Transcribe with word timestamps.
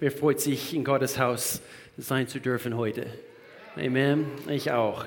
Wer 0.00 0.10
freut 0.10 0.40
sich, 0.40 0.74
in 0.74 0.84
Gottes 0.84 1.18
Haus 1.18 1.60
sein 1.96 2.28
zu 2.28 2.40
dürfen 2.40 2.76
heute? 2.76 3.06
Amen. 3.76 4.26
Ich 4.48 4.70
auch. 4.72 5.06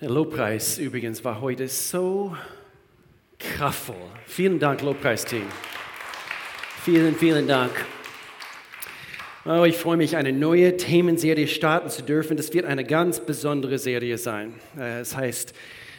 Der 0.00 0.10
Lobpreis 0.10 0.78
übrigens 0.78 1.24
war 1.24 1.40
heute 1.40 1.68
so 1.68 2.36
kraftvoll. 3.38 3.96
Vielen 4.26 4.58
Dank, 4.58 4.82
Lobpreisteam. 4.82 5.44
Vielen, 6.84 7.14
vielen 7.14 7.46
Dank. 7.46 7.72
Oh, 9.44 9.64
ich 9.64 9.76
freue 9.76 9.96
mich, 9.96 10.16
eine 10.16 10.32
neue 10.32 10.76
Themenserie 10.76 11.48
starten 11.48 11.90
zu 11.90 12.02
dürfen. 12.02 12.36
Das 12.36 12.52
wird 12.52 12.64
eine 12.64 12.84
ganz 12.84 13.20
besondere 13.20 13.78
Serie 13.78 14.18
sein. 14.18 14.54
Äh, 14.78 15.00
es 15.00 15.16
heißt, 15.16 15.52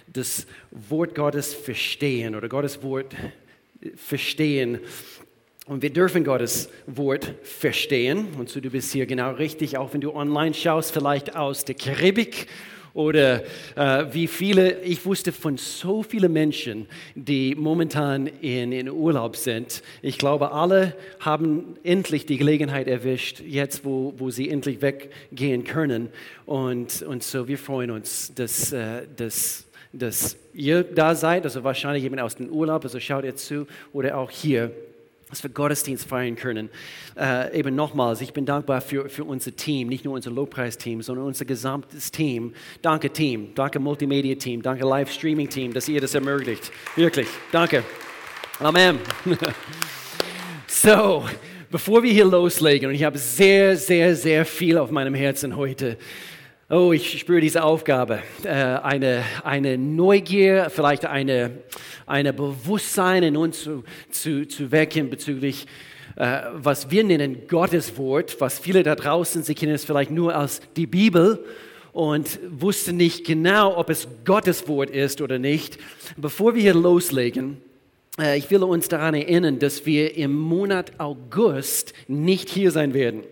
das 0.08 0.48
Wort 0.72 1.16
Gottes 1.16 1.54
verstehen 1.54 2.36
oder 2.36 2.50
Gottes 2.50 2.84
Wort 2.84 3.16
verstehen. 3.96 4.80
Und 5.66 5.82
wir 5.82 5.92
dürfen 5.92 6.26
Gottes 6.26 6.70
Wort 6.88 7.36
verstehen. 7.42 8.28
Und 8.38 8.50
so 8.50 8.60
du 8.60 8.70
bist 8.70 8.92
hier 8.92 9.06
genau 9.06 9.32
richtig, 9.32 9.78
auch 9.78 9.94
wenn 9.94 10.02
du 10.02 10.14
online 10.14 10.54
schaust, 10.54 10.92
vielleicht 10.92 11.38
aus 11.38 11.64
der 11.64 11.76
Karibik 11.76 12.48
oder 12.94 13.44
äh, 13.76 14.06
wie 14.12 14.28
viele, 14.28 14.82
ich 14.82 15.06
wusste 15.06 15.32
von 15.32 15.56
so 15.58 16.04
vielen 16.04 16.34
Menschen, 16.34 16.88
die 17.16 17.56
momentan 17.56 18.28
in, 18.28 18.74
in 18.74 18.90
Urlaub 18.90 19.38
sind. 19.38 19.82
Ich 20.02 20.18
glaube, 20.18 20.52
alle 20.52 20.96
haben 21.22 21.78
endlich 21.84 22.26
die 22.26 22.38
Gelegenheit 22.38 22.90
erwischt, 22.90 23.40
jetzt 23.40 23.86
wo, 23.86 24.14
wo 24.18 24.32
sie 24.32 24.50
endlich 24.50 24.82
weggehen 24.82 25.64
können. 25.64 26.10
Und, 26.46 27.02
und 27.04 27.24
so 27.24 27.48
wir 27.48 27.58
freuen 27.58 27.90
uns, 27.90 28.34
dass, 28.36 28.74
äh, 28.74 29.08
dass, 29.16 29.66
dass 29.94 30.36
ihr 30.54 30.84
da 30.84 31.16
seid, 31.16 31.46
also 31.46 31.64
wahrscheinlich 31.64 32.04
jemand 32.04 32.22
aus 32.22 32.36
dem 32.36 32.50
Urlaub, 32.50 32.84
also 32.84 33.00
schaut 33.00 33.24
ihr 33.24 33.38
zu 33.38 33.66
oder 33.94 34.18
auch 34.18 34.30
hier 34.30 34.72
dass 35.34 35.42
wir 35.42 35.50
Gottesdienst 35.50 36.08
feiern 36.08 36.36
können. 36.36 36.70
Äh, 37.18 37.58
eben 37.58 37.76
nochmals, 37.76 38.22
ich 38.22 38.34
bin 38.34 38.46
dankbar 38.46 38.82
für, 38.82 39.10
für 39.10 39.24
unser 39.24 39.56
Team, 39.56 39.88
nicht 39.88 40.06
nur 40.06 40.14
unser 40.14 40.30
Lobpreisteam, 40.30 41.02
sondern 41.02 41.26
unser 41.26 41.46
gesamtes 41.46 42.12
Team. 42.12 42.54
Danke 42.84 43.10
Team, 43.10 43.50
danke 43.56 43.80
Multimedia-Team, 43.80 44.62
danke 44.62 44.86
Live-Streaming-Team, 44.86 45.74
dass 45.74 45.88
ihr 45.90 46.00
das 46.00 46.14
ermöglicht. 46.14 46.72
Wirklich, 46.96 47.28
danke. 47.52 47.84
Amen. 48.60 49.00
so, 50.68 51.26
bevor 51.72 52.04
wir 52.04 52.12
hier 52.12 52.26
loslegen, 52.26 52.90
und 52.90 52.94
ich 52.94 53.04
habe 53.04 53.18
sehr, 53.18 53.76
sehr, 53.76 54.16
sehr 54.16 54.46
viel 54.46 54.78
auf 54.78 54.92
meinem 54.92 55.16
Herzen 55.16 55.56
heute, 55.56 55.98
Oh, 56.70 56.94
ich 56.94 57.20
spüre 57.20 57.42
diese 57.42 57.62
Aufgabe, 57.62 58.24
äh, 58.46 58.48
eine, 58.48 59.26
eine 59.44 59.78
Neugier, 59.78 60.70
vielleicht 60.70 61.04
eine, 61.06 61.52
eine 62.06 62.32
Bewusstsein 62.32 63.22
in 63.24 63.36
uns 63.36 63.64
zu, 63.64 63.84
zu, 64.10 64.48
zu 64.48 64.72
wecken 64.72 65.10
bezüglich, 65.10 65.68
äh, 66.16 66.40
was 66.54 66.90
wir 66.90 67.04
nennen 67.04 67.48
Gottes 67.50 67.98
Wort, 67.98 68.40
was 68.40 68.60
viele 68.60 68.82
da 68.82 68.96
draußen, 68.96 69.44
sie 69.44 69.56
kennen 69.56 69.74
es 69.74 69.84
vielleicht 69.84 70.10
nur 70.10 70.38
als 70.38 70.62
die 70.78 70.88
Bibel 70.88 71.44
und 71.92 72.40
wussten 72.50 72.96
nicht 72.96 73.26
genau, 73.26 73.76
ob 73.76 73.90
es 73.90 74.08
Gottes 74.24 74.66
Wort 74.70 74.90
ist 74.90 75.20
oder 75.20 75.40
nicht. 75.40 75.78
Bevor 76.16 76.56
wir 76.56 76.62
hier 76.62 76.76
loslegen, 76.76 77.58
äh, 78.18 78.38
ich 78.38 78.50
will 78.50 78.64
uns 78.64 78.88
daran 78.88 79.16
erinnern, 79.16 79.60
dass 79.60 79.86
wir 79.86 80.16
im 80.16 80.34
Monat 80.34 80.98
August 80.98 81.94
nicht 82.08 82.50
hier 82.50 82.72
sein 82.72 82.94
werden 82.94 83.26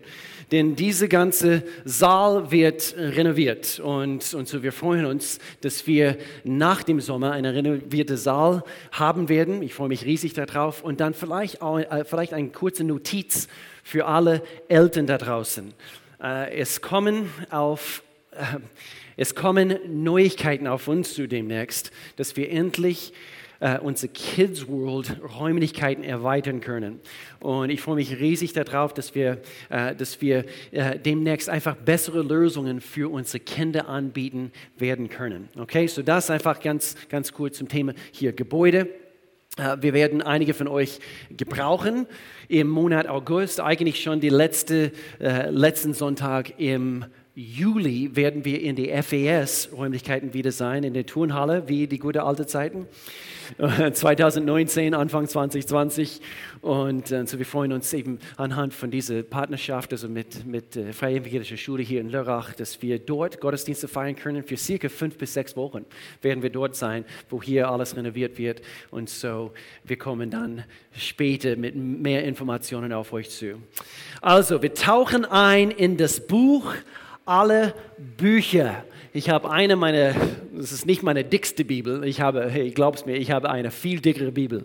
denn 0.52 0.76
diese 0.76 1.08
ganze 1.08 1.62
Saal 1.84 2.50
wird 2.50 2.94
renoviert 2.96 3.80
und, 3.80 4.34
und 4.34 4.46
so 4.46 4.62
wir 4.62 4.72
freuen 4.72 5.06
uns, 5.06 5.38
dass 5.62 5.86
wir 5.86 6.18
nach 6.44 6.82
dem 6.82 7.00
Sommer 7.00 7.32
eine 7.32 7.54
renovierte 7.54 8.18
Saal 8.18 8.62
haben 8.92 9.28
werden. 9.28 9.62
Ich 9.62 9.74
freue 9.74 9.88
mich 9.88 10.04
riesig 10.04 10.34
darauf 10.34 10.84
und 10.84 11.00
dann 11.00 11.14
vielleicht, 11.14 11.62
auch, 11.62 11.78
äh, 11.78 12.04
vielleicht 12.04 12.34
eine 12.34 12.48
kurze 12.50 12.84
Notiz 12.84 13.48
für 13.82 14.06
alle 14.06 14.42
Eltern 14.68 15.06
da 15.06 15.18
draußen. 15.18 15.72
Äh, 16.22 16.58
es 16.58 16.82
kommen 16.82 17.30
auf 17.50 18.02
äh, 18.32 18.58
es 19.16 19.34
kommen 19.34 19.78
Neuigkeiten 19.86 20.66
auf 20.66 20.88
uns 20.88 21.14
zu 21.14 21.28
demnächst, 21.28 21.90
dass 22.16 22.36
wir 22.36 22.50
endlich 22.50 23.12
äh, 23.62 23.78
unsere 23.78 24.12
Kids 24.12 24.66
World 24.66 25.16
Räumlichkeiten 25.38 26.02
erweitern 26.02 26.60
können. 26.60 27.00
Und 27.38 27.70
ich 27.70 27.80
freue 27.80 27.94
mich 27.94 28.18
riesig 28.18 28.52
darauf, 28.52 28.92
dass 28.92 29.14
wir, 29.14 29.40
äh, 29.70 29.94
dass 29.94 30.20
wir 30.20 30.44
äh, 30.72 30.98
demnächst 30.98 31.48
einfach 31.48 31.76
bessere 31.76 32.22
Lösungen 32.22 32.80
für 32.80 33.10
unsere 33.10 33.38
Kinder 33.38 33.88
anbieten 33.88 34.50
werden 34.76 35.08
können. 35.08 35.48
Okay, 35.56 35.86
so 35.86 36.02
das 36.02 36.28
einfach 36.28 36.60
ganz, 36.60 36.96
ganz 37.08 37.32
kurz 37.32 37.58
zum 37.58 37.68
Thema 37.68 37.94
hier 38.10 38.32
Gebäude. 38.32 38.88
Äh, 39.56 39.76
wir 39.80 39.94
werden 39.94 40.22
einige 40.22 40.54
von 40.54 40.66
euch 40.66 40.98
gebrauchen 41.30 42.06
im 42.48 42.68
Monat 42.68 43.06
August, 43.06 43.60
eigentlich 43.60 44.02
schon 44.02 44.18
die 44.18 44.28
letzte, 44.28 44.90
äh, 45.20 45.50
letzten 45.50 45.94
Sonntag 45.94 46.58
im 46.58 47.04
Juli 47.34 48.14
werden 48.14 48.44
wir 48.44 48.60
in 48.60 48.76
die 48.76 48.90
FES-Räumlichkeiten 48.90 50.34
wieder 50.34 50.52
sein, 50.52 50.84
in 50.84 50.92
der 50.92 51.06
Turnhalle, 51.06 51.66
wie 51.66 51.86
die 51.86 51.98
gute 51.98 52.24
alte 52.24 52.46
Zeiten. 52.46 52.86
2019, 53.58 54.92
Anfang 54.92 55.26
2020. 55.26 56.20
Und 56.60 57.10
äh, 57.10 57.26
so 57.26 57.38
wir 57.38 57.46
freuen 57.46 57.72
uns 57.72 57.90
eben 57.94 58.18
anhand 58.36 58.74
von 58.74 58.90
dieser 58.90 59.22
Partnerschaft, 59.22 59.92
also 59.92 60.10
mit, 60.10 60.44
mit 60.44 60.76
äh, 60.76 60.92
Freie 60.92 61.16
Evangelische 61.16 61.56
Schule 61.56 61.82
hier 61.82 62.02
in 62.02 62.10
Lörrach, 62.10 62.52
dass 62.52 62.82
wir 62.82 62.98
dort 62.98 63.40
Gottesdienste 63.40 63.88
feiern 63.88 64.14
können. 64.14 64.42
Für 64.42 64.58
circa 64.58 64.90
fünf 64.90 65.16
bis 65.16 65.32
sechs 65.32 65.56
Wochen 65.56 65.86
werden 66.20 66.42
wir 66.42 66.50
dort 66.50 66.76
sein, 66.76 67.06
wo 67.30 67.42
hier 67.42 67.70
alles 67.70 67.96
renoviert 67.96 68.36
wird. 68.36 68.60
Und 68.90 69.08
so, 69.08 69.52
wir 69.84 69.96
kommen 69.96 70.28
dann 70.28 70.64
später 70.94 71.56
mit 71.56 71.76
mehr 71.76 72.24
Informationen 72.24 72.92
auf 72.92 73.14
euch 73.14 73.30
zu. 73.30 73.54
Also, 74.20 74.60
wir 74.60 74.74
tauchen 74.74 75.24
ein 75.24 75.70
in 75.70 75.96
das 75.96 76.26
Buch 76.26 76.74
alle 77.24 77.74
Bücher. 78.16 78.84
Ich 79.12 79.28
habe 79.28 79.50
eine 79.50 79.76
meiner, 79.76 80.14
das 80.52 80.72
ist 80.72 80.86
nicht 80.86 81.02
meine 81.02 81.24
dickste 81.24 81.64
Bibel, 81.64 82.04
ich 82.04 82.20
habe, 82.20 82.48
hey, 82.48 82.70
glaub's 82.70 83.04
mir, 83.06 83.16
ich 83.16 83.30
habe 83.30 83.50
eine 83.50 83.70
viel 83.70 84.00
dickere 84.00 84.32
Bibel 84.32 84.64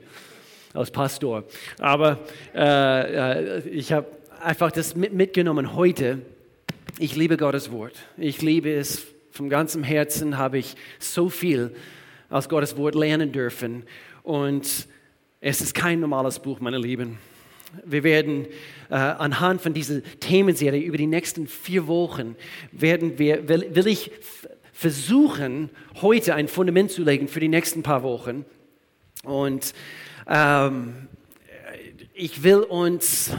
als 0.73 0.91
Pastor. 0.91 1.43
Aber 1.79 2.19
äh, 2.55 3.59
äh, 3.59 3.69
ich 3.69 3.91
habe 3.91 4.07
einfach 4.41 4.71
das 4.71 4.95
mit, 4.95 5.13
mitgenommen 5.13 5.75
heute. 5.75 6.19
Ich 6.99 7.15
liebe 7.15 7.37
Gottes 7.37 7.71
Wort. 7.71 7.93
Ich 8.17 8.41
liebe 8.41 8.73
es 8.73 9.05
vom 9.31 9.49
ganzen 9.49 9.83
Herzen, 9.83 10.37
habe 10.37 10.57
ich 10.57 10.75
so 10.99 11.29
viel 11.29 11.75
aus 12.29 12.49
Gottes 12.49 12.77
Wort 12.77 12.95
lernen 12.95 13.31
dürfen. 13.31 13.83
Und 14.23 14.87
es 15.41 15.61
ist 15.61 15.75
kein 15.75 15.99
normales 15.99 16.39
Buch, 16.39 16.59
meine 16.59 16.77
Lieben. 16.77 17.19
Wir 17.85 18.03
werden 18.03 18.47
äh, 18.89 18.95
anhand 18.95 19.61
von 19.61 19.73
dieser 19.73 20.01
Themenserie 20.19 20.81
über 20.81 20.97
die 20.97 21.07
nächsten 21.07 21.47
vier 21.47 21.87
Wochen, 21.87 22.35
werden 22.71 23.19
wir, 23.19 23.49
will, 23.49 23.67
will 23.73 23.87
ich 23.87 24.11
versuchen, 24.71 25.69
heute 26.01 26.35
ein 26.35 26.47
Fundament 26.47 26.91
zu 26.91 27.03
legen 27.03 27.27
für 27.27 27.39
die 27.39 27.47
nächsten 27.47 27.83
paar 27.83 28.03
Wochen. 28.03 28.45
Und 29.23 29.73
ähm, 30.27 31.07
ich 32.13 32.43
will 32.43 32.59
uns, 32.59 33.31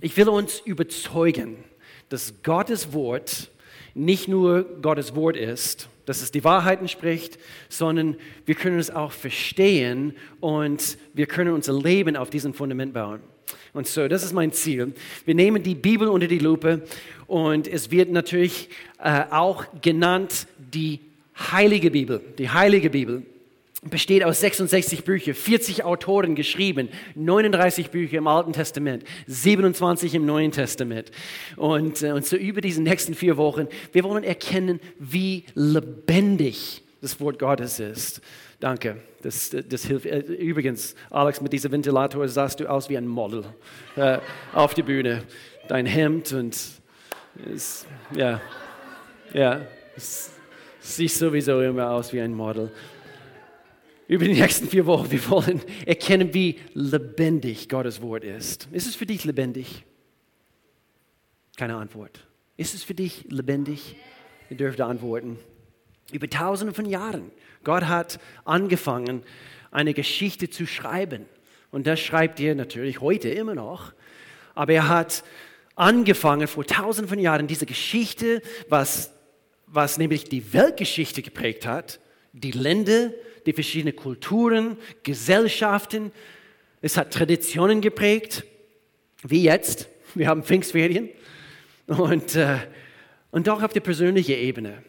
ich 0.00 0.16
will 0.16 0.28
uns 0.28 0.60
überzeugen, 0.60 1.64
dass 2.08 2.42
Gottes 2.42 2.92
Wort 2.92 3.50
nicht 3.94 4.28
nur 4.28 4.64
Gottes 4.80 5.14
Wort 5.14 5.36
ist, 5.36 5.88
dass 6.10 6.22
es 6.22 6.32
die 6.32 6.42
Wahrheiten 6.42 6.88
spricht, 6.88 7.38
sondern 7.68 8.16
wir 8.44 8.56
können 8.56 8.80
es 8.80 8.90
auch 8.90 9.12
verstehen 9.12 10.12
und 10.40 10.98
wir 11.14 11.26
können 11.26 11.52
unser 11.52 11.72
Leben 11.72 12.16
auf 12.16 12.30
diesem 12.30 12.52
Fundament 12.52 12.92
bauen. 12.92 13.20
Und 13.74 13.86
so, 13.86 14.08
das 14.08 14.24
ist 14.24 14.32
mein 14.32 14.50
Ziel. 14.50 14.92
Wir 15.24 15.36
nehmen 15.36 15.62
die 15.62 15.76
Bibel 15.76 16.08
unter 16.08 16.26
die 16.26 16.40
Lupe 16.40 16.82
und 17.28 17.68
es 17.68 17.92
wird 17.92 18.10
natürlich 18.10 18.70
äh, 18.98 19.22
auch 19.30 19.64
genannt 19.82 20.48
die 20.58 20.98
heilige 21.52 21.92
Bibel, 21.92 22.20
die 22.38 22.50
heilige 22.50 22.90
Bibel 22.90 23.22
besteht 23.82 24.22
aus 24.24 24.40
66 24.40 25.04
Büchern, 25.04 25.34
40 25.34 25.84
Autoren 25.84 26.34
geschrieben, 26.34 26.90
39 27.14 27.90
Bücher 27.90 28.18
im 28.18 28.26
Alten 28.26 28.52
Testament, 28.52 29.04
27 29.26 30.14
im 30.14 30.26
Neuen 30.26 30.52
Testament. 30.52 31.10
Und, 31.56 32.02
äh, 32.02 32.12
und 32.12 32.26
so 32.26 32.36
über 32.36 32.60
diese 32.60 32.82
nächsten 32.82 33.14
vier 33.14 33.36
Wochen, 33.36 33.68
wir 33.92 34.04
wollen 34.04 34.24
erkennen, 34.24 34.80
wie 34.98 35.44
lebendig 35.54 36.82
das 37.00 37.18
Wort 37.20 37.38
Gottes 37.38 37.80
ist. 37.80 38.20
Danke, 38.60 38.98
das, 39.22 39.50
das 39.50 39.86
hilft. 39.86 40.04
Äh, 40.04 40.18
übrigens, 40.18 40.94
Alex, 41.08 41.40
mit 41.40 41.52
diesem 41.52 41.72
Ventilator 41.72 42.28
sahst 42.28 42.60
du 42.60 42.70
aus 42.70 42.90
wie 42.90 42.98
ein 42.98 43.08
Model 43.08 43.44
äh, 43.96 44.18
auf 44.52 44.74
die 44.74 44.82
Bühne. 44.82 45.24
Dein 45.68 45.86
Hemd 45.86 46.32
und 46.34 46.58
es, 47.54 47.86
ja, 48.14 48.42
ja, 49.32 49.62
es 49.96 50.32
sieht 50.80 51.12
sowieso 51.12 51.62
immer 51.62 51.90
aus 51.90 52.12
wie 52.12 52.20
ein 52.20 52.34
Model 52.34 52.70
über 54.10 54.24
die 54.24 54.32
nächsten 54.32 54.66
vier 54.66 54.86
Wochen. 54.86 55.08
Wir 55.08 55.30
wollen 55.30 55.60
erkennen, 55.86 56.34
wie 56.34 56.58
lebendig 56.74 57.68
Gottes 57.68 58.02
Wort 58.02 58.24
ist. 58.24 58.66
Ist 58.72 58.88
es 58.88 58.96
für 58.96 59.06
dich 59.06 59.24
lebendig? 59.24 59.84
Keine 61.56 61.76
Antwort. 61.76 62.26
Ist 62.56 62.74
es 62.74 62.82
für 62.82 62.94
dich 62.94 63.26
lebendig? 63.28 63.94
Ihr 64.50 64.56
dürft 64.56 64.80
antworten. 64.80 65.38
Über 66.10 66.28
tausende 66.28 66.74
von 66.74 66.86
Jahren. 66.86 67.30
Gott 67.62 67.84
hat 67.84 68.18
angefangen, 68.44 69.22
eine 69.70 69.94
Geschichte 69.94 70.50
zu 70.50 70.66
schreiben 70.66 71.26
Und 71.70 71.86
das 71.86 72.00
schreibt 72.00 72.40
er 72.40 72.56
natürlich 72.56 73.00
heute 73.00 73.28
immer 73.28 73.54
noch. 73.54 73.92
Aber 74.56 74.72
er 74.72 74.88
hat 74.88 75.22
angefangen 75.76 76.48
vor 76.48 76.66
tausenden 76.66 77.08
von 77.08 77.20
Jahren 77.20 77.46
diese 77.46 77.64
Geschichte, 77.64 78.42
was, 78.68 79.12
was 79.68 79.98
nämlich 79.98 80.24
die 80.24 80.52
Weltgeschichte 80.52 81.22
geprägt 81.22 81.64
hat, 81.64 82.00
die 82.32 82.50
Länder, 82.50 83.12
die 83.46 83.52
verschiedenen 83.52 83.96
Kulturen, 83.96 84.76
Gesellschaften. 85.02 86.12
Es 86.80 86.96
hat 86.96 87.12
Traditionen 87.12 87.80
geprägt, 87.80 88.44
wie 89.22 89.42
jetzt. 89.42 89.88
Wir 90.14 90.28
haben 90.28 90.42
Pfingstferien. 90.42 91.08
Und, 91.86 92.36
äh, 92.36 92.58
und 93.30 93.48
auch 93.48 93.62
auf 93.62 93.72
der 93.72 93.80
persönlichen 93.80 94.36
Ebene. 94.36 94.82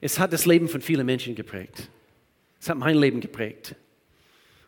Es 0.00 0.18
hat 0.18 0.32
das 0.32 0.46
Leben 0.46 0.68
von 0.68 0.80
vielen 0.80 1.06
Menschen 1.06 1.34
geprägt. 1.34 1.88
Es 2.60 2.68
hat 2.68 2.78
mein 2.78 2.96
Leben 2.96 3.20
geprägt. 3.20 3.76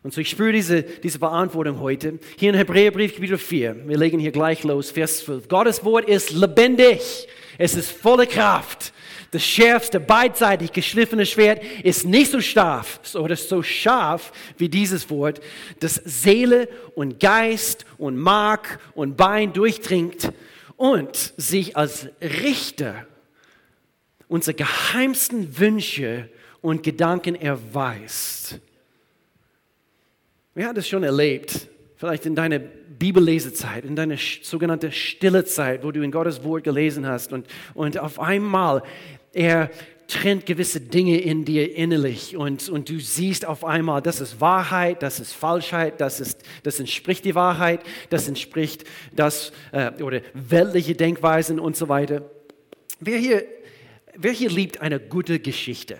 Und 0.03 0.13
so 0.13 0.19
ich 0.19 0.29
spüre 0.29 0.51
diese, 0.51 0.83
diese 0.83 1.17
Verantwortung 1.17 1.79
heute. 1.79 2.19
Hier 2.37 2.49
in 2.49 2.55
Hebräerbrief 2.55 3.15
Kapitel 3.15 3.37
4, 3.37 3.87
wir 3.87 3.97
legen 3.97 4.19
hier 4.19 4.31
gleich 4.31 4.63
los, 4.63 4.91
Vers 4.91 5.19
12. 5.25 5.47
Gottes 5.47 5.83
Wort 5.85 6.07
ist 6.07 6.31
lebendig, 6.31 7.27
es 7.57 7.75
ist 7.75 7.91
voller 7.91 8.25
Kraft. 8.25 8.93
Das 9.33 9.43
schärfste, 9.43 9.99
beidseitig 9.99 10.71
geschliffene 10.71 11.25
Schwert 11.25 11.63
ist 11.83 12.05
nicht 12.05 12.29
so 12.29 12.39
scharf 12.39 12.99
oder 13.15 13.35
so 13.35 13.63
scharf 13.63 14.31
wie 14.59 14.69
dieses 14.69 15.09
Wort, 15.09 15.41
das 15.79 15.95
Seele 15.95 16.69
und 16.93 17.19
Geist 17.19 17.87
und 17.97 18.15
Mark 18.15 18.79
und 18.93 19.17
Bein 19.17 19.51
durchdringt 19.51 20.31
und 20.77 21.33
sich 21.35 21.75
als 21.75 22.09
Richter 22.21 23.07
unsere 24.27 24.53
geheimsten 24.53 25.57
Wünsche 25.57 26.29
und 26.61 26.83
Gedanken 26.83 27.33
erweist. 27.33 28.59
Wer 30.53 30.67
hat 30.67 30.77
es 30.77 30.87
schon 30.87 31.01
erlebt? 31.01 31.69
Vielleicht 31.95 32.27
in 32.27 32.35
deiner 32.35 32.59
Bibellesezeit, 32.59 33.83
in 33.83 33.95
deiner 33.95 34.17
sogenannten 34.43 34.91
stille 34.91 35.43
Zeit, 35.45 35.83
wo 35.83 35.91
du 35.91 36.03
in 36.03 36.11
Gottes 36.11 36.43
Wort 36.43 36.63
gelesen 36.63 37.07
hast 37.07 37.33
und, 37.33 37.47
und 37.73 37.97
auf 37.97 38.19
einmal 38.19 38.83
er 39.33 39.69
trennt 40.07 40.45
gewisse 40.45 40.79
Dinge 40.79 41.19
in 41.19 41.45
dir 41.45 41.75
innerlich 41.75 42.37
und, 42.37 42.69
und 42.69 42.89
du 42.89 42.99
siehst 42.99 43.45
auf 43.45 43.65
einmal, 43.65 44.01
das 44.01 44.21
ist 44.21 44.39
Wahrheit, 44.39 45.01
das 45.01 45.19
ist 45.19 45.33
Falschheit, 45.33 45.99
das, 45.99 46.19
ist, 46.19 46.43
das 46.63 46.79
entspricht 46.79 47.25
die 47.25 47.35
Wahrheit, 47.35 47.81
das 48.09 48.27
entspricht 48.27 48.83
das 49.15 49.51
äh, 49.71 49.91
oder 50.03 50.21
weltliche 50.33 50.95
Denkweisen 50.95 51.59
und 51.59 51.75
so 51.75 51.89
weiter. 51.89 52.29
Wer 52.99 53.17
hier, 53.17 53.43
wer 54.15 54.31
hier 54.31 54.49
liebt 54.49 54.81
eine 54.81 54.99
gute 54.99 55.39
Geschichte? 55.39 55.97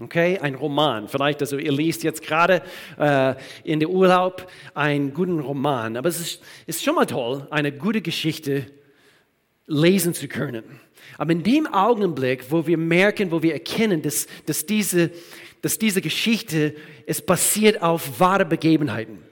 Okay, 0.00 0.38
ein 0.38 0.54
Roman. 0.54 1.08
Vielleicht, 1.08 1.40
also 1.40 1.58
ihr 1.58 1.72
liest 1.72 2.04
jetzt 2.04 2.22
gerade 2.22 2.62
äh, 2.98 3.34
in 3.64 3.80
der 3.80 3.90
Urlaub 3.90 4.48
einen 4.72 5.12
guten 5.12 5.40
Roman. 5.40 5.96
Aber 5.96 6.08
es 6.08 6.20
ist, 6.20 6.42
ist 6.66 6.84
schon 6.84 6.94
mal 6.94 7.06
toll, 7.06 7.48
eine 7.50 7.72
gute 7.72 8.00
Geschichte 8.00 8.66
lesen 9.66 10.14
zu 10.14 10.28
können. 10.28 10.62
Aber 11.16 11.32
in 11.32 11.42
dem 11.42 11.66
Augenblick, 11.66 12.44
wo 12.50 12.66
wir 12.66 12.78
merken, 12.78 13.30
wo 13.30 13.42
wir 13.42 13.52
erkennen, 13.54 14.02
dass, 14.02 14.26
dass, 14.46 14.66
diese, 14.66 15.10
dass 15.62 15.78
diese 15.78 16.00
Geschichte 16.00 16.74
es 17.06 17.22
basiert 17.22 17.82
auf 17.82 18.20
wahre 18.20 18.44
Begebenheiten. 18.44 19.28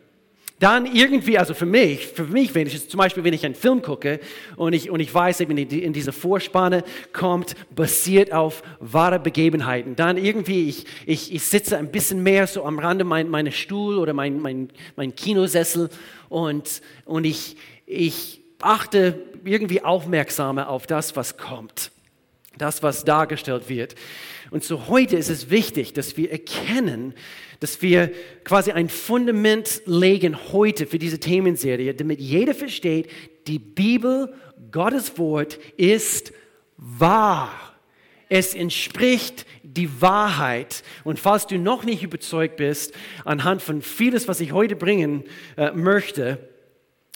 Dann 0.59 0.87
irgendwie, 0.87 1.37
also 1.37 1.53
für 1.53 1.67
mich, 1.67 2.07
für 2.07 2.25
mich, 2.25 2.55
wenn 2.55 2.67
zum 2.67 2.97
Beispiel, 2.97 3.23
wenn 3.25 3.35
ich 3.35 3.45
einen 3.45 3.55
Film 3.55 3.83
gucke 3.83 4.21
und 4.57 4.73
ich, 4.73 4.91
und 4.91 5.01
ich 5.01 5.13
weiß, 5.13 5.41
eben 5.41 5.59
in 5.59 5.93
diese 5.93 6.13
Vorspanne 6.13 6.83
kommt, 7.13 7.55
basiert 7.75 8.33
auf 8.33 8.63
wahre 8.81 9.21
Begebenheiten, 9.21 9.97
dann 9.97 10.17
irgendwie, 10.17 10.71
ich, 10.71 10.87
ich, 11.05 11.35
ich 11.35 11.43
sitze 11.43 11.77
ein 11.77 11.93
bisschen 11.93 12.23
mehr 12.23 12.47
so 12.47 12.65
am 12.65 12.79
Rande 12.79 13.05
mein, 13.05 13.29
meines 13.29 13.55
Stuhl 13.55 13.99
oder 13.99 14.15
mein, 14.15 14.41
mein, 14.41 14.71
mein 14.97 15.15
Kinosessel 15.15 15.91
und, 16.31 16.81
und 17.05 17.25
ich, 17.25 17.57
ich 17.85 18.41
achte 18.61 19.19
irgendwie 19.45 19.83
aufmerksamer 19.83 20.69
auf 20.69 20.87
das, 20.87 21.17
was 21.17 21.37
kommt, 21.37 21.91
das, 22.59 22.83
was 22.83 23.05
dargestellt 23.05 23.69
wird. 23.69 23.95
Und 24.51 24.65
so 24.65 24.89
heute 24.89 25.17
ist 25.17 25.29
es 25.29 25.51
wichtig, 25.51 25.93
dass 25.93 26.17
wir 26.17 26.31
erkennen, 26.31 27.15
dass 27.61 27.83
wir 27.83 28.13
quasi 28.45 28.73
ein 28.73 28.89
Fundament 28.89 29.83
legen 29.87 30.37
heute 30.53 30.87
für 30.87 30.99
diese 30.99 31.19
Themenserie, 31.19 31.95
damit 31.95 32.21
jeder 32.21 32.55
versteht, 32.55 33.11
die 33.47 33.59
Bibel, 33.59 34.35
Gottes 34.71 35.19
Wort 35.19 35.59
ist 35.77 36.33
wahr. 36.77 37.51
Es 38.29 38.55
entspricht 38.55 39.47
die 39.63 40.01
Wahrheit. 40.01 40.83
Und 41.05 41.19
falls 41.19 41.47
du 41.47 41.59
noch 41.59 41.85
nicht 41.85 42.03
überzeugt 42.03 42.57
bist, 42.57 42.93
anhand 43.25 43.63
von 43.63 43.83
vieles, 43.83 44.27
was 44.27 44.41
ich 44.41 44.53
heute 44.53 44.75
bringen 44.75 45.25
äh, 45.57 45.71
möchte, 45.73 46.39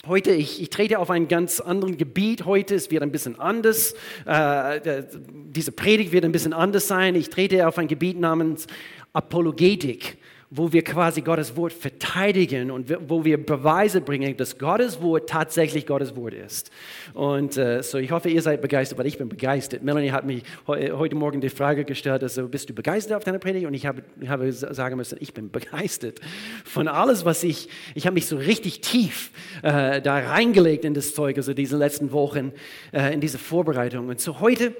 Heute, 0.07 0.31
ich, 0.31 0.59
ich, 0.59 0.71
trete 0.71 0.97
auf 0.97 1.11
ein 1.11 1.27
ganz 1.27 1.59
anderes 1.59 1.95
Gebiet. 1.95 2.45
Heute, 2.45 2.73
es 2.73 2.89
wird 2.89 3.03
ein 3.03 3.11
bisschen 3.11 3.39
anders, 3.39 3.93
äh, 4.25 5.03
diese 5.31 5.71
Predigt 5.71 6.11
wird 6.11 6.25
ein 6.25 6.31
bisschen 6.31 6.53
anders 6.53 6.87
sein. 6.87 7.13
Ich 7.13 7.29
trete 7.29 7.67
auf 7.67 7.77
ein 7.77 7.87
Gebiet 7.87 8.19
namens 8.19 8.65
Apologetik 9.13 10.17
wo 10.53 10.73
wir 10.73 10.83
quasi 10.83 11.21
Gottes 11.21 11.55
Wort 11.55 11.71
verteidigen 11.71 12.71
und 12.71 12.93
wo 13.09 13.23
wir 13.23 13.43
Beweise 13.43 14.01
bringen, 14.01 14.35
dass 14.35 14.57
Gottes 14.57 15.01
Wort 15.01 15.29
tatsächlich 15.29 15.85
Gottes 15.85 16.13
Wort 16.17 16.33
ist. 16.33 16.71
Und 17.13 17.55
äh, 17.55 17.81
so, 17.81 17.97
ich 17.97 18.11
hoffe, 18.11 18.29
ihr 18.29 18.41
seid 18.41 18.61
begeistert, 18.61 18.99
weil 18.99 19.05
ich 19.05 19.17
bin 19.17 19.29
begeistert. 19.29 19.81
Melanie 19.81 20.11
hat 20.11 20.25
mich 20.25 20.43
heute 20.67 21.15
Morgen 21.15 21.39
die 21.39 21.47
Frage 21.47 21.85
gestellt, 21.85 22.21
also 22.21 22.49
bist 22.49 22.69
du 22.69 22.73
begeistert 22.73 23.15
auf 23.15 23.23
deiner 23.23 23.39
Predigt? 23.39 23.65
Und 23.65 23.73
ich 23.73 23.85
habe, 23.85 24.03
habe 24.27 24.51
sagen 24.51 24.97
müssen, 24.97 25.17
ich 25.21 25.33
bin 25.33 25.51
begeistert 25.51 26.19
von 26.65 26.89
alles, 26.89 27.23
was 27.23 27.43
ich, 27.43 27.69
ich 27.95 28.05
habe 28.05 28.15
mich 28.15 28.25
so 28.25 28.35
richtig 28.35 28.81
tief 28.81 29.31
äh, 29.63 30.01
da 30.01 30.17
reingelegt 30.17 30.83
in 30.83 30.93
das 30.93 31.15
Zeug, 31.15 31.37
also 31.37 31.53
diese 31.53 31.77
letzten 31.77 32.11
Wochen, 32.11 32.51
äh, 32.91 33.13
in 33.13 33.21
diese 33.21 33.37
Vorbereitung. 33.37 34.09
Und 34.09 34.19
so 34.19 34.41
heute, 34.41 34.75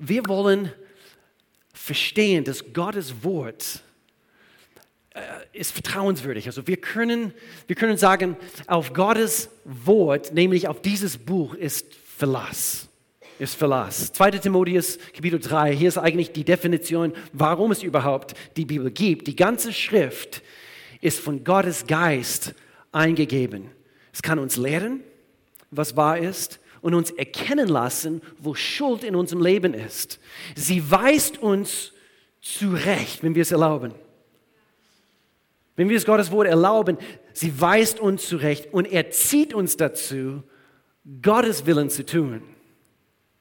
wir 0.00 0.26
wollen 0.26 0.72
verstehen, 1.72 2.42
dass 2.42 2.72
Gottes 2.72 3.22
Wort 3.22 3.84
ist 5.52 5.72
vertrauenswürdig. 5.72 6.46
Also 6.46 6.66
wir 6.66 6.76
können, 6.76 7.32
wir 7.66 7.76
können 7.76 7.96
sagen, 7.96 8.36
auf 8.66 8.92
Gottes 8.92 9.50
Wort, 9.64 10.32
nämlich 10.32 10.68
auf 10.68 10.80
dieses 10.80 11.18
Buch, 11.18 11.54
ist 11.54 11.94
Verlass. 11.94 12.88
Ist 13.38 13.54
Verlass. 13.54 14.12
2. 14.12 14.32
Timotheus 14.32 14.98
Kapitel 15.14 15.38
3, 15.38 15.74
hier 15.74 15.88
ist 15.88 15.98
eigentlich 15.98 16.32
die 16.32 16.44
Definition, 16.44 17.12
warum 17.32 17.70
es 17.70 17.82
überhaupt 17.82 18.34
die 18.56 18.64
Bibel 18.64 18.90
gibt. 18.90 19.26
Die 19.26 19.36
ganze 19.36 19.72
Schrift 19.72 20.42
ist 21.00 21.20
von 21.20 21.44
Gottes 21.44 21.86
Geist 21.86 22.54
eingegeben. 22.90 23.70
Es 24.12 24.22
kann 24.22 24.38
uns 24.38 24.56
lehren, 24.56 25.00
was 25.70 25.96
wahr 25.96 26.18
ist 26.18 26.58
und 26.80 26.94
uns 26.94 27.10
erkennen 27.10 27.68
lassen, 27.68 28.22
wo 28.38 28.54
Schuld 28.54 29.04
in 29.04 29.14
unserem 29.14 29.42
Leben 29.42 29.74
ist. 29.74 30.18
Sie 30.56 30.90
weist 30.90 31.38
uns 31.38 31.92
zurecht, 32.40 33.22
wenn 33.22 33.34
wir 33.34 33.42
es 33.42 33.52
erlauben. 33.52 33.94
Wenn 35.78 35.88
wir 35.88 35.96
es 35.96 36.04
Gottes 36.04 36.32
Wort 36.32 36.48
erlauben, 36.48 36.98
sie 37.32 37.60
weist 37.60 38.00
uns 38.00 38.26
zurecht 38.26 38.72
und 38.72 38.84
er 38.90 39.12
zieht 39.12 39.54
uns 39.54 39.76
dazu, 39.76 40.42
Gottes 41.22 41.66
Willen 41.66 41.88
zu 41.88 42.04
tun. 42.04 42.42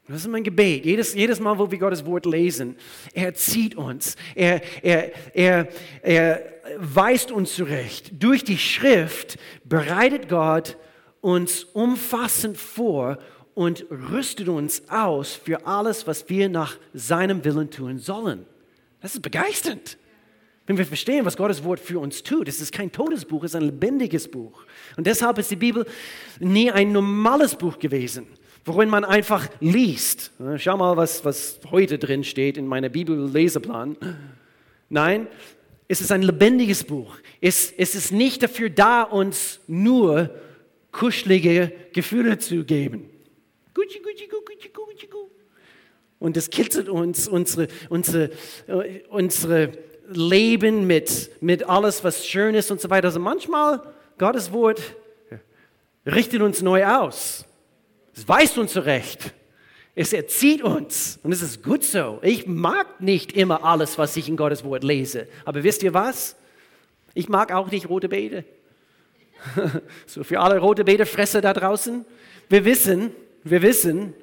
Das 0.08 0.18
ist 0.22 0.28
mein 0.28 0.44
Gebet. 0.44 0.86
Jedes, 0.86 1.16
jedes 1.16 1.40
Mal, 1.40 1.58
wo 1.58 1.72
wir 1.72 1.80
Gottes 1.80 2.06
Wort 2.06 2.28
lesen, 2.28 2.76
er 3.16 3.34
zieht 3.34 3.74
uns, 3.74 4.16
er, 4.36 4.62
er, 4.84 5.12
er, 5.34 5.68
er 6.04 6.44
weist 6.78 7.32
uns 7.32 7.56
zurecht. 7.56 8.12
Durch 8.22 8.44
die 8.44 8.60
Schrift 8.60 9.40
bereitet 9.64 10.30
Gott 10.30 10.78
uns 11.22 11.64
umfassend 11.64 12.56
vor 12.56 13.18
und 13.56 13.88
rüstet 13.90 14.48
uns 14.48 14.84
aus 14.90 15.34
für 15.34 15.66
alles, 15.66 16.06
was 16.06 16.30
wir 16.30 16.50
nach 16.50 16.78
seinem 16.94 17.44
Willen 17.44 17.72
tun 17.72 17.98
sollen. 17.98 18.46
Das 19.02 19.16
ist 19.16 19.24
begeisternd. 19.24 19.98
Wenn 20.68 20.78
wir 20.78 20.86
verstehen, 20.86 21.24
was 21.26 21.38
Gottes 21.38 21.64
Wort 21.64 21.80
für 21.80 21.98
uns 21.98 22.24
tut, 22.24 22.50
es 22.50 22.60
ist 22.60 22.74
kein 22.74 22.92
totes 22.92 23.24
Buch, 23.24 23.44
es 23.44 23.52
ist 23.52 23.56
ein 23.56 23.64
lebendiges 23.64 24.28
Buch. 24.28 24.66
Und 24.98 25.08
deshalb 25.08 25.38
ist 25.38 25.50
die 25.50 25.56
Bibel 25.56 25.86
nie 26.40 26.70
ein 26.70 26.92
normales 26.92 27.56
Buch 27.56 27.80
gewesen, 27.80 28.28
worin 28.66 28.90
man 28.90 29.06
einfach 29.06 29.48
liest. 29.62 30.32
Schau 30.58 30.76
mal, 30.76 30.98
was, 30.98 31.24
was 31.24 31.62
heute 31.72 31.98
drin 31.98 32.26
steht 32.26 32.58
in 32.58 32.68
meiner 32.68 32.90
Bibelleseplan. 32.90 33.96
Nein, 34.90 35.28
es 35.88 36.02
ist 36.02 36.12
ein 36.12 36.22
lebendiges 36.22 36.84
Buch. 36.84 37.16
Es, 37.40 37.72
es 37.72 37.96
ist 37.96 38.12
nicht 38.12 38.44
dafür 38.44 38.70
da, 38.70 39.04
uns 39.04 39.62
nur 39.68 40.32
kuschelige 40.92 41.72
Gefühle 41.94 42.40
zu 42.40 42.66
geben. 42.66 43.10
Gucci, 43.74 44.00
Gucci, 44.00 44.28
Gucci, 44.28 44.70
Gucci, 44.74 45.08
Gucci. 45.08 45.32
Und 46.20 46.36
es 46.36 46.50
kitzelt 46.50 46.90
uns 46.90 47.28
unsere, 47.28 47.68
unsere, 47.90 48.32
äh, 48.68 49.04
unsere 49.10 49.72
Leben 50.10 50.88
mit, 50.88 51.32
mit 51.42 51.68
alles, 51.68 52.04
was 52.04 52.26
schön 52.26 52.56
ist 52.56 52.72
und 52.72 52.80
so 52.82 52.90
weiter. 52.90 53.08
Also 53.08 53.20
manchmal, 53.20 53.82
Gottes 54.18 54.52
Wort 54.52 54.82
richtet 56.06 56.42
uns 56.42 56.62
neu 56.62 56.86
aus. 56.86 57.46
Es 58.16 58.28
weist 58.28 58.58
uns 58.58 58.74
zurecht. 58.74 59.34
Es 59.96 60.14
erzieht 60.14 60.62
uns. 60.62 61.20
Und 61.24 61.32
es 61.32 61.42
ist 61.42 61.64
gut 61.64 61.84
so. 61.84 62.20
Ich 62.22 62.48
mag 62.48 63.02
nicht 63.02 63.34
immer 63.34 63.64
alles, 63.64 63.98
was 63.98 64.16
ich 64.16 64.30
in 64.30 64.38
Gottes 64.38 64.64
Wort 64.64 64.84
lese. 64.84 65.28
Aber 65.44 65.64
wisst 65.64 65.84
ihr 65.84 65.94
was? 65.94 66.36
Ich 67.14 67.30
mag 67.30 67.52
auch 67.52 67.72
nicht 67.72 67.90
rote 67.90 68.10
Beete. 68.10 68.44
so 70.06 70.24
für 70.24 70.40
alle 70.40 70.60
rote 70.60 70.84
Beetefresser 70.84 71.42
da 71.42 71.54
draußen. 71.54 72.06
Wir 72.50 72.64
wissen, 72.64 73.12
wir 73.44 73.62
wissen, 73.62 74.14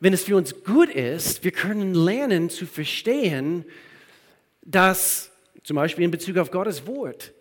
wenn 0.00 0.12
es 0.12 0.24
für 0.24 0.36
uns 0.36 0.64
gut 0.64 0.88
ist, 0.88 1.44
wir 1.44 1.52
können 1.52 1.94
lernen 1.94 2.50
zu 2.50 2.66
verstehen, 2.66 3.64
dass 4.62 5.30
zum 5.62 5.76
Beispiel 5.76 6.04
in 6.04 6.10
Bezug 6.10 6.36
auf 6.38 6.50
Gottes 6.50 6.86
Wort, 6.86 7.32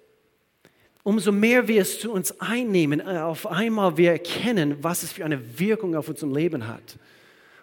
umso 1.04 1.32
mehr 1.32 1.68
wir 1.68 1.82
es 1.82 2.00
zu 2.00 2.12
uns 2.12 2.40
einnehmen, 2.40 3.00
äh, 3.00 3.20
auf 3.20 3.48
einmal 3.48 3.98
wir 3.98 4.12
erkennen, 4.12 4.84
was 4.84 5.04
es 5.04 5.12
für 5.12 5.26
eine 5.26 5.60
Wirkung 5.60 5.96
auf 5.96 6.10
unserem 6.10 6.36
Leben 6.36 6.68
hat. 6.68 6.98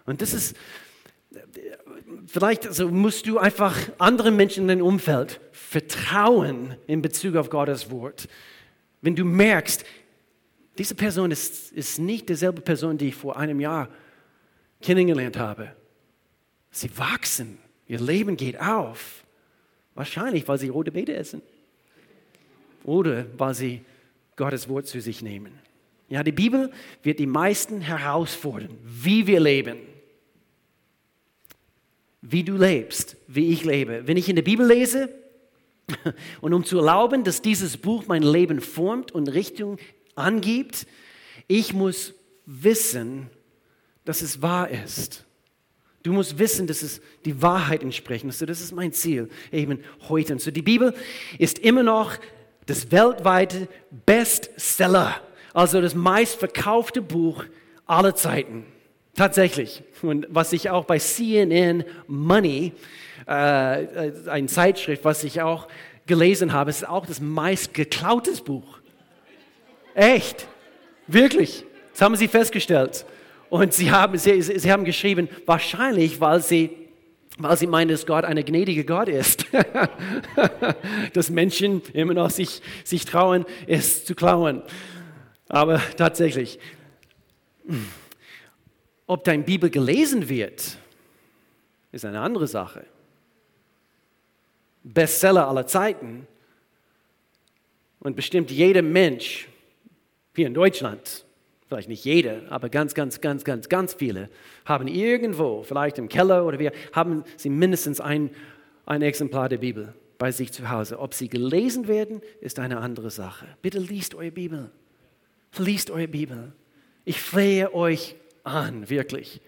Und 0.05 0.21
das 0.21 0.33
ist, 0.33 0.55
vielleicht 2.25 2.67
also 2.67 2.89
musst 2.89 3.27
du 3.27 3.37
einfach 3.37 3.77
anderen 3.97 4.35
Menschen 4.35 4.63
in 4.63 4.67
deinem 4.67 4.85
Umfeld 4.85 5.39
vertrauen 5.51 6.75
in 6.87 7.01
Bezug 7.01 7.35
auf 7.35 7.49
Gottes 7.49 7.91
Wort. 7.91 8.27
Wenn 9.01 9.15
du 9.15 9.23
merkst, 9.23 9.85
diese 10.77 10.95
Person 10.95 11.31
ist, 11.31 11.71
ist 11.71 11.99
nicht 11.99 12.27
dieselbe 12.29 12.61
Person, 12.61 12.97
die 12.97 13.09
ich 13.09 13.15
vor 13.15 13.37
einem 13.37 13.59
Jahr 13.59 13.89
kennengelernt 14.81 15.37
habe. 15.37 15.73
Sie 16.71 16.89
wachsen, 16.97 17.57
ihr 17.87 17.99
Leben 17.99 18.37
geht 18.37 18.59
auf. 18.59 19.25
Wahrscheinlich, 19.99 20.47
weil 20.47 20.57
sie 20.57 20.69
rote 20.69 20.93
Beete 20.93 21.13
essen. 21.13 21.41
Oder 22.85 23.25
weil 23.37 23.53
sie 23.53 23.81
Gottes 24.37 24.69
Wort 24.69 24.87
zu 24.87 25.01
sich 25.01 25.21
nehmen. 25.21 25.59
Ja, 26.07 26.23
die 26.23 26.31
Bibel 26.31 26.71
wird 27.03 27.19
die 27.19 27.25
meisten 27.25 27.81
herausfordern, 27.81 28.77
wie 28.81 29.27
wir 29.27 29.41
leben. 29.41 29.79
Wie 32.21 32.45
du 32.45 32.55
lebst, 32.55 33.17
wie 33.27 33.51
ich 33.51 33.65
lebe. 33.65 34.07
Wenn 34.07 34.15
ich 34.15 34.29
in 34.29 34.37
der 34.37 34.43
Bibel 34.43 34.65
lese 34.65 35.09
und 36.39 36.53
um 36.53 36.63
zu 36.63 36.77
erlauben, 36.77 37.25
dass 37.25 37.41
dieses 37.41 37.75
Buch 37.75 38.05
mein 38.07 38.23
Leben 38.23 38.61
formt 38.61 39.11
und 39.11 39.27
Richtung 39.27 39.79
angibt, 40.15 40.87
ich 41.45 41.73
muss 41.73 42.13
wissen, 42.45 43.29
dass 44.05 44.21
es 44.21 44.41
wahr 44.41 44.69
ist. 44.69 45.25
Du 46.03 46.13
musst 46.13 46.39
wissen, 46.39 46.65
dass 46.65 46.81
es 46.81 47.01
die 47.25 47.41
Wahrheit 47.41 47.83
entspricht. 47.83 48.25
Also 48.25 48.45
das 48.45 48.61
ist 48.61 48.71
mein 48.71 48.93
Ziel 48.93 49.29
eben 49.51 49.83
heute. 50.07 50.33
Und 50.33 50.41
so 50.41 50.51
die 50.51 50.61
Bibel 50.61 50.93
ist 51.37 51.59
immer 51.59 51.83
noch 51.83 52.13
das 52.65 52.91
weltweite 52.91 53.67
Bestseller, 54.05 55.15
also 55.53 55.81
das 55.81 55.95
meistverkaufte 55.95 57.01
Buch 57.01 57.43
aller 57.85 58.15
Zeiten. 58.15 58.65
Tatsächlich. 59.15 59.83
Und 60.01 60.27
was 60.29 60.53
ich 60.53 60.69
auch 60.69 60.85
bei 60.85 60.99
CNN 60.99 61.83
Money, 62.07 62.71
äh, 63.25 63.31
eine 63.31 64.47
Zeitschrift, 64.47 65.03
was 65.03 65.23
ich 65.23 65.41
auch 65.41 65.67
gelesen 66.05 66.53
habe, 66.53 66.69
ist 66.69 66.87
auch 66.87 67.05
das 67.05 67.19
meistgeklautes 67.19 68.41
Buch. 68.41 68.79
Echt. 69.93 70.47
Wirklich. 71.07 71.65
Das 71.91 72.01
haben 72.01 72.15
sie 72.15 72.27
festgestellt. 72.27 73.05
Und 73.49 73.73
sie 73.73 73.91
haben, 73.91 74.17
sie, 74.17 74.41
sie 74.41 74.71
haben 74.71 74.85
geschrieben, 74.85 75.27
wahrscheinlich, 75.45 76.21
weil 76.21 76.41
sie, 76.41 76.69
weil 77.37 77.57
sie 77.57 77.67
meinen, 77.67 77.89
dass 77.89 78.05
Gott 78.05 78.23
eine 78.23 78.43
gnädige 78.43 78.85
Gott 78.85 79.09
ist. 79.09 79.45
dass 81.13 81.29
Menschen 81.29 81.81
immer 81.93 82.13
noch 82.13 82.29
sich, 82.29 82.61
sich 82.83 83.05
trauen, 83.05 83.45
es 83.65 84.05
zu 84.05 84.13
klauen. 84.13 84.61
Aber 85.47 85.81
tatsächlich, 85.97 86.59
ob 89.07 89.23
dein 89.23 89.43
Bibel 89.43 89.71
gelesen 89.71 90.29
wird, 90.29 90.77
ist 91.91 92.05
eine 92.05 92.21
andere 92.21 92.47
Sache. 92.47 92.85
Bestseller 94.83 95.47
aller 95.47 95.65
Zeiten. 95.65 96.27
Und 97.99 98.15
bestimmt 98.15 98.51
jeder 98.51 98.83
Mensch 98.83 99.47
hier 100.35 100.47
in 100.47 100.53
Deutschland 100.53 101.25
vielleicht 101.69 101.87
nicht 101.87 102.03
jeder, 102.03 102.41
aber 102.49 102.67
ganz, 102.67 102.95
ganz, 102.95 103.21
ganz, 103.21 103.43
ganz, 103.43 103.69
ganz 103.69 103.93
viele, 103.93 104.29
haben 104.65 104.87
irgendwo, 104.87 105.61
vielleicht 105.61 105.99
im 105.99 106.09
Keller 106.09 106.45
oder 106.45 106.57
wir, 106.57 106.71
haben 106.93 107.23
sie 107.37 107.49
mindestens 107.49 108.01
ein, 108.01 108.31
ein 108.87 109.03
Exemplar 109.03 109.49
der 109.49 109.59
Bibel 109.59 109.93
bei 110.17 110.31
sich 110.31 110.51
zu 110.51 110.69
Hause. 110.69 110.99
Ob 110.99 111.13
sie 111.13 111.29
gelesen 111.29 111.87
werden, 111.87 112.21
ist 112.41 112.57
eine 112.57 112.79
andere 112.79 113.11
Sache. 113.11 113.45
Bitte 113.61 113.77
liest 113.77 114.15
eure 114.15 114.31
Bibel. 114.31 114.71
Liest 115.59 115.91
eure 115.91 116.07
Bibel. 116.07 116.53
Ich 117.05 117.21
flehe 117.21 117.71
euch 117.73 118.15
an, 118.43 118.89
wirklich. 118.89 119.39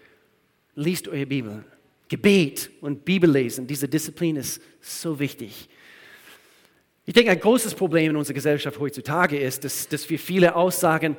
Liest 0.76 1.08
eure 1.08 1.26
Bibel. 1.26 1.64
Gebet 2.08 2.70
und 2.80 3.04
Bibellesen, 3.04 3.66
diese 3.66 3.88
Disziplin 3.88 4.36
ist 4.36 4.62
so 4.80 5.18
wichtig. 5.18 5.68
Ich 7.04 7.14
denke, 7.14 7.32
ein 7.32 7.40
großes 7.40 7.74
Problem 7.74 8.10
in 8.10 8.16
unserer 8.16 8.34
Gesellschaft 8.34 8.78
heutzutage 8.78 9.36
ist, 9.36 9.64
dass, 9.64 9.88
dass 9.88 10.08
wir 10.08 10.20
viele 10.20 10.54
Aussagen 10.54 11.16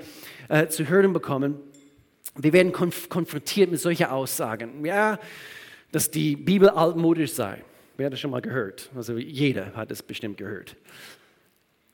äh, 0.48 0.68
zu 0.68 0.88
hören 0.88 1.12
bekommen. 1.12 1.60
Wir 2.36 2.54
werden 2.54 2.72
konf 2.72 3.10
konfrontiert 3.10 3.70
mit 3.70 3.82
solchen 3.82 4.06
Aussagen. 4.06 4.86
Ja, 4.86 5.20
dass 5.92 6.10
die 6.10 6.38
Bibel 6.38 6.70
altmodisch 6.70 7.34
sei. 7.34 7.64
Wer 7.98 8.06
hat 8.06 8.14
das 8.14 8.22
schon 8.22 8.32
mal 8.32 8.42
gehört? 8.42 8.90
Also 8.96 9.18
jeder 9.18 9.74
hat 9.76 9.92
es 9.92 10.02
bestimmt 10.02 10.38
gehört. 10.38 10.78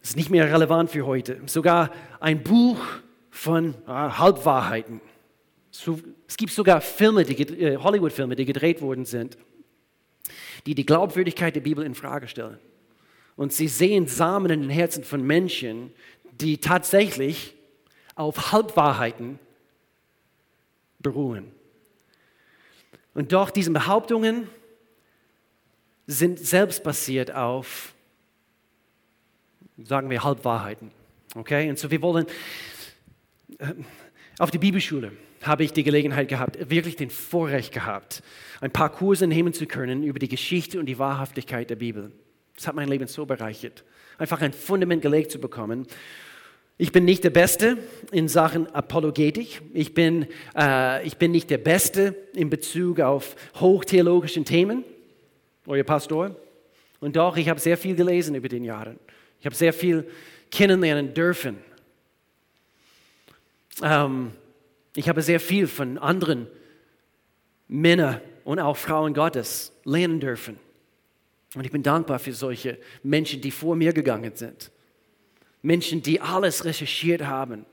Es 0.04 0.12
ist 0.12 0.16
nicht 0.16 0.30
mehr 0.30 0.54
relevant 0.54 0.92
für 0.92 1.08
heute. 1.08 1.42
Sogar 1.48 1.92
ein 2.20 2.44
Buch 2.44 2.80
von 3.32 3.74
äh, 3.88 3.92
Halbwahrheiten. 3.92 5.02
So, 5.72 6.00
es 6.28 6.38
gibt 6.38 6.52
sogar 6.52 6.82
Filme, 6.82 7.24
äh, 7.24 7.78
Hollywood-Filme, 7.78 8.36
die 8.36 8.46
gedreht 8.46 8.82
worden 8.82 9.06
sind, 9.06 9.36
die 10.68 10.76
die 10.76 10.86
Glaubwürdigkeit 10.86 11.56
der 11.56 11.62
Bibel 11.62 11.84
in 11.84 11.96
Frage 11.96 12.28
stellen. 12.28 12.60
Und 13.40 13.54
sie 13.54 13.70
sehen 13.70 14.06
Samen 14.06 14.52
in 14.52 14.62
den 14.64 14.70
Herzen 14.70 15.06
von 15.06 15.26
Menschen, 15.26 15.94
die 16.42 16.58
tatsächlich 16.58 17.56
auf 18.16 18.52
Halbwahrheiten 18.52 19.40
beruhen. 21.00 21.50
Und 23.14 23.32
doch 23.32 23.50
diese 23.50 23.72
Behauptungen 23.72 24.50
sind 26.06 26.38
selbst 26.38 26.84
basiert 26.84 27.34
auf, 27.34 27.94
sagen 29.78 30.10
wir, 30.10 30.22
Halbwahrheiten. 30.22 30.92
Okay? 31.34 31.70
Und 31.70 31.80
so 31.80 31.90
wir 31.90 32.02
wollen, 32.02 32.26
äh, 33.60 33.74
auf 34.38 34.52
die 34.52 34.58
Bibelschule 34.58 35.14
habe 35.44 35.64
ich 35.64 35.72
die 35.72 35.84
Gelegenheit 35.84 36.28
gehabt, 36.28 36.70
wirklich 36.70 36.98
den 36.98 37.10
Vorrecht 37.10 37.74
gehabt, 37.74 38.22
ein 38.60 38.72
paar 38.72 38.90
Kurse 38.90 39.28
nehmen 39.28 39.54
zu 39.54 39.66
können 39.66 40.04
über 40.04 40.20
die 40.20 40.28
Geschichte 40.28 40.78
und 40.78 40.88
die 40.88 41.00
Wahrhaftigkeit 41.00 41.70
der 41.70 41.78
Bibel. 41.78 42.12
Das 42.60 42.68
hat 42.68 42.76
mein 42.76 42.90
Leben 42.90 43.08
so 43.08 43.26
bereichert. 43.26 43.86
Einfach 44.18 44.42
ein 44.42 44.52
Fundament 44.52 45.02
gelegt 45.02 45.32
zu 45.32 45.40
bekommen. 45.40 45.88
Ich 46.78 46.92
bin 46.92 47.06
nicht 47.06 47.24
der 47.24 47.30
Beste 47.30 47.78
in 48.12 48.28
Sachen 48.28 48.68
Apologetik. 48.76 49.62
Ich 49.74 49.94
bin, 49.94 50.28
äh, 50.58 51.08
ich 51.08 51.16
bin 51.16 51.32
nicht 51.32 51.50
der 51.52 51.58
Beste 51.58 52.14
in 52.34 52.50
Bezug 52.50 53.00
auf 53.00 53.38
hochtheologischen 53.62 54.44
Themen, 54.44 54.84
euer 55.68 55.86
Pastor. 55.86 56.36
Und 57.00 57.16
doch, 57.16 57.38
ich 57.38 57.48
habe 57.48 57.62
sehr 57.62 57.78
viel 57.78 57.96
gelesen 57.96 58.36
über 58.36 58.50
den 58.50 58.66
Jahren. 58.66 59.00
Ich 59.40 59.46
habe 59.46 59.56
sehr 59.56 59.72
viel 59.72 60.06
kennenlernen 60.52 61.14
dürfen. 61.14 61.60
Ähm, 63.82 64.34
ich 64.98 65.08
habe 65.08 65.22
sehr 65.22 65.40
viel 65.40 65.66
von 65.66 65.98
anderen 65.98 66.48
Männern 67.70 68.20
und 68.44 68.60
auch 68.60 68.76
Frauen 68.76 69.14
Gottes 69.14 69.72
lernen 69.86 70.20
dürfen. 70.20 70.60
Und 71.56 71.66
ich 71.66 71.72
bin 71.72 71.84
dankbar 71.84 72.20
für 72.20 72.34
solche 72.34 72.78
Menschen, 73.02 73.42
die 73.42 73.52
vor 73.52 73.76
mir 73.76 73.92
gegangen 73.94 74.32
sind. 74.36 74.72
Menschen, 75.62 76.02
die 76.02 76.22
alles 76.22 76.64
recherchiert 76.64 77.26
haben. 77.26 77.66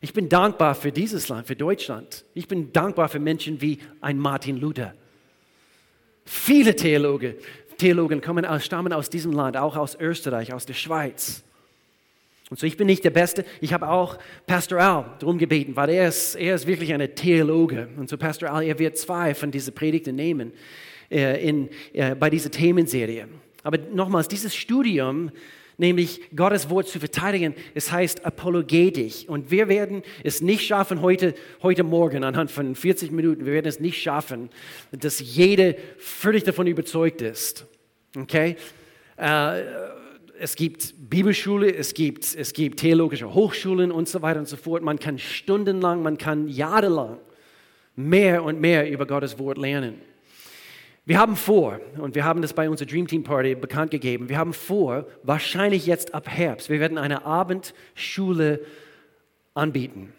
Ich 0.00 0.12
bin 0.12 0.28
dankbar 0.28 0.74
für 0.74 0.92
dieses 0.92 1.28
Land, 1.28 1.46
für 1.46 1.56
Deutschland. 1.56 2.24
Ich 2.34 2.46
bin 2.46 2.72
dankbar 2.72 3.08
für 3.08 3.18
Menschen 3.18 3.60
wie 3.60 3.78
ein 4.00 4.18
Martin 4.18 4.58
Luther. 4.58 4.94
Viele 6.24 6.74
Theologen, 6.76 7.34
Theologen 7.78 8.20
kommen 8.20 8.44
aus, 8.44 8.64
stammen 8.64 8.92
aus 8.92 9.10
diesem 9.10 9.32
Land, 9.32 9.56
auch 9.56 9.76
aus 9.76 9.96
Österreich, 9.98 10.52
aus 10.52 10.66
der 10.66 10.74
Schweiz. 10.74 11.42
Und 12.48 12.60
so, 12.60 12.66
ich 12.66 12.76
bin 12.76 12.86
nicht 12.86 13.04
der 13.04 13.10
Beste. 13.10 13.44
Ich 13.60 13.72
habe 13.72 13.88
auch 13.88 14.18
Pastor 14.46 14.78
Al 14.78 15.16
darum 15.18 15.36
gebeten, 15.36 15.74
weil 15.74 15.90
er 15.90 16.08
ist, 16.08 16.36
er 16.36 16.54
ist 16.54 16.66
wirklich 16.66 16.94
ein 16.94 17.14
Theologe. 17.14 17.88
Und 17.96 18.08
so, 18.08 18.16
Pastor 18.16 18.50
Al, 18.50 18.62
er 18.62 18.78
wird 18.78 18.96
zwei 18.96 19.34
von 19.34 19.50
diesen 19.50 19.74
Predigten 19.74 20.14
nehmen 20.14 20.52
in, 21.10 21.68
äh, 21.92 22.14
bei 22.14 22.30
dieser 22.30 22.50
Themenserie. 22.50 23.28
Aber 23.62 23.78
nochmals, 23.78 24.28
dieses 24.28 24.54
Studium, 24.54 25.30
nämlich 25.78 26.20
Gottes 26.34 26.70
Wort 26.70 26.88
zu 26.88 26.98
verteidigen, 26.98 27.54
es 27.74 27.92
heißt 27.92 28.24
Apologetik. 28.24 29.26
Und 29.28 29.50
wir 29.50 29.68
werden 29.68 30.02
es 30.22 30.40
nicht 30.40 30.66
schaffen 30.66 31.02
heute, 31.02 31.34
heute 31.62 31.82
Morgen 31.82 32.24
anhand 32.24 32.50
von 32.50 32.74
40 32.74 33.10
Minuten, 33.10 33.44
wir 33.44 33.52
werden 33.52 33.66
es 33.66 33.80
nicht 33.80 34.00
schaffen, 34.00 34.50
dass 34.92 35.20
jeder 35.20 35.74
völlig 35.98 36.44
davon 36.44 36.66
überzeugt 36.66 37.22
ist. 37.22 37.66
Okay? 38.16 38.56
Äh, 39.16 39.62
es 40.38 40.54
gibt 40.54 40.94
Bibelschule, 41.10 41.74
es 41.74 41.94
gibt, 41.94 42.34
es 42.34 42.52
gibt 42.52 42.80
theologische 42.80 43.32
Hochschulen 43.32 43.90
und 43.90 44.08
so 44.08 44.22
weiter 44.22 44.40
und 44.40 44.48
so 44.48 44.56
fort. 44.56 44.82
Man 44.82 44.98
kann 44.98 45.18
stundenlang, 45.18 46.02
man 46.02 46.18
kann 46.18 46.48
jahrelang 46.48 47.18
mehr 47.94 48.44
und 48.44 48.60
mehr 48.60 48.90
über 48.90 49.06
Gottes 49.06 49.38
Wort 49.38 49.58
lernen. 49.58 50.00
Wir 51.08 51.20
haben 51.20 51.36
vor, 51.36 51.78
und 51.98 52.16
wir 52.16 52.24
haben 52.24 52.42
das 52.42 52.52
bei 52.52 52.68
unserer 52.68 52.88
Dream 52.88 53.06
Team 53.06 53.22
Party 53.22 53.54
bekannt 53.54 53.92
gegeben, 53.92 54.28
wir 54.28 54.38
haben 54.38 54.52
vor, 54.52 55.06
wahrscheinlich 55.22 55.86
jetzt 55.86 56.12
ab 56.14 56.28
Herbst, 56.28 56.68
wir 56.68 56.80
werden 56.80 56.98
eine 56.98 57.24
Abendschule 57.24 58.60
anbieten. 59.54 60.12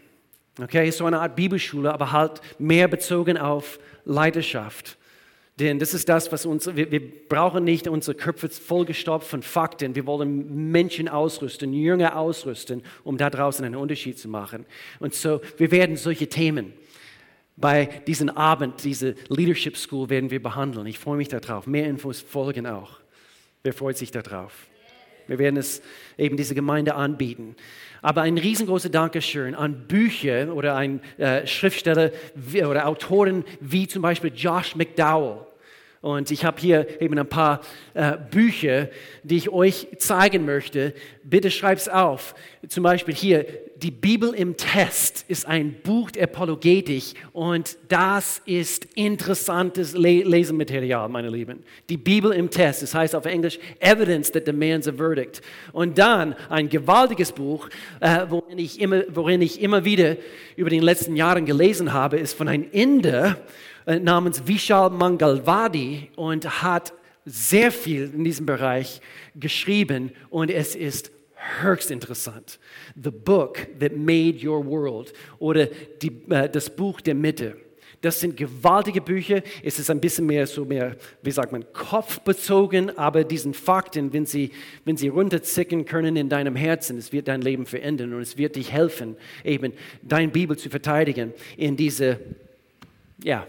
Okay, 0.62 0.89
so 0.91 1.06
eine 1.06 1.20
Art 1.20 1.36
Bibelschule, 1.36 1.94
aber 1.94 2.13
halt 2.13 2.39
mehr 2.58 2.88
bezogen 2.88 3.38
auf 3.38 3.79
Leidenschaft. 4.06 4.98
Denn 5.60 5.77
das 5.77 5.94
ist 5.94 6.08
das, 6.08 6.32
was 6.32 6.46
uns, 6.46 6.74
wir, 6.74 6.89
wir, 6.89 7.01
brauchen 7.27 7.65
nicht 7.65 7.88
unsere 7.88 8.15
Köpfe 8.15 8.48
vollgestopft 8.48 9.27
von 9.27 9.44
Fakten. 9.44 9.94
Wir 9.94 10.06
wollen 10.06 10.72
Menschen 10.72 11.10
ausrüsten, 11.10 11.74
Jünger 11.74 12.15
ausrüsten, 12.15 12.82
um 13.03 13.17
da 13.17 13.29
draußen 13.29 13.65
einen 13.65 13.75
Unterschied 13.75 14.17
zu 14.17 14.29
machen. 14.29 14.65
Und 15.00 15.15
so, 15.15 15.41
wir 15.58 15.72
werden 15.72 15.98
solche 15.98 16.27
Themen 16.27 16.74
bei 17.58 17.86
diesem 18.06 18.30
Abend, 18.30 18.84
diese 18.84 19.16
Leadership 19.30 19.78
School 19.78 20.10
werden 20.10 20.30
wir 20.30 20.42
behandeln. 20.42 20.86
Ich 20.86 21.00
freue 21.00 21.18
mich 21.18 21.28
darauf. 21.28 21.66
Mehr 21.66 21.88
Infos 21.88 22.22
folgen 22.22 22.68
auch. 22.68 23.00
Wer 23.64 23.74
freut 23.74 23.98
sich 23.98 24.12
darauf? 24.12 24.68
Wir 25.26 25.40
werden 25.40 25.58
es 25.58 25.82
eben 26.18 26.38
diese 26.38 26.54
Gemeinde 26.54 26.94
anbieten. 26.94 27.56
Aber 28.04 28.22
ein 28.22 28.38
riesengroßes 28.38 28.92
Dankeschön 28.92 29.56
an 29.56 29.88
Bücher 29.88 30.54
oder 30.54 30.76
ein 30.76 31.02
äh, 31.18 31.46
Schriftsteller 31.48 32.12
oder 32.54 32.88
Autoren 32.88 33.44
wie 33.60 33.88
zum 33.88 34.04
Beispiel 34.04 34.32
Josh 34.34 34.76
McDowell. 34.76 35.47
Und 36.08 36.32
ich 36.32 36.46
habe 36.46 36.62
hier 36.62 37.02
eben 37.02 37.20
ein 37.20 37.28
paar 37.28 37.60
äh, 37.94 38.14
Bücher, 38.32 38.88
die 39.24 39.36
ich 39.36 39.50
euch 39.50 39.90
zeigen 39.98 40.46
möchte. 40.46 40.94
Bitte 41.22 41.52
schreibt 41.52 41.82
es 41.82 41.90
auf. 41.90 42.34
Zum 42.70 42.84
Beispiel 42.84 43.14
hier, 43.14 43.46
die 43.76 43.92
Bibel 43.92 44.34
im 44.34 44.56
Test 44.56 45.26
ist 45.28 45.46
ein 45.46 45.76
Buch 45.84 46.10
der 46.12 46.24
Apologetik 46.24 47.16
und 47.34 47.78
das 47.90 48.42
ist 48.46 48.86
interessantes 48.96 49.98
Le 49.98 50.24
Lesematerial, 50.24 51.10
meine 51.10 51.30
Lieben. 51.30 51.62
Die 51.90 51.98
Bibel 51.98 52.32
im 52.32 52.50
Test, 52.50 52.84
das 52.84 52.96
heißt 52.96 53.14
auf 53.14 53.26
Englisch 53.26 53.60
Evidence 53.80 54.32
that 54.32 54.48
demands 54.48 54.88
a 54.88 54.94
verdict. 54.94 55.42
Und 55.74 55.98
dann 55.98 56.36
ein 56.48 56.70
gewaltiges 56.70 57.34
Buch, 57.34 57.68
äh, 58.00 58.26
worin, 58.30 58.60
ich 58.60 58.80
immer, 58.80 59.04
worin 59.10 59.42
ich 59.42 59.62
immer 59.62 59.84
wieder 59.84 60.16
über 60.56 60.70
die 60.70 60.80
letzten 60.80 61.18
Jahre 61.18 61.42
gelesen 61.42 61.92
habe, 61.92 62.18
ist 62.18 62.32
von 62.34 62.48
einem 62.48 62.66
Inder, 62.72 63.38
namens 63.88 64.46
Vishal 64.46 64.89
Mangalwadi 64.89 66.12
und 66.15 66.62
hat 66.62 66.94
sehr 67.25 67.72
viel 67.72 68.12
in 68.13 68.24
diesem 68.24 68.46
Bereich 68.46 69.01
geschrieben 69.36 70.12
und 70.29 70.50
es 70.50 70.75
ist 70.75 71.12
höchst 71.62 71.91
interessant. 71.91 72.60
The 73.01 73.12
Book 73.12 73.67
That 73.79 73.96
Made 73.96 74.38
Your 74.46 74.65
World 74.65 75.13
oder 75.39 75.67
die, 76.01 76.22
äh, 76.29 76.50
das 76.50 76.70
Buch 76.70 77.01
der 77.01 77.15
Mitte. 77.15 77.56
Das 78.01 78.20
sind 78.20 78.38
gewaltige 78.38 79.01
Bücher. 79.01 79.41
Es 79.63 79.79
ist 79.79 79.89
ein 79.89 80.00
bisschen 80.00 80.27
mehr 80.27 80.46
so 80.46 80.65
mehr, 80.65 80.96
wie 81.24 81.32
sagt 81.32 81.51
man, 81.51 81.65
kopfbezogen, 81.74 82.96
aber 82.98 83.24
diesen 83.24 83.53
Fakten, 83.53 84.13
wenn 84.13 84.25
sie, 84.25 84.51
wenn 84.86 84.98
sie 84.98 85.08
runterzicken 85.08 85.86
können 85.86 86.15
in 86.15 86.29
deinem 86.29 86.56
Herzen, 86.56 86.98
es 86.98 87.12
wird 87.12 87.27
dein 87.27 87.41
Leben 87.41 87.65
verändern 87.65 88.13
und 88.13 88.22
es 88.22 88.38
wird 88.38 88.56
dich 88.56 88.72
helfen, 88.72 89.17
eben 89.44 89.74
dein 90.03 90.32
Bibel 90.32 90.58
zu 90.58 90.70
verteidigen 90.70 91.34
in 91.58 91.75
diese, 91.75 92.20
ja, 93.24 93.48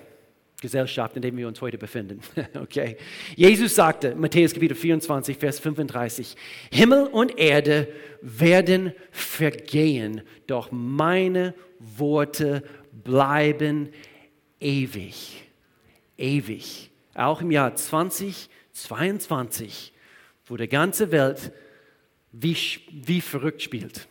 Gesellschaft, 0.61 1.17
in 1.17 1.23
der 1.23 1.35
wir 1.37 1.47
uns 1.47 1.61
heute 1.61 1.79
befinden. 1.79 2.21
Okay. 2.55 2.97
Jesus 3.37 3.75
sagte, 3.75 4.15
Matthäus 4.15 4.53
Kapitel 4.53 4.75
24, 4.75 5.37
Vers 5.37 5.59
35, 5.61 6.37
Himmel 6.73 7.07
und 7.07 7.39
Erde 7.39 7.89
werden 8.21 8.93
vergehen, 9.11 10.23
doch 10.47 10.71
meine 10.73 11.55
Worte 11.79 12.63
bleiben 12.93 13.91
ewig. 14.61 15.45
Ewig. 16.17 16.91
Auch 17.15 17.41
im 17.41 17.53
Jahr 17.53 17.75
2022, 17.75 19.93
wo 20.47 20.57
die 20.57 20.69
ganze 20.69 21.13
Welt 21.13 21.53
wie, 22.33 22.57
wie 22.91 23.21
verrückt 23.21 23.63
spielt. 23.63 24.09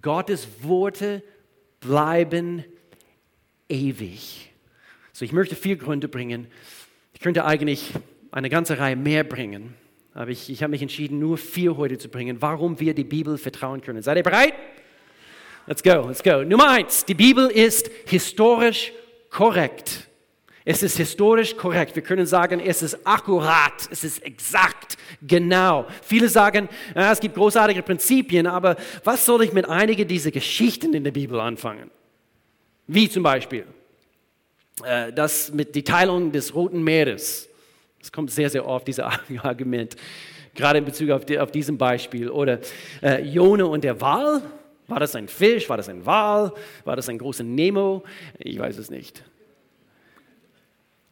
Gottes 0.00 0.48
Worte 0.62 1.22
bleiben 1.80 2.64
ewig. 3.68 4.51
So, 5.22 5.24
ich 5.24 5.32
möchte 5.32 5.54
vier 5.54 5.76
Gründe 5.76 6.08
bringen. 6.08 6.48
Ich 7.14 7.20
könnte 7.20 7.44
eigentlich 7.44 7.92
eine 8.32 8.50
ganze 8.50 8.80
Reihe 8.80 8.96
mehr 8.96 9.22
bringen, 9.22 9.72
aber 10.14 10.32
ich, 10.32 10.50
ich 10.50 10.64
habe 10.64 10.72
mich 10.72 10.82
entschieden, 10.82 11.20
nur 11.20 11.38
vier 11.38 11.76
heute 11.76 11.96
zu 11.96 12.08
bringen, 12.08 12.38
warum 12.42 12.80
wir 12.80 12.92
die 12.92 13.04
Bibel 13.04 13.38
vertrauen 13.38 13.82
können. 13.82 14.02
Seid 14.02 14.16
ihr 14.16 14.24
bereit? 14.24 14.52
Let's 15.68 15.80
go, 15.80 16.08
let's 16.08 16.24
go. 16.24 16.42
Nummer 16.42 16.70
eins, 16.70 17.04
die 17.04 17.14
Bibel 17.14 17.46
ist 17.46 17.88
historisch 18.06 18.92
korrekt. 19.30 20.08
Es 20.64 20.82
ist 20.82 20.96
historisch 20.96 21.56
korrekt. 21.56 21.94
Wir 21.94 22.02
können 22.02 22.26
sagen, 22.26 22.58
es 22.58 22.82
ist 22.82 23.06
akkurat, 23.06 23.74
es 23.92 24.02
ist 24.02 24.24
exakt, 24.24 24.98
genau. 25.24 25.86
Viele 26.02 26.28
sagen, 26.28 26.68
es 26.96 27.20
gibt 27.20 27.36
großartige 27.36 27.84
Prinzipien, 27.84 28.48
aber 28.48 28.74
was 29.04 29.24
soll 29.24 29.44
ich 29.44 29.52
mit 29.52 29.68
einigen 29.68 30.08
dieser 30.08 30.32
Geschichten 30.32 30.92
in 30.94 31.04
der 31.04 31.12
Bibel 31.12 31.38
anfangen? 31.38 31.92
Wie 32.88 33.08
zum 33.08 33.22
Beispiel, 33.22 33.66
äh, 34.84 35.12
das 35.12 35.52
mit 35.52 35.74
die 35.74 35.84
Teilung 35.84 36.32
des 36.32 36.54
Roten 36.54 36.82
Meeres. 36.82 37.48
Das 38.00 38.10
kommt 38.10 38.30
sehr, 38.30 38.50
sehr 38.50 38.66
oft, 38.66 38.86
dieses 38.88 39.04
Argument, 39.42 39.96
gerade 40.54 40.78
in 40.78 40.84
Bezug 40.84 41.10
auf, 41.10 41.24
die, 41.24 41.38
auf 41.38 41.50
diesem 41.50 41.78
Beispiel. 41.78 42.28
Oder 42.28 42.58
äh, 43.02 43.22
Jone 43.22 43.66
und 43.66 43.84
der 43.84 44.00
Wal. 44.00 44.42
War 44.88 45.00
das 45.00 45.14
ein 45.14 45.28
Fisch? 45.28 45.68
War 45.68 45.76
das 45.76 45.88
ein 45.88 46.04
Wal? 46.04 46.52
War 46.84 46.96
das 46.96 47.08
ein 47.08 47.18
großer 47.18 47.44
Nemo? 47.44 48.02
Ich 48.38 48.58
weiß 48.58 48.78
es 48.78 48.90
nicht. 48.90 49.22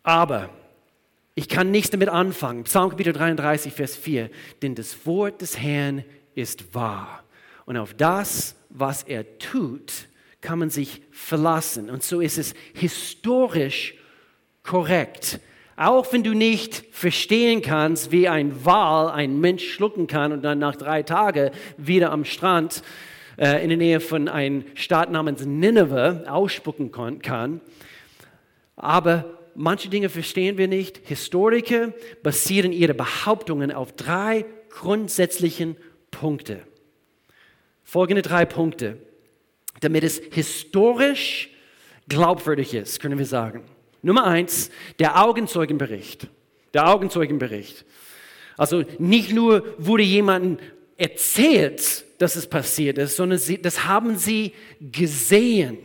Aber 0.03 0.51
ich 1.35 1.49
kann 1.49 1.71
nichts 1.71 1.91
damit 1.91 2.09
anfangen. 2.09 2.65
Psalm 2.65 2.91
Kapitel 2.91 3.13
33, 3.13 3.73
Vers 3.73 3.97
4. 3.97 4.31
Denn 4.63 4.75
das 4.75 5.07
Wort 5.07 5.41
des 5.41 5.59
Herrn 5.59 6.05
ist 6.35 6.75
wahr. 6.75 7.23
Und 7.65 7.77
auf 7.77 7.95
das, 7.95 8.57
was 8.69 9.05
er 9.05 9.39
tut, 9.39 10.09
kann 10.41 10.59
man 10.59 10.71
sich 10.71 11.03
verlassen. 11.11 11.91
Und 11.91 12.03
so 12.03 12.21
ist 12.21 12.39
es 12.39 12.55
historisch 12.75 13.95
korrekt. 14.63 15.41
Auch 15.77 16.13
wenn 16.13 16.23
du 16.23 16.35
nicht 16.35 16.85
verstehen 16.91 17.63
kannst, 17.63 18.13
wie 18.13 18.29
ein 18.29 18.65
Wal 18.65 19.11
ein 19.11 19.41
Mensch 19.41 19.67
schlucken 19.67 20.07
kann 20.07 20.33
und 20.33 20.43
dann 20.43 20.59
nach 20.59 20.77
drei 20.77 21.03
Tagen 21.03 21.51
wieder 21.79 22.13
am 22.13 22.25
Strand 22.25 22.83
äh, 23.39 23.63
in 23.63 23.71
der 23.71 23.79
Nähe 23.79 24.01
von 24.01 24.29
einem 24.29 24.65
Staat 24.75 25.11
namens 25.11 25.45
Nineveh 25.45 26.29
ausspucken 26.29 26.93
kann. 27.23 27.61
Aber 28.77 29.39
manche 29.55 29.89
Dinge 29.89 30.11
verstehen 30.11 30.59
wir 30.59 30.69
nicht. 30.69 31.01
Historiker 31.05 31.95
basieren 32.23 32.73
ihre 32.73 32.95
Behauptungen 32.95 33.73
auf 33.73 33.93
drei 33.93 34.45
grundsätzlichen 34.69 35.77
Punkte. 36.11 36.61
Folgende 37.83 38.23
drei 38.23 38.45
Punkte 38.45 38.99
damit 39.81 40.05
es 40.05 40.21
historisch 40.33 41.51
glaubwürdig 42.09 42.75
ist, 42.75 43.01
können 43.01 43.19
wir 43.19 43.27
sagen. 43.27 43.65
Nummer 44.03 44.27
eins, 44.27 44.71
der 44.99 45.23
Augenzeugenbericht. 45.23 46.29
Der 46.73 46.89
Augenzeugenbericht. 46.89 47.85
Also 48.57 48.85
nicht 48.99 49.33
nur 49.33 49.75
wurde 49.79 50.03
jemandem 50.03 50.59
erzählt, 50.97 52.05
dass 52.19 52.37
es 52.37 52.47
passiert 52.47 52.99
ist, 52.99 53.17
sondern 53.17 53.39
sie, 53.39 53.61
das 53.61 53.87
haben 53.87 54.17
sie 54.17 54.53
gesehen. 54.81 55.79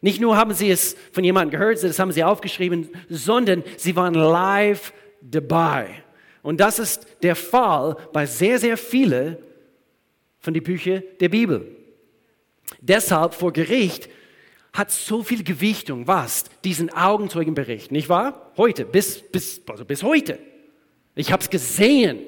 Nicht 0.00 0.20
nur 0.20 0.36
haben 0.36 0.54
sie 0.54 0.70
es 0.70 0.96
von 1.10 1.24
jemandem 1.24 1.58
gehört, 1.58 1.82
das 1.82 1.98
haben 1.98 2.12
sie 2.12 2.22
aufgeschrieben, 2.22 2.88
sondern 3.08 3.64
sie 3.76 3.96
waren 3.96 4.14
live 4.14 4.92
dabei. 5.20 6.04
Und 6.42 6.60
das 6.60 6.78
ist 6.78 7.06
der 7.22 7.34
Fall 7.34 7.96
bei 8.12 8.26
sehr, 8.26 8.58
sehr 8.60 8.76
vielen 8.76 9.36
von 10.38 10.54
den 10.54 10.62
Büchern 10.62 11.02
der 11.18 11.28
Bibel. 11.28 11.77
Deshalb 12.80 13.34
vor 13.34 13.52
Gericht 13.52 14.08
hat 14.72 14.90
so 14.90 15.22
viel 15.22 15.42
Gewichtung, 15.42 16.06
was? 16.06 16.44
Diesen 16.64 16.90
Augenzeugenbericht, 16.90 17.90
nicht 17.90 18.08
wahr? 18.08 18.52
Heute, 18.56 18.84
bis, 18.84 19.20
bis, 19.20 19.60
also 19.68 19.84
bis 19.84 20.02
heute. 20.02 20.38
Ich 21.14 21.32
habe 21.32 21.42
es 21.42 21.50
gesehen. 21.50 22.20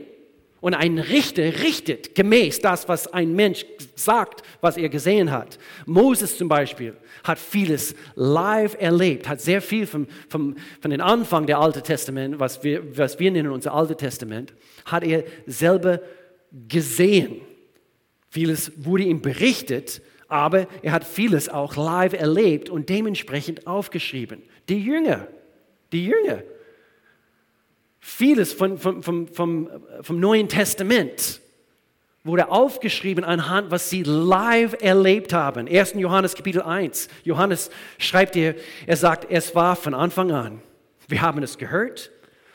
Und 0.61 0.75
ein 0.75 0.99
Richter 0.99 1.43
richtet 1.63 2.15
gemäß 2.15 2.61
das, 2.61 2.87
was 2.87 3.07
ein 3.07 3.33
Mensch 3.35 3.65
sagt, 3.95 4.43
was 4.61 4.77
er 4.77 4.91
gesehen 4.91 5.31
hat. 5.31 5.59
Moses 5.87 6.37
zum 6.37 6.49
Beispiel 6.49 6.97
hat 7.25 7.39
vieles 7.39 7.95
live 8.15 8.77
erlebt, 8.79 9.27
hat 9.27 9.41
sehr 9.41 9.63
viel 9.63 9.87
vom, 9.87 10.07
vom, 10.29 10.57
von 10.83 10.91
den 10.91 11.01
Anfang 11.01 11.47
der 11.47 11.59
Alten 11.59 11.83
Testament, 11.83 12.39
was 12.39 12.63
wir, 12.63 12.97
was 12.99 13.19
wir 13.19 13.31
nennen 13.31 13.53
unser 13.53 13.73
Altes 13.73 13.97
Testament, 13.97 14.53
hat 14.85 15.03
er 15.03 15.25
selber 15.47 16.01
gesehen. 16.69 17.41
Vieles 18.29 18.73
wurde 18.77 19.05
ihm 19.05 19.23
berichtet, 19.23 20.03
aber 20.31 20.67
er 20.83 20.93
hat 20.93 21.05
vieles 21.05 21.49
auch 21.49 21.77
live 21.77 22.13
erlebt 22.13 22.71
und 22.71 22.89
dementsprechend 22.89 23.67
aufgeschrieben. 23.67 24.43
Die 24.69 24.83
Jünger, 24.83 25.27
die 25.93 26.07
Jünger, 26.07 26.43
vieles 27.99 28.53
von, 28.53 28.79
vom, 28.79 29.03
vom, 29.03 29.29
vom, 29.29 29.69
vom 30.01 30.21
Neuen 30.21 30.49
Testament 30.49 31.41
wurde 32.23 32.51
aufgeschrieben 32.51 33.25
anhand, 33.25 33.71
was 33.71 33.91
sie 33.91 34.03
live 34.03 34.77
erlebt 34.81 35.33
haben. 35.33 35.67
1. 35.67 35.95
Johannes 35.95 36.35
Kapitel 36.35 36.63
1. 36.63 37.09
Johannes 37.25 37.71
schreibt 37.99 38.35
hier, 38.35 38.57
er 38.87 38.97
sagt, 38.97 39.31
es 39.31 39.55
war 39.55 39.75
von 39.75 39.95
Anfang 39.95 40.31
an 40.31 40.63
Wir 41.09 41.23
haben 41.23 41.43
es 41.43 41.59
gehört 41.59 42.11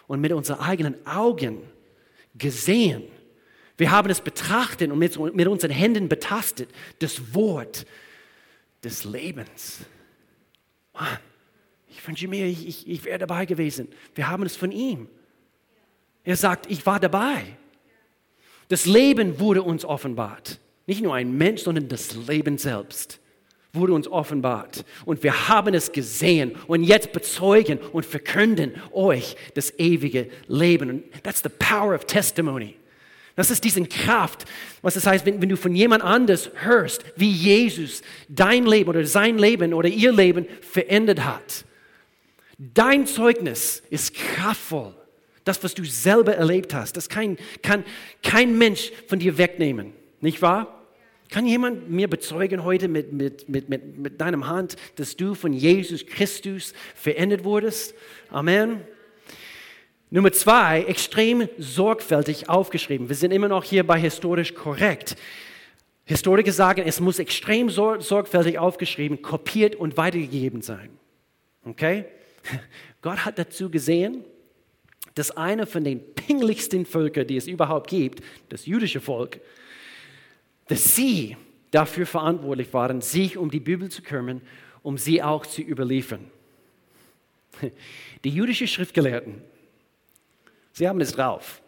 und 0.07 0.21
mit 0.21 0.31
unseren 0.31 0.59
eigenen 0.59 0.95
Augen 1.07 1.61
gesehen. 2.35 3.03
Wir 3.77 3.91
haben 3.91 4.09
es 4.09 4.21
betrachtet 4.21 4.91
und 4.91 4.99
mit, 4.99 5.19
mit 5.19 5.47
unseren 5.47 5.71
Händen 5.71 6.07
betastet. 6.07 6.69
Das 6.99 7.33
Wort 7.33 7.85
des 8.83 9.03
Lebens. 9.03 9.79
Mann, 10.93 11.19
ich 11.89 12.07
wünsche 12.07 12.27
mir, 12.27 12.45
ich, 12.45 12.67
ich, 12.67 12.87
ich 12.87 13.03
wäre 13.03 13.19
dabei 13.19 13.45
gewesen. 13.45 13.89
Wir 14.13 14.27
haben 14.27 14.43
es 14.43 14.55
von 14.55 14.71
ihm. 14.71 15.09
Er 16.23 16.37
sagt, 16.37 16.71
ich 16.71 16.85
war 16.85 16.99
dabei. 16.99 17.57
Das 18.69 18.85
Leben 18.85 19.39
wurde 19.39 19.61
uns 19.61 19.85
offenbart. 19.85 20.59
Nicht 20.87 21.01
nur 21.01 21.13
ein 21.13 21.37
Mensch, 21.37 21.63
sondern 21.63 21.87
das 21.87 22.15
Leben 22.15 22.57
selbst 22.57 23.19
wurde 23.75 23.93
uns 23.93 24.07
offenbart. 24.07 24.85
Und 25.05 25.21
wir 25.21 25.49
haben 25.49 25.73
es 25.73 25.91
gesehen 25.91 26.55
und 26.67 26.83
jetzt 26.83 27.11
bezeugen 27.11 27.77
und 27.91 28.05
verkünden 28.05 28.73
euch 28.91 29.35
das 29.53 29.77
ewige 29.77 30.29
Leben. 30.47 30.89
Und 30.89 31.23
that's 31.23 31.43
the 31.43 31.49
power 31.49 31.93
of 31.93 32.05
testimony. 32.05 32.75
Das 33.35 33.51
ist 33.51 33.63
diese 33.63 33.83
Kraft, 33.83 34.45
was 34.81 34.93
das 34.93 35.05
heißt, 35.05 35.25
wenn, 35.25 35.41
wenn, 35.41 35.49
du 35.49 35.57
von 35.57 35.75
jemand 35.75 36.03
anders 36.03 36.51
hörst, 36.55 37.03
wie 37.17 37.31
Jesus 37.31 38.01
dein 38.29 38.65
Leben 38.65 38.89
oder 38.89 39.05
sein 39.05 39.37
Leben 39.37 39.73
oder 39.73 39.89
ihr 39.89 40.13
Leben 40.13 40.47
verändert 40.61 41.25
hat. 41.25 41.65
Dein 42.57 43.05
Zeugnis 43.05 43.83
ist 43.89 44.13
kraftvoll. 44.13 44.95
Das, 45.43 45.63
was 45.63 45.75
du 45.75 45.83
selber 45.83 46.35
erlebt 46.35 46.73
hast, 46.73 46.97
das 46.97 47.09
kann, 47.09 47.37
kann 47.61 47.83
kein 48.23 48.57
Mensch 48.57 48.91
von 49.07 49.19
dir 49.19 49.37
wegnehmen. 49.37 49.93
Nicht 50.21 50.41
wahr? 50.41 50.83
Kann 51.29 51.45
jemand 51.45 51.89
mir 51.89 52.07
bezeugen 52.07 52.63
heute 52.63 52.87
mit, 52.87 53.11
mit, 53.11 53.49
mit, 53.49 53.67
mit, 53.67 53.97
mit 53.97 54.21
deinem 54.21 54.47
Hand, 54.47 54.75
dass 54.95 55.17
du 55.17 55.35
von 55.35 55.53
Jesus 55.53 56.05
Christus 56.05 56.73
verändert 56.95 57.43
wurdest? 57.43 57.93
Amen. 58.29 58.81
Nummer 60.11 60.31
zwei, 60.31 60.83
extrem 60.83 61.49
sorgfältig 61.57 62.47
aufgeschrieben. 62.47 63.09
Wir 63.09 63.15
sind 63.15 63.31
immer 63.31 63.47
noch 63.47 63.63
hier 63.63 63.85
bei 63.85 63.99
historisch 63.99 64.53
korrekt. 64.53 65.15
Historiker 66.05 66.51
sagen, 66.51 66.83
es 66.85 66.99
muss 66.99 67.17
extrem 67.17 67.69
sorgfältig 67.69 68.59
aufgeschrieben, 68.59 69.23
kopiert 69.23 69.75
und 69.75 69.97
weitergegeben 69.97 70.61
sein. 70.61 70.89
Okay? 71.65 72.05
Gott 73.01 73.25
hat 73.25 73.39
dazu 73.39 73.71
gesehen, 73.71 74.23
dass 75.15 75.31
einer 75.31 75.65
von 75.65 75.83
den 75.83 76.13
pinglichsten 76.13 76.85
Völkern, 76.85 77.25
die 77.25 77.37
es 77.37 77.47
überhaupt 77.47 77.89
gibt, 77.89 78.21
das 78.49 78.67
jüdische 78.67 79.01
Volk, 79.01 79.39
dass 80.67 80.95
sie 80.95 81.35
dafür 81.71 82.05
verantwortlich 82.05 82.73
waren, 82.73 83.01
sich 83.01 83.37
um 83.37 83.49
die 83.49 83.59
Bibel 83.59 83.89
zu 83.89 84.01
kümmern, 84.01 84.41
um 84.83 84.97
sie 84.97 85.23
auch 85.23 85.45
zu 85.45 85.61
überliefern. 85.61 86.29
Die 88.23 88.29
jüdischen 88.29 88.67
Schriftgelehrten, 88.67 89.41
sie 90.75 90.87
haben 90.87 91.01
es 91.01 91.13
drauf. 91.13 91.61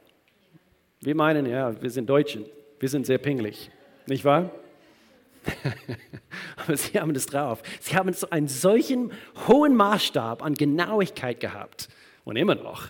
Wir 1.02 1.16
meinen, 1.16 1.46
ja, 1.46 1.82
wir 1.82 1.90
sind 1.90 2.10
Deutschen, 2.10 2.46
wir 2.80 2.90
sind 2.90 3.06
sehr 3.06 3.18
pingelig, 3.18 3.72
nicht 4.06 4.26
wahr? 4.26 4.52
Aber 6.58 6.76
sie 6.76 7.00
haben 7.00 7.16
es 7.16 7.26
drauf. 7.26 7.64
Sie 7.80 7.96
haben 7.96 8.14
einen 8.30 8.48
solchen 8.48 9.12
hohen 9.48 9.76
Maßstab 9.76 10.44
an 10.44 10.56
Genauigkeit 10.56 11.40
gehabt 11.40 11.88
und 12.26 12.36
immer 12.36 12.56
noch, 12.56 12.90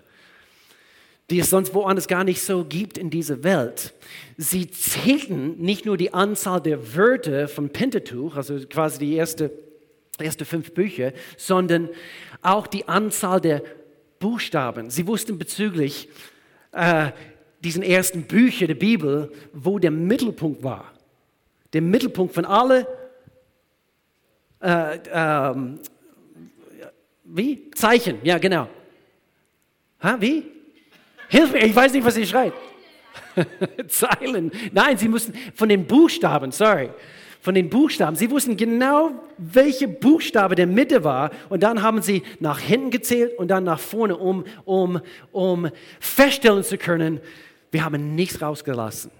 die 1.30 1.40
es 1.40 1.52
sonst 1.52 1.76
woanders 1.76 2.08
gar 2.08 2.24
nicht 2.24 2.42
so 2.42 2.66
gibt 2.66 2.98
in 2.98 3.12
dieser 3.12 3.44
Welt. 3.44 3.94
Sie 4.38 4.72
zählten 4.72 5.58
nicht 5.60 5.86
nur 5.86 5.98
die 5.98 6.14
Anzahl 6.14 6.62
der 6.62 6.96
Wörter 6.96 7.48
vom 7.48 7.70
Pentateuch, 7.70 8.36
also 8.36 8.58
quasi 8.68 9.00
die 9.00 9.14
erste, 9.14 9.52
erste 10.18 10.46
fünf 10.46 10.74
Bücher, 10.74 11.14
sondern 11.36 11.90
auch 12.42 12.66
die 12.66 12.88
Anzahl 12.88 13.40
der 13.40 13.62
Buchstaben. 14.20 14.90
Sie 14.90 15.08
wussten 15.08 15.38
bezüglich 15.38 16.10
äh, 16.72 17.12
diesen 17.64 17.84
ersten 17.84 18.24
Bücher 18.24 18.68
der 18.68 18.76
Bibel, 18.76 19.32
wo 19.54 19.80
der 19.80 19.92
Mittelpunkt 19.92 20.64
war. 20.64 20.94
Der 21.74 21.82
Mittelpunkt 21.82 22.34
von 22.34 22.46
alle 22.46 22.88
äh, 24.62 25.00
ähm, 25.12 25.80
wie? 27.24 27.70
Zeichen, 27.72 28.20
ja 28.24 28.38
genau. 28.38 28.70
Ha, 30.02 30.18
wie? 30.20 30.44
Hilf 31.30 31.52
mir, 31.52 31.66
ich 31.66 31.76
weiß 31.76 31.94
nicht, 31.94 32.06
was 32.06 32.16
sie 32.16 32.26
schreit. 32.26 32.54
Zeilen. 33.88 34.52
Nein, 34.72 34.98
sie 34.98 35.10
mussten 35.10 35.34
von 35.54 35.68
den 35.68 35.86
Buchstaben, 35.86 36.52
sorry, 36.52 36.90
von 37.48 37.56
den 37.56 37.70
Buchstaben. 37.70 38.18
Sie 38.18 38.30
wussten 38.30 38.58
genau, 38.58 39.12
welche 39.38 39.88
Buchstabe 39.88 40.56
der 40.56 40.68
Mitte 40.68 41.06
war 41.06 41.32
und 41.48 41.64
dann 41.64 41.82
haben 41.82 42.02
sie 42.02 42.24
nach 42.42 42.60
hinten 42.60 42.92
gezählt 42.92 43.40
und 43.40 43.48
dann 43.48 43.64
nach 43.64 43.80
vorne, 43.80 44.18
um, 44.18 44.44
um, 44.66 45.00
um 45.32 45.70
feststellen 46.02 46.62
zu 46.66 46.78
können, 46.78 47.22
wir 47.72 47.86
haben 47.86 48.16
nichts 48.16 48.42
rausgelassen. 48.42 49.12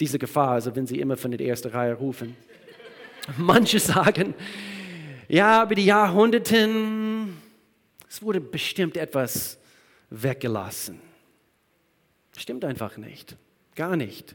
Diese 0.00 0.18
Gefahr, 0.18 0.52
also 0.52 0.74
wenn 0.74 0.86
sie 0.86 1.00
immer 1.00 1.18
von 1.18 1.32
der 1.32 1.46
ersten 1.46 1.68
Reihe 1.68 1.92
rufen. 1.92 2.34
Manche 3.36 3.78
sagen, 3.78 4.32
ja, 5.28 5.64
über 5.64 5.74
die 5.74 5.84
Jahrhunderten, 5.84 7.36
es 8.08 8.22
wurde 8.22 8.40
bestimmt 8.40 8.96
etwas 8.96 9.58
weggelassen. 10.08 10.98
Stimmt 12.38 12.64
einfach 12.64 12.96
nicht. 12.96 13.36
Gar 13.74 13.96
nicht. 13.96 14.34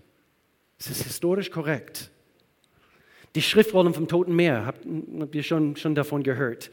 Es 0.82 0.90
ist 0.90 1.04
historisch 1.04 1.52
korrekt. 1.52 2.10
Die 3.36 3.42
Schriftrollen 3.44 3.94
vom 3.94 4.08
Toten 4.08 4.36
Meer, 4.36 4.66
habt, 4.66 4.84
habt 5.20 5.36
ihr 5.36 5.44
schon, 5.44 5.76
schon 5.76 5.94
davon 5.94 6.24
gehört. 6.24 6.72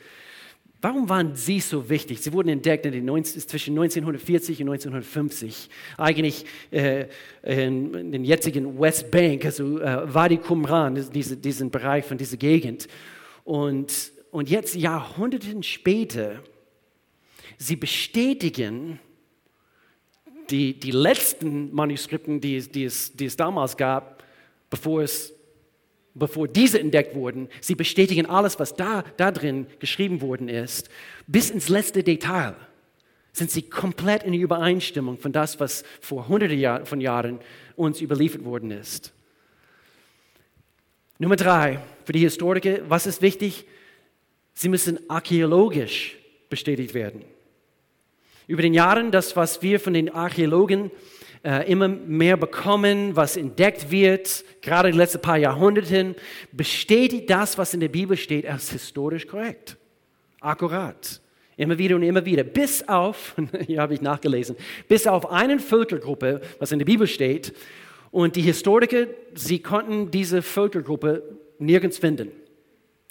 Warum 0.80 1.10
waren 1.10 1.34
sie 1.34 1.60
so 1.60 1.90
wichtig? 1.90 2.22
Sie 2.22 2.32
wurden 2.32 2.48
entdeckt 2.48 2.86
in 2.86 2.92
den 2.92 3.04
19, 3.04 3.42
zwischen 3.42 3.72
1940 3.72 4.62
und 4.62 4.70
1950. 4.70 5.68
Eigentlich 5.98 6.46
äh, 6.70 7.08
in 7.42 8.10
den 8.10 8.24
jetzigen 8.24 8.80
West 8.80 9.10
Bank, 9.10 9.44
also 9.44 9.78
äh, 9.78 10.14
Wadi 10.14 10.38
Qumran, 10.38 10.94
diese, 11.12 11.36
diesen 11.36 11.70
Bereich 11.70 12.06
von 12.06 12.16
dieser 12.16 12.38
Gegend. 12.38 12.88
Und, 13.44 13.92
und 14.30 14.48
jetzt, 14.48 14.74
Jahrhunderten 14.74 15.62
später, 15.62 16.42
sie 17.58 17.76
bestätigen 17.76 19.00
die, 20.50 20.74
die 20.74 20.90
letzten 20.90 21.74
Manuskripten, 21.74 22.40
die, 22.40 22.60
die, 22.60 22.84
es, 22.84 23.12
die 23.12 23.26
es 23.26 23.36
damals 23.36 23.76
gab, 23.76 24.22
bevor, 24.70 25.02
es, 25.02 25.32
bevor 26.14 26.48
diese 26.48 26.80
entdeckt 26.80 27.14
wurden, 27.14 27.48
sie 27.60 27.74
bestätigen 27.74 28.26
alles, 28.26 28.58
was 28.58 28.74
da, 28.74 29.04
da 29.16 29.30
drin 29.30 29.66
geschrieben 29.78 30.20
worden 30.20 30.48
ist, 30.48 30.88
bis 31.26 31.50
ins 31.50 31.68
letzte 31.68 32.02
Detail 32.02 32.56
sind 33.32 33.50
sie 33.50 33.62
komplett 33.62 34.24
in 34.24 34.34
Übereinstimmung 34.34 35.18
von 35.18 35.32
das, 35.32 35.60
was 35.60 35.84
vor 36.00 36.28
hunderten 36.28 36.58
Jahr, 36.58 36.84
von 36.86 37.00
Jahren 37.00 37.38
uns 37.76 38.00
überliefert 38.00 38.44
worden 38.44 38.70
ist. 38.70 39.12
Nummer 41.18 41.36
drei, 41.36 41.80
für 42.04 42.12
die 42.12 42.20
Historiker, 42.20 42.78
was 42.88 43.06
ist 43.06 43.22
wichtig? 43.22 43.66
Sie 44.54 44.68
müssen 44.68 44.98
archäologisch 45.08 46.16
bestätigt 46.48 46.94
werden. 46.94 47.24
Über 48.48 48.62
den 48.62 48.72
Jahren, 48.72 49.10
das, 49.10 49.36
was 49.36 49.60
wir 49.60 49.78
von 49.78 49.92
den 49.92 50.08
Archäologen 50.08 50.90
äh, 51.44 51.70
immer 51.70 51.86
mehr 51.86 52.38
bekommen, 52.38 53.14
was 53.14 53.36
entdeckt 53.36 53.90
wird, 53.90 54.42
gerade 54.62 54.88
in 54.88 54.94
den 54.94 54.98
letzten 54.98 55.20
paar 55.20 55.36
Jahrhunderten, 55.36 56.14
bestätigt 56.50 57.28
das, 57.28 57.58
was 57.58 57.74
in 57.74 57.80
der 57.80 57.88
Bibel 57.88 58.16
steht, 58.16 58.46
als 58.46 58.70
historisch 58.70 59.26
korrekt, 59.26 59.76
akkurat. 60.40 61.20
Immer 61.58 61.76
wieder 61.76 61.96
und 61.96 62.04
immer 62.04 62.24
wieder. 62.24 62.42
Bis 62.42 62.88
auf, 62.88 63.36
hier 63.66 63.82
habe 63.82 63.92
ich 63.92 64.00
nachgelesen, 64.00 64.56
bis 64.88 65.06
auf 65.06 65.30
eine 65.30 65.58
Völkergruppe, 65.58 66.40
was 66.58 66.72
in 66.72 66.78
der 66.78 66.86
Bibel 66.86 67.06
steht. 67.06 67.54
Und 68.10 68.34
die 68.34 68.40
Historiker, 68.40 69.08
sie 69.34 69.58
konnten 69.58 70.10
diese 70.10 70.40
Völkergruppe 70.40 71.22
nirgends 71.58 71.98
finden. 71.98 72.30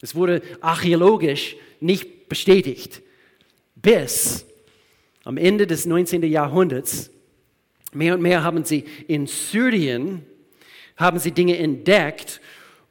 Es 0.01 0.15
wurde 0.15 0.41
archäologisch 0.61 1.57
nicht 1.79 2.27
bestätigt. 2.27 3.03
Bis 3.75 4.47
am 5.27 5.35
Ende 5.35 5.67
des 5.67 5.85
19. 5.85 6.23
Jahrhunderts, 6.23 7.11
mehr 7.91 8.13
und 8.13 8.21
mehr 8.21 8.45
haben 8.45 8.63
sie 8.63 8.85
in 9.09 9.27
Syrien, 9.27 10.25
haben 10.95 11.19
sie 11.19 11.31
Dinge 11.31 11.57
entdeckt 11.57 12.39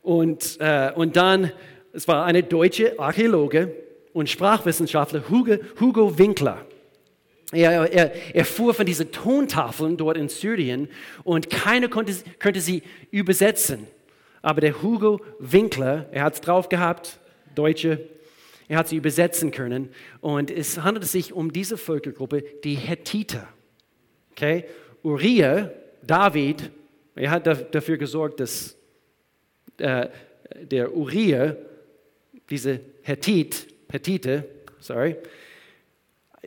und, 0.03 0.59
äh, 0.61 0.93
und 0.95 1.17
dann, 1.17 1.51
es 1.95 2.07
war 2.07 2.27
eine 2.27 2.43
deutsche 2.43 2.99
Archäologe 2.99 3.75
und 4.13 4.29
Sprachwissenschaftler, 4.29 5.31
Hugo, 5.31 5.57
Hugo 5.81 6.19
Winkler. 6.19 6.67
Er, 7.53 7.91
er, 7.91 8.13
er, 8.35 8.45
fuhr 8.45 8.75
von 8.75 8.85
diesen 8.85 9.11
Tontafeln 9.13 9.97
dort 9.97 10.19
in 10.19 10.29
Syrien 10.29 10.89
und 11.25 11.49
keiner 11.49 11.89
konnte, 11.89 12.13
konnte 12.39 12.61
sie 12.61 12.83
übersetzen. 13.11 13.87
Aber 14.43 14.61
der 14.61 14.83
Hugo 14.83 15.23
Winkler, 15.39 16.05
er 16.13 16.25
hat 16.25 16.35
es 16.35 16.43
drauf 16.43 16.69
gehabt, 16.69 17.19
Deutsche, 17.55 17.99
er 18.69 18.79
hat 18.79 18.89
sie 18.89 18.97
übersetzen 18.97 19.51
können. 19.51 19.91
Und 20.21 20.51
es 20.51 20.83
handelt 20.83 21.07
sich 21.07 21.33
um 21.33 21.53
diese 21.53 21.77
Völkergruppe, 21.77 22.43
die 22.65 22.75
Hethiter. 22.75 23.49
Okay? 24.33 24.65
Uriah, 25.03 25.71
David, 26.03 26.71
er 27.15 27.31
hat 27.31 27.47
dafür 27.75 27.97
gesorgt, 27.97 28.41
dass 28.41 28.77
äh, 29.79 30.09
der 30.63 30.95
Uriah, 30.95 31.57
diese 32.51 32.81
Hethit, 33.03 33.69
Hethite, 33.91 34.45
sorry, 34.81 35.17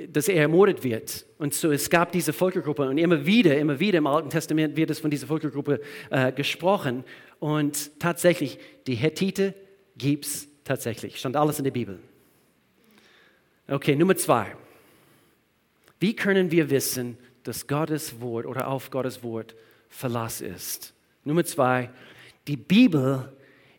dass 0.07 0.27
er 0.29 0.41
ermordet 0.41 0.83
wird. 0.83 1.25
Und 1.37 1.53
so 1.53 1.71
es 1.71 1.89
gab 1.89 2.11
diese 2.11 2.31
Völkergruppe 2.31 2.87
und 2.87 2.97
immer 2.97 3.25
wieder, 3.25 3.57
immer 3.57 3.79
wieder 3.79 3.97
im 3.97 4.07
Alten 4.07 4.29
Testament 4.29 4.77
wird 4.77 4.89
es 4.89 4.99
von 4.99 5.11
dieser 5.11 5.27
Völkergruppe 5.27 5.81
äh, 6.09 6.31
gesprochen. 6.31 7.03
Und 7.39 7.99
tatsächlich, 7.99 8.59
die 8.87 8.95
Hethite 8.95 9.53
gibt 9.97 10.25
es 10.25 10.47
tatsächlich. 10.63 11.17
Stand 11.17 11.35
alles 11.35 11.57
in 11.57 11.63
der 11.63 11.71
Bibel. 11.71 11.99
Okay, 13.69 13.95
Nummer 13.95 14.15
zwei. 14.15 14.55
Wie 15.99 16.15
können 16.15 16.49
wir 16.49 16.71
wissen, 16.71 17.19
dass 17.43 17.67
Gottes 17.67 18.19
Wort 18.19 18.47
oder 18.47 18.67
auf 18.67 18.89
Gottes 18.89 19.21
Wort 19.21 19.55
Verlass 19.89 20.41
ist? 20.41 20.95
Nummer 21.23 21.45
zwei, 21.45 21.91
die 22.47 22.57
Bibel 22.57 23.31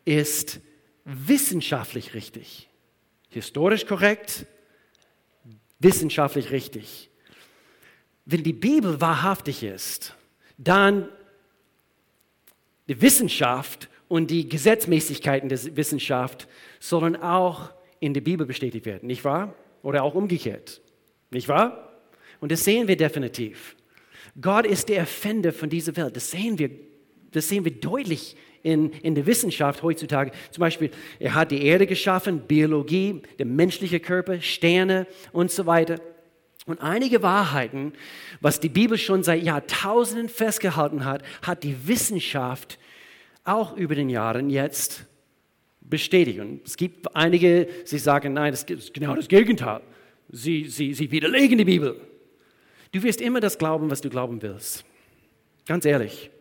ist 0.05 0.61
wissenschaftlich 1.03 2.13
richtig. 2.13 2.69
Historisch 3.27 3.85
korrekt, 3.85 4.45
wissenschaftlich 5.79 6.51
richtig. 6.51 7.09
Wenn 8.23 8.43
die 8.43 8.53
Bibel 8.53 9.01
wahrhaftig 9.01 9.61
ist, 9.61 10.15
dann 10.57 11.09
die 12.87 13.01
Wissenschaft 13.01 13.89
und 14.07 14.31
die 14.31 14.47
Gesetzmäßigkeiten 14.47 15.49
der 15.49 15.75
Wissenschaft 15.75 16.47
sollen 16.79 17.17
auch 17.17 17.71
in 17.99 18.13
der 18.13 18.21
Bibel 18.21 18.45
bestätigt 18.45 18.85
werden, 18.85 19.07
nicht 19.07 19.25
wahr? 19.25 19.53
Oder 19.83 20.03
auch 20.03 20.15
umgekehrt, 20.15 20.81
nicht 21.29 21.47
wahr? 21.47 21.91
Und 22.39 22.51
das 22.51 22.63
sehen 22.63 22.87
wir 22.87 22.97
definitiv. 22.97 23.75
Gott 24.39 24.65
ist 24.65 24.89
der 24.89 24.97
Erfinder 24.97 25.51
von 25.51 25.69
dieser 25.69 25.95
Welt. 25.97 26.15
Das 26.15 26.31
sehen 26.31 26.57
wir, 26.59 26.69
das 27.31 27.49
sehen 27.49 27.65
wir 27.65 27.71
deutlich 27.71 28.35
in, 28.63 28.91
in 28.91 29.15
der 29.15 29.25
Wissenschaft 29.25 29.83
heutzutage. 29.83 30.31
Zum 30.51 30.61
Beispiel, 30.61 30.91
er 31.19 31.33
hat 31.33 31.51
die 31.51 31.63
Erde 31.63 31.87
geschaffen, 31.87 32.41
Biologie, 32.41 33.21
der 33.39 33.45
menschliche 33.45 33.99
Körper, 33.99 34.41
Sterne 34.41 35.07
und 35.31 35.51
so 35.51 35.65
weiter. 35.65 35.99
Und 36.65 36.79
einige 36.81 37.23
Wahrheiten, 37.23 37.93
was 38.39 38.59
die 38.59 38.69
Bibel 38.69 38.97
schon 38.97 39.23
seit 39.23 39.43
Jahrtausenden 39.43 40.29
festgehalten 40.29 41.05
hat, 41.05 41.23
hat 41.41 41.63
die 41.63 41.87
Wissenschaft 41.87 42.77
auch 43.43 43.75
über 43.75 43.95
den 43.95 44.09
Jahren 44.09 44.49
jetzt 44.49 45.05
bestätigt. 45.91 46.39
Und 46.39 46.65
es 46.65 46.75
gibt 46.75 47.15
einige, 47.15 47.67
sie 47.85 47.99
sagen, 47.99 48.33
nein, 48.33 48.51
das 48.51 48.63
ist 48.63 48.95
genau 48.95 49.15
das 49.15 49.27
Gegenteil. 49.27 49.81
Sie, 50.31 50.67
sie, 50.67 50.95
sie 50.95 51.11
widerlegen 51.11 51.59
die 51.59 51.65
Bibel. 51.65 52.01
Du 52.91 53.03
wirst 53.03 53.21
immer 53.21 53.39
das 53.39 53.59
glauben, 53.59 53.91
was 53.91 54.01
du 54.01 54.09
glauben 54.09 54.41
willst. 54.41 54.83
Ganz 55.67 55.85
ehrlich. 55.85 56.31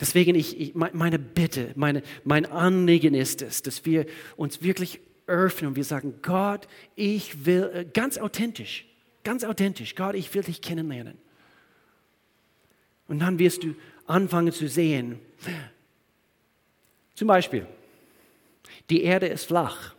Deswegen 0.00 0.34
ich, 0.34 0.58
ich, 0.58 0.74
meine 0.74 1.18
Bitte, 1.18 1.72
meine, 1.74 2.02
mein 2.24 2.46
Anliegen 2.46 3.14
ist 3.14 3.42
es, 3.42 3.62
dass 3.62 3.84
wir 3.84 4.06
uns 4.36 4.62
wirklich 4.62 5.00
öffnen 5.26 5.68
und 5.68 5.76
wir 5.76 5.84
sagen, 5.84 6.14
Gott, 6.22 6.68
ich 6.94 7.46
will, 7.46 7.70
äh, 7.74 7.84
ganz 7.84 8.18
authentisch, 8.18 8.86
ganz 9.24 9.42
authentisch, 9.42 9.94
Gott, 9.94 10.14
ich 10.14 10.32
will 10.34 10.42
dich 10.42 10.60
kennenlernen. 10.60 11.18
Und 13.08 13.20
dann 13.20 13.38
wirst 13.38 13.62
du 13.62 13.74
anfangen 14.06 14.52
zu 14.52 14.68
sehen, 14.68 15.18
zum 17.14 17.28
Beispiel, 17.28 17.66
die 18.90 19.02
Erde 19.02 19.26
ist 19.26 19.46
flach. 19.46 19.94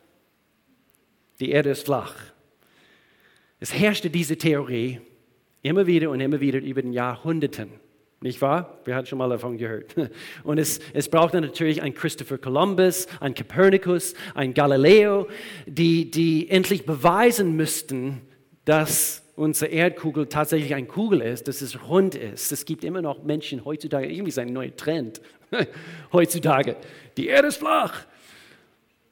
Die 1.40 1.52
Erde 1.52 1.72
ist 1.72 1.86
flach. 1.86 2.14
Es 3.60 3.74
herrschte 3.74 4.10
diese 4.10 4.38
Theorie 4.38 5.02
immer 5.62 5.88
wieder 5.88 6.10
und 6.10 6.20
immer 6.20 6.40
wieder 6.40 6.60
über 6.60 6.82
den 6.82 6.94
Jahrhunderten. 6.94 7.70
Nicht 8.20 8.42
wahr? 8.42 8.80
Wir 8.86 8.96
hatten 8.96 9.06
schon 9.06 9.20
mal 9.20 9.30
davon 9.30 9.58
gehört. 9.58 9.96
Und 10.44 10.58
es, 10.58 10.80
es 10.94 11.08
brauchte 11.08 11.40
natürlich 11.40 11.84
einen 11.84 11.94
Christopher 11.94 12.40
Columbus, 12.40 13.06
einen 13.20 13.36
Copernicus, 13.36 14.16
einen 14.34 14.56
Galileo, 14.56 15.28
die, 15.68 16.10
die 16.10 16.50
endlich 16.50 16.86
beweisen 16.88 17.56
müssten, 17.56 18.22
dass 18.66 19.24
unsere 19.36 19.70
Erdkugel 19.70 20.26
tatsächlich 20.26 20.74
eine 20.74 20.88
Kugel 20.88 21.22
ist, 21.22 21.48
dass 21.48 21.62
es 21.62 21.88
rund 21.88 22.16
ist. 22.16 22.52
Es 22.52 22.66
gibt 22.66 22.84
immer 22.84 23.04
noch 23.04 23.24
Menschen 23.24 23.64
heutzutage, 23.66 24.08
irgendwie 24.08 24.30
ist 24.30 24.40
ein 24.40 24.52
neuer 24.52 24.76
Trend 24.76 25.22
heutzutage. 26.12 26.76
Die 27.18 27.28
Erde 27.28 27.50
ist 27.50 27.58
flach. 27.58 28.08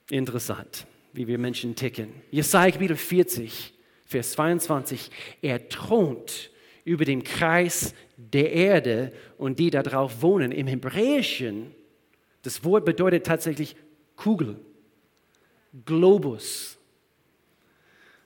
Interessant, 0.10 0.86
wie 1.14 1.28
wir 1.28 1.40
Menschen 1.40 1.76
ticken. 1.76 2.10
Jesaja 2.30 2.72
Kapitel 2.72 2.96
40, 2.96 3.74
Vers 4.06 4.34
22. 4.34 5.10
Er 5.42 5.68
thront 5.68 6.52
über 6.84 7.06
dem 7.06 7.24
Kreis 7.24 7.96
der 8.16 8.52
Erde 8.52 9.12
und 9.40 9.58
die 9.58 9.72
darauf 9.72 10.22
wohnen. 10.22 10.52
Im 10.52 10.68
Hebräischen, 10.68 11.74
das 12.44 12.64
Wort 12.64 12.86
bedeutet 12.86 13.26
tatsächlich 13.26 13.76
Kugel, 14.16 14.60
Globus. 15.86 16.78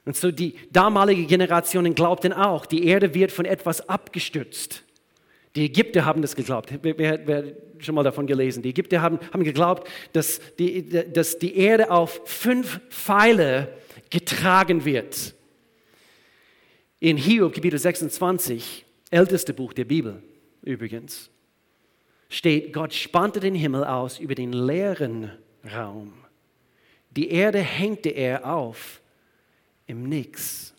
Und 0.04 0.18
so 0.18 0.32
die 0.32 0.56
damalige 0.72 1.26
Generationen 1.26 1.96
glaubten 1.96 2.34
auch, 2.34 2.66
die 2.66 2.86
Erde 2.86 3.14
wird 3.14 3.32
von 3.32 3.46
etwas 3.46 3.88
abgestützt. 3.88 4.84
Die 5.56 5.66
Ägypter 5.66 6.06
haben 6.06 6.22
das 6.22 6.36
geglaubt. 6.36 6.72
Wer, 6.82 7.28
wer 7.28 7.44
schon 7.80 7.96
mal 7.96 8.04
davon 8.04 8.28
gelesen? 8.28 8.62
Die 8.62 8.70
Ägypter 8.70 9.02
haben, 9.02 9.20
haben 9.34 9.44
geglaubt, 9.44 9.88
dass 10.14 10.40
die, 10.58 10.88
dass 10.90 11.40
die 11.40 11.58
Erde 11.58 11.90
auf 11.92 12.22
fünf 12.26 12.80
Pfeile 12.90 13.74
getragen 14.10 14.86
wird. 14.86 15.34
In 17.00 17.18
Hiob, 17.18 17.54
Kapitel 17.54 17.80
26, 17.80 18.86
älteste 19.10 19.54
Buch 19.54 19.74
der 19.74 19.86
Bibel 19.86 20.22
übrigens, 20.62 21.30
steht, 22.30 22.74
Gott 22.74 22.94
spannte 22.94 23.40
den 23.40 23.56
Himmel 23.56 23.84
aus 23.84 24.20
über 24.20 24.36
den 24.36 24.54
leeren 24.54 25.32
Raum. 25.74 26.14
Die 27.12 27.32
Erde 27.32 27.60
hängte 27.60 28.10
er 28.10 28.54
auf 28.54 29.02
im 29.88 30.04
Nix. 30.04 30.74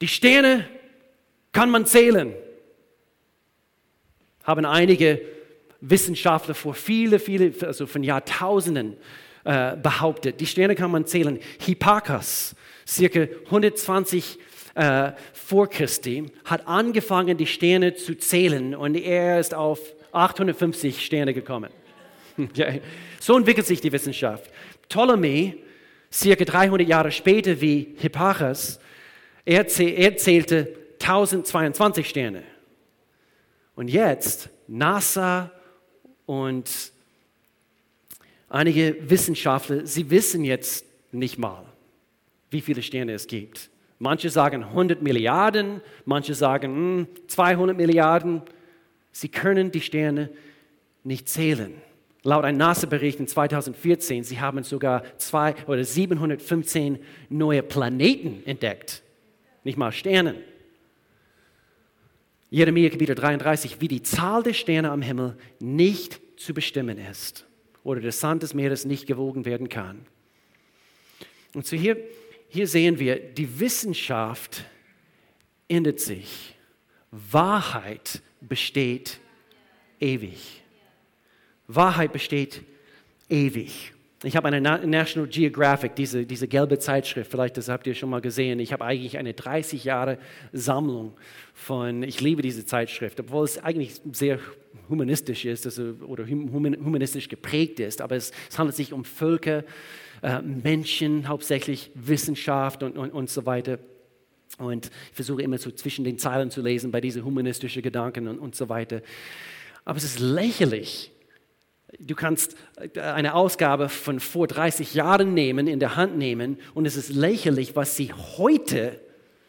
Die 0.00 0.08
Sterne 0.08 0.68
kann 1.56 1.70
man 1.70 1.86
zählen, 1.86 2.34
haben 4.44 4.66
einige 4.66 5.22
Wissenschaftler 5.80 6.54
vor 6.54 6.74
viele, 6.74 7.18
viele, 7.18 7.50
also 7.66 7.86
von 7.86 8.02
Jahrtausenden 8.02 8.98
äh, 9.44 9.74
behauptet. 9.74 10.38
Die 10.40 10.46
Sterne 10.46 10.74
kann 10.74 10.90
man 10.90 11.06
zählen. 11.06 11.38
Hipparchus, 11.58 12.54
circa 12.86 13.20
120 13.46 14.38
äh, 14.74 15.12
vor 15.32 15.70
Christi, 15.70 16.26
hat 16.44 16.68
angefangen, 16.68 17.38
die 17.38 17.46
Sterne 17.46 17.94
zu 17.94 18.18
zählen 18.18 18.74
und 18.74 18.94
er 18.94 19.40
ist 19.40 19.54
auf 19.54 19.80
850 20.12 21.02
Sterne 21.06 21.32
gekommen. 21.32 21.70
So 23.18 23.34
entwickelt 23.34 23.66
sich 23.66 23.80
die 23.80 23.92
Wissenschaft. 23.92 24.50
Ptolemy, 24.90 25.64
circa 26.12 26.44
300 26.44 26.86
Jahre 26.86 27.10
später 27.10 27.62
wie 27.62 27.94
Hipparchus, 27.96 28.78
er, 29.46 29.64
er 29.80 30.16
zählte 30.18 30.85
1022 31.06 32.08
Sterne. 32.08 32.42
Und 33.76 33.88
jetzt 33.88 34.50
NASA 34.66 35.52
und 36.24 36.90
einige 38.48 38.96
Wissenschaftler, 39.08 39.86
sie 39.86 40.10
wissen 40.10 40.44
jetzt 40.44 40.84
nicht 41.12 41.38
mal, 41.38 41.64
wie 42.50 42.60
viele 42.60 42.82
Sterne 42.82 43.12
es 43.12 43.28
gibt. 43.28 43.70
Manche 44.00 44.30
sagen 44.30 44.64
100 44.64 45.00
Milliarden, 45.00 45.80
manche 46.06 46.34
sagen 46.34 47.06
200 47.28 47.76
hm, 47.76 47.76
Milliarden. 47.76 48.42
Sie 49.12 49.28
können 49.28 49.70
die 49.70 49.80
Sterne 49.82 50.30
nicht 51.04 51.28
zählen. 51.28 51.72
Laut 52.24 52.44
einem 52.44 52.58
NASA-Bericht 52.58 53.20
in 53.20 53.28
2014, 53.28 54.24
sie 54.24 54.40
haben 54.40 54.64
sogar 54.64 55.04
zwei 55.18 55.54
oder 55.68 55.84
715 55.84 56.98
neue 57.28 57.62
Planeten 57.62 58.42
entdeckt, 58.44 59.02
nicht 59.62 59.78
mal 59.78 59.92
Sterne. 59.92 60.34
Jeremia 62.50 62.90
Kapitel 62.90 63.14
33, 63.14 63.80
wie 63.80 63.88
die 63.88 64.02
Zahl 64.02 64.42
der 64.42 64.52
Sterne 64.52 64.90
am 64.90 65.02
Himmel 65.02 65.36
nicht 65.60 66.20
zu 66.36 66.54
bestimmen 66.54 66.98
ist 66.98 67.44
oder 67.82 68.00
der 68.00 68.12
Sand 68.12 68.42
des 68.42 68.54
Meeres 68.54 68.84
nicht 68.84 69.06
gewogen 69.06 69.44
werden 69.44 69.68
kann. 69.68 70.06
Und 71.54 71.66
so 71.66 71.76
hier 71.76 71.96
hier 72.48 72.66
sehen 72.66 72.98
wir, 72.98 73.18
die 73.18 73.60
Wissenschaft 73.60 74.64
ändert 75.68 76.00
sich. 76.00 76.54
Wahrheit 77.10 78.22
besteht 78.40 79.18
ewig. 80.00 80.62
Wahrheit 81.66 82.12
besteht 82.12 82.62
ewig. 83.28 83.92
Ich 84.24 84.34
habe 84.34 84.48
eine 84.48 84.62
National 84.62 85.28
Geographic, 85.28 85.94
diese, 85.94 86.24
diese 86.24 86.48
gelbe 86.48 86.78
Zeitschrift, 86.78 87.30
vielleicht 87.30 87.58
das 87.58 87.68
habt 87.68 87.86
ihr 87.86 87.94
schon 87.94 88.08
mal 88.08 88.22
gesehen. 88.22 88.60
Ich 88.60 88.72
habe 88.72 88.82
eigentlich 88.82 89.18
eine 89.18 89.34
30 89.34 89.84
Jahre 89.84 90.16
Sammlung 90.54 91.12
von, 91.52 92.02
ich 92.02 92.22
liebe 92.22 92.40
diese 92.40 92.64
Zeitschrift, 92.64 93.20
obwohl 93.20 93.44
es 93.44 93.62
eigentlich 93.62 94.00
sehr 94.12 94.38
humanistisch 94.88 95.44
ist 95.44 95.66
also, 95.66 95.96
oder 96.06 96.26
humanistisch 96.26 97.28
geprägt 97.28 97.78
ist, 97.78 98.00
aber 98.00 98.16
es, 98.16 98.32
es 98.48 98.58
handelt 98.58 98.74
sich 98.74 98.94
um 98.94 99.04
Völker, 99.04 99.64
äh, 100.22 100.40
Menschen, 100.40 101.28
hauptsächlich 101.28 101.90
Wissenschaft 101.94 102.82
und, 102.82 102.96
und, 102.96 103.10
und 103.10 103.28
so 103.28 103.44
weiter. 103.44 103.78
Und 104.56 104.86
ich 104.86 105.14
versuche 105.14 105.42
immer 105.42 105.58
so 105.58 105.70
zwischen 105.70 106.06
den 106.06 106.18
Zeilen 106.18 106.50
zu 106.50 106.62
lesen 106.62 106.90
bei 106.90 107.02
diesen 107.02 107.22
humanistischen 107.22 107.82
Gedanken 107.82 108.28
und, 108.28 108.38
und 108.38 108.54
so 108.54 108.70
weiter. 108.70 109.02
Aber 109.84 109.98
es 109.98 110.04
ist 110.04 110.20
lächerlich. 110.20 111.12
Du 112.00 112.14
kannst 112.14 112.56
eine 112.96 113.34
Ausgabe 113.34 113.88
von 113.88 114.18
vor 114.18 114.48
30 114.48 114.94
Jahren 114.94 115.34
nehmen, 115.34 115.68
in 115.68 115.78
der 115.78 115.96
Hand 115.96 116.18
nehmen 116.18 116.58
und 116.74 116.84
es 116.84 116.96
ist 116.96 117.10
lächerlich, 117.10 117.76
was 117.76 117.96
sie 117.96 118.12
heute 118.12 119.00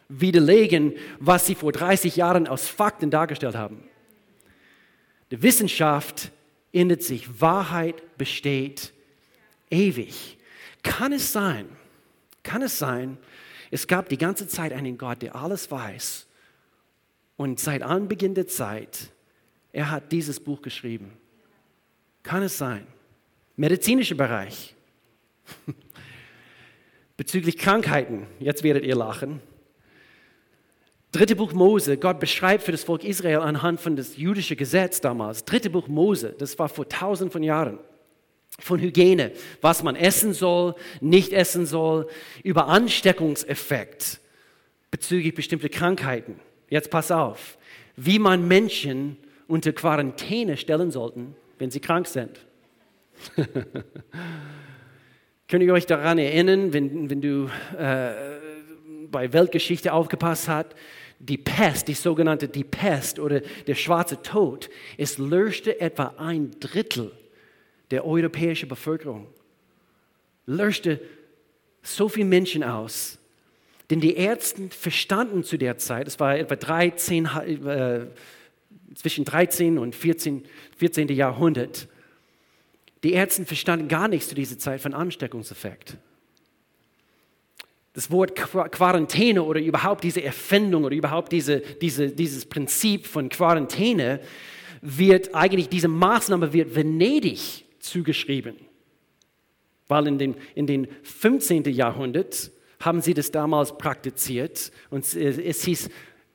widerlegen, 0.08 0.94
was 1.18 1.46
sie 1.46 1.54
vor 1.54 1.72
30 1.72 2.16
Jahren 2.16 2.46
aus 2.46 2.68
Fakten 2.68 3.10
dargestellt 3.10 3.56
haben. 3.56 3.82
Die 5.30 5.42
Wissenschaft 5.42 6.30
ändert 6.72 7.02
sich, 7.02 7.40
Wahrheit 7.40 8.16
besteht 8.16 8.92
ewig. 9.70 10.38
Kann 10.82 11.12
es 11.12 11.32
sein, 11.32 11.68
kann 12.42 12.62
es 12.62 12.78
sein, 12.78 13.18
es 13.70 13.86
gab 13.86 14.08
die 14.08 14.16
ganze 14.16 14.48
Zeit 14.48 14.72
einen 14.72 14.96
Gott, 14.96 15.20
der 15.20 15.34
alles 15.34 15.70
weiß 15.70 16.26
und 17.36 17.60
seit 17.60 17.82
Anbeginn 17.82 18.34
der 18.34 18.46
Zeit, 18.46 19.10
er 19.72 19.90
hat 19.90 20.12
dieses 20.12 20.40
Buch 20.40 20.62
geschrieben. 20.62 21.12
Kann 22.28 22.42
es 22.42 22.58
sein? 22.58 22.86
Medizinischer 23.56 24.14
Bereich. 24.14 24.74
Bezüglich 27.16 27.56
Krankheiten, 27.56 28.26
jetzt 28.38 28.62
werdet 28.62 28.84
ihr 28.84 28.96
lachen. 28.96 29.40
Dritte 31.10 31.34
Buch 31.34 31.54
Mose, 31.54 31.96
Gott 31.96 32.20
beschreibt 32.20 32.64
für 32.64 32.72
das 32.72 32.84
Volk 32.84 33.02
Israel 33.02 33.38
anhand 33.38 33.80
von 33.80 33.96
das 33.96 34.18
jüdische 34.18 34.56
Gesetz 34.56 35.00
damals. 35.00 35.46
Dritte 35.46 35.70
Buch 35.70 35.88
Mose, 35.88 36.34
das 36.36 36.58
war 36.58 36.68
vor 36.68 36.86
tausend 36.86 37.32
von 37.32 37.42
Jahren. 37.42 37.78
Von 38.60 38.78
Hygiene, 38.78 39.32
was 39.62 39.82
man 39.82 39.96
essen 39.96 40.34
soll, 40.34 40.74
nicht 41.00 41.32
essen 41.32 41.64
soll, 41.64 42.08
über 42.44 42.66
Ansteckungseffekt 42.66 44.20
bezüglich 44.90 45.34
bestimmter 45.34 45.70
Krankheiten. 45.70 46.38
Jetzt 46.68 46.90
pass 46.90 47.10
auf, 47.10 47.56
wie 47.96 48.18
man 48.18 48.46
Menschen 48.46 49.16
unter 49.46 49.72
Quarantäne 49.72 50.58
stellen 50.58 50.90
sollten, 50.90 51.34
wenn 51.58 51.70
sie 51.70 51.80
krank 51.80 52.06
sind. 52.06 52.38
Könnt 55.48 55.62
ihr 55.64 55.72
euch 55.72 55.86
daran 55.86 56.18
erinnern, 56.18 56.72
wenn, 56.72 57.08
wenn 57.10 57.20
du 57.20 57.50
äh, 57.78 58.12
bei 59.10 59.32
Weltgeschichte 59.32 59.92
aufgepasst 59.92 60.48
hast, 60.48 60.68
die 61.18 61.38
Pest, 61.38 61.88
die 61.88 61.94
sogenannte 61.94 62.48
die 62.48 62.64
Pest 62.64 63.18
oder 63.18 63.40
der 63.66 63.74
schwarze 63.74 64.22
Tod, 64.22 64.70
es 64.96 65.18
löschte 65.18 65.80
etwa 65.80 66.14
ein 66.18 66.52
Drittel 66.60 67.12
der 67.90 68.06
europäischen 68.06 68.68
Bevölkerung. 68.68 69.26
Löschte 70.46 71.00
so 71.82 72.08
viele 72.08 72.26
Menschen 72.26 72.62
aus. 72.62 73.18
Denn 73.90 74.00
die 74.00 74.16
Ärzte 74.16 74.68
verstanden 74.68 75.42
zu 75.44 75.56
der 75.56 75.78
Zeit, 75.78 76.06
es 76.06 76.20
war 76.20 76.36
etwa 76.36 76.56
13, 76.56 77.24
äh, 77.24 78.06
zwischen 78.94 79.24
13 79.24 79.78
und 79.78 79.94
14, 79.94 80.44
14. 80.76 81.08
Jahrhundert, 81.08 81.88
die 83.02 83.12
Ärzte 83.12 83.44
verstanden 83.44 83.88
gar 83.88 84.08
nichts 84.08 84.28
zu 84.28 84.34
dieser 84.34 84.58
Zeit 84.58 84.80
von 84.80 84.94
Ansteckungseffekt. 84.94 85.96
Das 87.92 88.10
Wort 88.10 88.34
Quarantäne 88.36 89.42
oder 89.42 89.60
überhaupt 89.60 90.04
diese 90.04 90.22
Erfindung 90.22 90.84
oder 90.84 90.94
überhaupt 90.94 91.32
diese, 91.32 91.60
diese, 91.60 92.10
dieses 92.10 92.46
Prinzip 92.46 93.06
von 93.06 93.28
Quarantäne 93.28 94.20
wird 94.82 95.34
eigentlich, 95.34 95.68
diese 95.68 95.88
Maßnahme 95.88 96.52
wird 96.52 96.74
Venedig 96.74 97.64
zugeschrieben. 97.80 98.56
Weil 99.88 100.06
in 100.06 100.18
den, 100.18 100.34
in 100.54 100.66
den 100.66 100.88
15. 101.02 101.64
Jahrhundert 101.64 102.50
haben 102.80 103.00
sie 103.00 103.14
das 103.14 103.32
damals 103.32 103.76
praktiziert 103.76 104.70
und 104.90 105.04
es, 105.04 105.16
es 105.16 105.64
hieß 105.64 105.90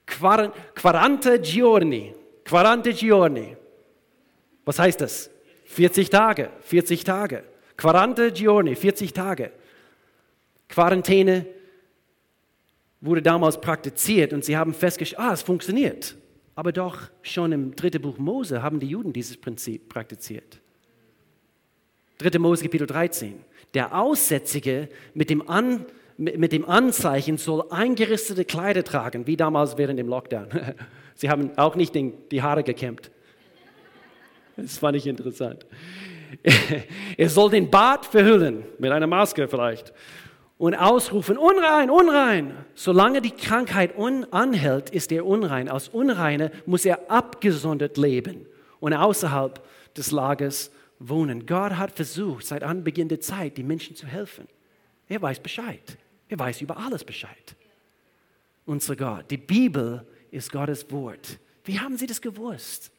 Quarante 0.05 1.39
Giorni. 1.39 2.13
Quarante 2.53 2.93
Giorni. 2.93 3.57
Was 4.63 4.77
heißt 4.77 5.01
das? 5.01 5.31
40 5.65 6.11
Tage, 6.11 6.51
40 6.61 7.03
Tage. 7.03 7.43
Quarante 7.75 8.31
Giorni, 8.31 8.75
40 8.75 9.11
Tage. 9.11 9.51
Quarantäne 10.69 11.47
wurde 13.01 13.23
damals 13.23 13.59
praktiziert 13.59 14.33
und 14.33 14.45
sie 14.45 14.55
haben 14.55 14.75
festgestellt, 14.75 15.19
ah, 15.19 15.33
es 15.33 15.41
funktioniert. 15.41 16.15
Aber 16.53 16.71
doch 16.71 16.99
schon 17.23 17.53
im 17.53 17.75
dritten 17.75 18.03
Buch 18.03 18.19
Mose 18.19 18.61
haben 18.61 18.79
die 18.79 18.89
Juden 18.89 19.13
dieses 19.13 19.35
Prinzip 19.35 19.89
praktiziert. 19.89 20.59
3. 22.19 22.37
Mose 22.37 22.61
Kapitel 22.61 22.85
13. 22.85 23.43
Der 23.73 23.99
Aussätzige 23.99 24.89
mit 25.15 25.31
dem, 25.31 25.49
An, 25.49 25.87
mit 26.17 26.51
dem 26.51 26.69
Anzeichen 26.69 27.39
soll 27.39 27.65
eingeristete 27.71 28.45
Kleider 28.45 28.83
tragen, 28.83 29.25
wie 29.25 29.37
damals 29.37 29.79
während 29.79 29.97
dem 29.97 30.07
Lockdown. 30.07 30.49
Sie 31.15 31.29
haben 31.29 31.57
auch 31.57 31.75
nicht 31.75 31.95
den, 31.95 32.13
die 32.29 32.41
Haare 32.41 32.63
gekämmt. 32.63 33.11
Das 34.55 34.77
fand 34.77 34.97
ich 34.97 35.07
interessant. 35.07 35.65
Er 37.17 37.29
soll 37.29 37.51
den 37.51 37.69
Bart 37.69 38.05
verhüllen, 38.07 38.63
mit 38.79 38.91
einer 38.91 39.05
Maske 39.05 39.47
vielleicht, 39.47 39.93
und 40.57 40.75
ausrufen, 40.75 41.37
unrein, 41.37 41.89
unrein. 41.89 42.53
Solange 42.73 43.21
die 43.21 43.31
Krankheit 43.31 43.93
anhält, 44.31 44.89
ist 44.89 45.11
er 45.11 45.25
unrein. 45.25 45.69
Als 45.69 45.89
Unreine 45.89 46.51
muss 46.65 46.85
er 46.85 47.11
abgesondert 47.11 47.97
leben 47.97 48.45
und 48.79 48.93
außerhalb 48.93 49.61
des 49.95 50.11
Lagers 50.11 50.71
wohnen. 50.99 51.45
Gott 51.45 51.73
hat 51.73 51.91
versucht, 51.91 52.45
seit 52.47 52.63
Anbeginn 52.63 53.09
der 53.09 53.19
Zeit, 53.19 53.57
die 53.57 53.63
Menschen 53.63 53.95
zu 53.95 54.07
helfen. 54.07 54.47
Er 55.09 55.21
weiß 55.21 55.39
Bescheid. 55.39 55.97
Er 56.29 56.39
weiß 56.39 56.61
über 56.61 56.77
alles 56.77 57.03
Bescheid. 57.03 57.55
Unser 58.65 58.95
Gott. 58.95 59.29
Die 59.29 59.37
Bibel 59.37 60.05
ist 60.33 60.51
Gottes 60.51 60.89
Wort. 60.91 61.39
Wie 61.63 61.79
haben 61.79 61.97
Sie 61.97 62.07
das 62.07 62.21
gewusst? 62.21 62.91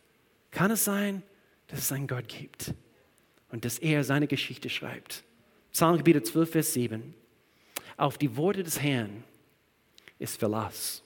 Kann 0.50 0.70
es 0.70 0.84
sein, 0.84 1.22
dass 1.66 1.80
es 1.80 1.92
einen 1.92 2.06
Gott 2.06 2.28
gibt 2.28 2.72
und 3.50 3.64
dass 3.64 3.78
er 3.78 4.04
seine 4.04 4.26
Geschichte 4.26 4.70
schreibt? 4.70 5.24
Psalmgebiete 5.72 6.22
12, 6.22 6.50
Vers 6.50 6.72
7. 6.74 7.14
Auf 7.96 8.18
die 8.18 8.36
Worte 8.36 8.62
des 8.62 8.80
Herrn 8.80 9.24
ist 10.18 10.38
Verlass. 10.38 11.02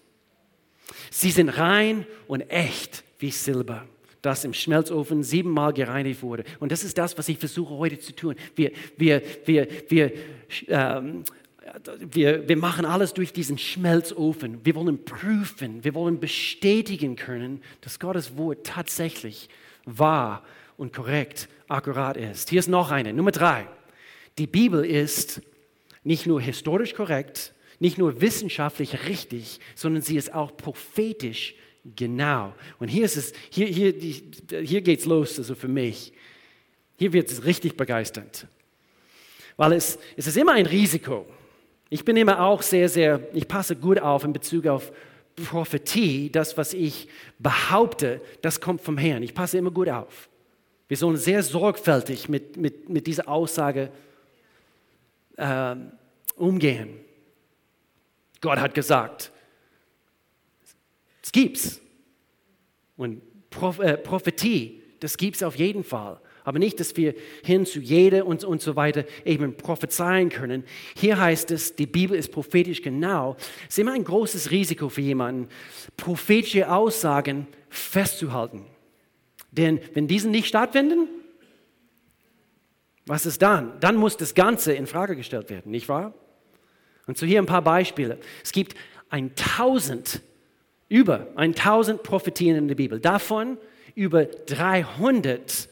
Sie 1.10 1.30
sind 1.30 1.48
rein 1.48 2.06
und 2.26 2.42
echt 2.50 3.04
wie 3.18 3.30
Silber 3.30 3.86
das 4.22 4.44
im 4.44 4.52
Schmelzofen 4.52 5.22
siebenmal 5.22 5.72
gereinigt 5.72 6.22
wurde. 6.22 6.44
Und 6.58 6.72
das 6.72 6.82
ist 6.84 6.98
das, 6.98 7.16
was 7.16 7.28
ich 7.28 7.38
versuche 7.38 7.74
heute 7.74 7.98
zu 7.98 8.14
tun. 8.14 8.34
Wir, 8.56 8.72
wir, 8.96 9.22
wir, 9.44 9.68
wir, 9.88 10.12
ähm, 10.66 11.24
wir, 11.98 12.48
wir 12.48 12.56
machen 12.56 12.84
alles 12.84 13.14
durch 13.14 13.32
diesen 13.32 13.58
Schmelzofen. 13.58 14.64
Wir 14.64 14.74
wollen 14.74 15.04
prüfen, 15.04 15.84
wir 15.84 15.94
wollen 15.94 16.20
bestätigen 16.20 17.16
können, 17.16 17.62
dass 17.80 17.98
Gottes 17.98 18.36
Wort 18.36 18.66
tatsächlich 18.66 19.48
wahr 19.84 20.44
und 20.76 20.92
korrekt, 20.92 21.48
akkurat 21.68 22.16
ist. 22.16 22.50
Hier 22.50 22.60
ist 22.60 22.68
noch 22.68 22.90
eine, 22.90 23.12
Nummer 23.12 23.32
drei. 23.32 23.66
Die 24.38 24.46
Bibel 24.46 24.84
ist 24.84 25.42
nicht 26.04 26.26
nur 26.26 26.40
historisch 26.40 26.94
korrekt, 26.94 27.52
nicht 27.80 27.98
nur 27.98 28.20
wissenschaftlich 28.20 29.06
richtig, 29.06 29.60
sondern 29.74 30.02
sie 30.02 30.16
ist 30.16 30.32
auch 30.32 30.56
prophetisch 30.56 31.54
genau. 31.96 32.54
Und 32.78 32.88
hier 32.88 33.04
ist 33.04 33.16
es, 33.16 33.32
hier, 33.50 33.66
hier, 33.66 33.94
hier 34.62 34.80
geht 34.80 35.00
es 35.00 35.04
los, 35.04 35.38
also 35.38 35.54
für 35.54 35.68
mich. 35.68 36.12
Hier 36.96 37.12
wird 37.12 37.30
es 37.30 37.44
richtig 37.44 37.76
begeisternd. 37.76 38.46
Weil 39.56 39.72
es, 39.72 39.98
es 40.16 40.26
ist 40.26 40.36
immer 40.36 40.52
ein 40.52 40.66
Risiko. 40.66 41.26
Ich 41.90 42.04
bin 42.04 42.16
immer 42.16 42.40
auch 42.40 42.62
sehr, 42.62 42.88
sehr, 42.88 43.20
ich 43.32 43.48
passe 43.48 43.76
gut 43.76 43.98
auf 44.00 44.24
in 44.24 44.32
Bezug 44.32 44.66
auf 44.66 44.92
Prophetie, 45.36 46.30
das, 46.30 46.56
was 46.56 46.74
ich 46.74 47.08
behaupte, 47.38 48.20
das 48.42 48.60
kommt 48.60 48.80
vom 48.80 48.98
Herrn. 48.98 49.22
Ich 49.22 49.34
passe 49.34 49.58
immer 49.58 49.70
gut 49.70 49.88
auf. 49.88 50.28
Wir 50.88 50.96
sollen 50.96 51.16
sehr 51.16 51.42
sorgfältig 51.42 52.28
mit, 52.28 52.56
mit, 52.56 52.88
mit 52.88 53.06
dieser 53.06 53.28
Aussage 53.28 53.90
äh, 55.36 55.76
umgehen. 56.36 57.00
Gott 58.40 58.58
hat 58.58 58.74
gesagt, 58.74 59.30
es 61.22 61.32
gibt's. 61.32 61.80
Und 62.96 63.22
äh, 63.80 63.96
Prophetie, 63.96 64.82
das 65.00 65.16
gibt 65.16 65.36
es 65.36 65.42
auf 65.42 65.56
jeden 65.56 65.84
Fall. 65.84 66.20
Aber 66.48 66.58
nicht, 66.58 66.80
dass 66.80 66.96
wir 66.96 67.14
hin 67.44 67.66
zu 67.66 67.78
jeder 67.78 68.24
und, 68.24 68.42
und 68.42 68.62
so 68.62 68.74
weiter 68.74 69.04
eben 69.26 69.54
prophezeien 69.54 70.30
können. 70.30 70.64
Hier 70.96 71.20
heißt 71.20 71.50
es, 71.50 71.76
die 71.76 71.84
Bibel 71.84 72.16
ist 72.16 72.32
prophetisch 72.32 72.80
genau. 72.80 73.36
Es 73.64 73.74
ist 73.74 73.80
immer 73.80 73.92
ein 73.92 74.02
großes 74.02 74.50
Risiko 74.50 74.88
für 74.88 75.02
jemanden, 75.02 75.50
prophetische 75.98 76.72
Aussagen 76.72 77.48
festzuhalten. 77.68 78.64
Denn 79.50 79.78
wenn 79.92 80.08
diese 80.08 80.30
nicht 80.30 80.48
stattfinden, 80.48 81.08
was 83.04 83.26
ist 83.26 83.42
dann? 83.42 83.78
Dann 83.80 83.96
muss 83.96 84.16
das 84.16 84.34
Ganze 84.34 84.72
in 84.72 84.86
Frage 84.86 85.16
gestellt 85.16 85.50
werden, 85.50 85.70
nicht 85.70 85.90
wahr? 85.90 86.14
Und 87.06 87.18
so 87.18 87.26
hier 87.26 87.42
ein 87.42 87.46
paar 87.46 87.60
Beispiele. 87.60 88.16
Es 88.42 88.52
gibt 88.52 88.74
ein 89.10 89.34
Tausend 89.34 90.22
über 90.88 91.26
1000 91.36 92.02
Prophetien 92.02 92.56
in 92.56 92.68
der 92.68 92.74
Bibel. 92.74 93.00
Davon 93.00 93.58
über 93.94 94.24
300 94.24 95.68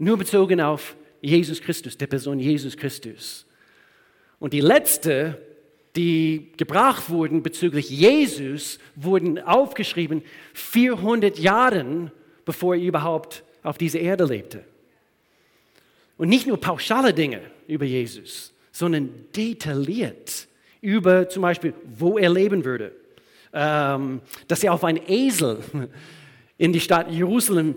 nur 0.00 0.16
bezogen 0.16 0.60
auf 0.60 0.96
Jesus 1.20 1.60
Christus, 1.60 1.96
der 1.96 2.06
Person 2.06 2.38
Jesus 2.40 2.76
Christus. 2.76 3.46
Und 4.38 4.52
die 4.52 4.60
letzte, 4.60 5.40
die 5.94 6.52
gebracht 6.56 7.10
wurden 7.10 7.42
bezüglich 7.42 7.90
Jesus, 7.90 8.78
wurden 8.96 9.38
aufgeschrieben 9.38 10.22
400 10.54 11.38
Jahre 11.38 12.10
bevor 12.44 12.74
er 12.74 12.80
überhaupt 12.80 13.44
auf 13.62 13.78
dieser 13.78 14.00
Erde 14.00 14.24
lebte. 14.24 14.64
Und 16.16 16.28
nicht 16.28 16.46
nur 16.46 16.58
pauschale 16.58 17.14
Dinge 17.14 17.42
über 17.66 17.84
Jesus, 17.84 18.52
sondern 18.72 19.10
detailliert 19.36 20.48
über 20.80 21.28
zum 21.28 21.42
Beispiel, 21.42 21.74
wo 21.96 22.18
er 22.18 22.30
leben 22.30 22.64
würde. 22.64 22.92
Ähm, 23.52 24.20
dass 24.48 24.62
er 24.62 24.72
auf 24.72 24.84
einen 24.84 25.02
Esel 25.08 25.58
in 26.58 26.72
die 26.72 26.80
Stadt 26.80 27.10
Jerusalem 27.10 27.76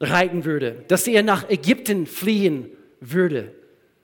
reiten 0.00 0.44
würde, 0.44 0.84
dass 0.88 1.06
er 1.06 1.22
nach 1.22 1.48
Ägypten 1.48 2.06
fliehen 2.06 2.70
würde, 3.00 3.54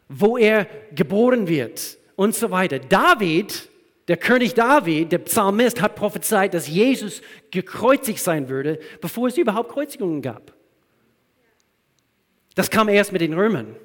wo 0.08 0.36
er 0.36 0.66
geboren 0.94 1.48
wird 1.48 1.98
und 2.14 2.34
so 2.34 2.50
weiter. 2.50 2.78
David, 2.78 3.68
der 4.08 4.18
König 4.18 4.54
David, 4.54 5.10
der 5.10 5.18
Psalmist, 5.18 5.80
hat 5.80 5.96
prophezeit, 5.96 6.54
dass 6.54 6.68
Jesus 6.68 7.22
gekreuzigt 7.50 8.20
sein 8.20 8.48
würde, 8.48 8.78
bevor 9.00 9.28
es 9.28 9.38
überhaupt 9.38 9.72
Kreuzigungen 9.72 10.22
gab. 10.22 10.54
Das 12.54 12.70
kam 12.70 12.88
erst 12.88 13.12
mit 13.12 13.20
den 13.20 13.34
Römern. 13.34 13.76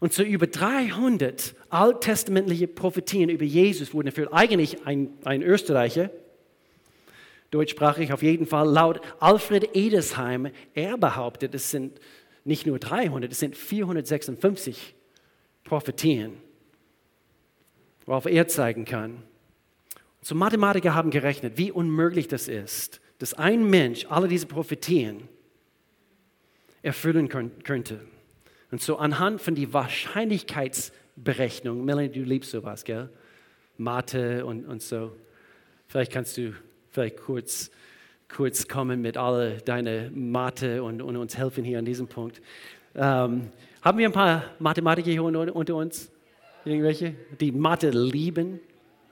Und 0.00 0.12
so 0.12 0.22
über 0.22 0.46
300 0.46 1.54
alttestamentliche 1.70 2.68
Prophetien 2.68 3.28
über 3.30 3.44
Jesus 3.44 3.92
wurden 3.92 4.08
erfüllt. 4.08 4.28
Eigentlich 4.32 4.86
ein, 4.86 5.10
ein 5.24 5.42
Österreicher, 5.42 6.10
deutschsprachig 7.50 8.12
auf 8.12 8.22
jeden 8.22 8.46
Fall, 8.46 8.68
laut 8.68 9.00
Alfred 9.20 9.74
Edesheim, 9.74 10.50
er 10.74 10.98
behauptet, 10.98 11.54
es 11.54 11.70
sind 11.70 12.00
nicht 12.44 12.66
nur 12.66 12.78
300, 12.78 13.30
es 13.30 13.40
sind 13.40 13.56
456 13.56 14.94
Prophetien, 15.64 16.34
worauf 18.06 18.26
er 18.26 18.48
zeigen 18.48 18.84
kann. 18.84 19.22
So 20.22 20.34
Mathematiker 20.34 20.94
haben 20.94 21.10
gerechnet, 21.10 21.56
wie 21.56 21.70
unmöglich 21.70 22.28
das 22.28 22.48
ist, 22.48 23.00
dass 23.18 23.34
ein 23.34 23.68
Mensch 23.68 24.06
alle 24.08 24.28
diese 24.28 24.46
Prophetien 24.46 25.28
erfüllen 26.82 27.28
könnte. 27.28 28.00
Und 28.70 28.82
so 28.82 28.98
anhand 28.98 29.40
von 29.40 29.54
die 29.54 29.72
Wahrscheinlichkeitsberechnung, 29.72 31.82
Melanie, 31.84 32.10
du 32.10 32.22
liebst 32.22 32.50
sowas, 32.50 32.84
gell? 32.84 33.08
Mathe 33.78 34.44
und, 34.44 34.66
und 34.66 34.82
so. 34.82 35.16
Vielleicht 35.86 36.12
kannst 36.12 36.36
du 36.36 36.52
vielleicht 36.98 37.18
kurz, 37.18 37.70
kurz 38.28 38.66
kommen 38.66 39.00
mit 39.00 39.16
all 39.16 39.58
deiner 39.64 40.10
Mathe 40.10 40.82
und, 40.82 41.00
und 41.00 41.16
uns 41.16 41.38
helfen 41.38 41.62
hier 41.62 41.78
an 41.78 41.84
diesem 41.84 42.08
Punkt. 42.08 42.40
Ähm, 42.96 43.52
haben 43.82 43.98
wir 43.98 44.08
ein 44.08 44.12
paar 44.12 44.42
Mathematiker 44.58 45.08
hier 45.08 45.22
unter 45.22 45.76
uns? 45.76 46.10
Irgendwelche? 46.64 47.14
Die 47.38 47.52
Mathe 47.52 47.90
lieben? 47.90 48.58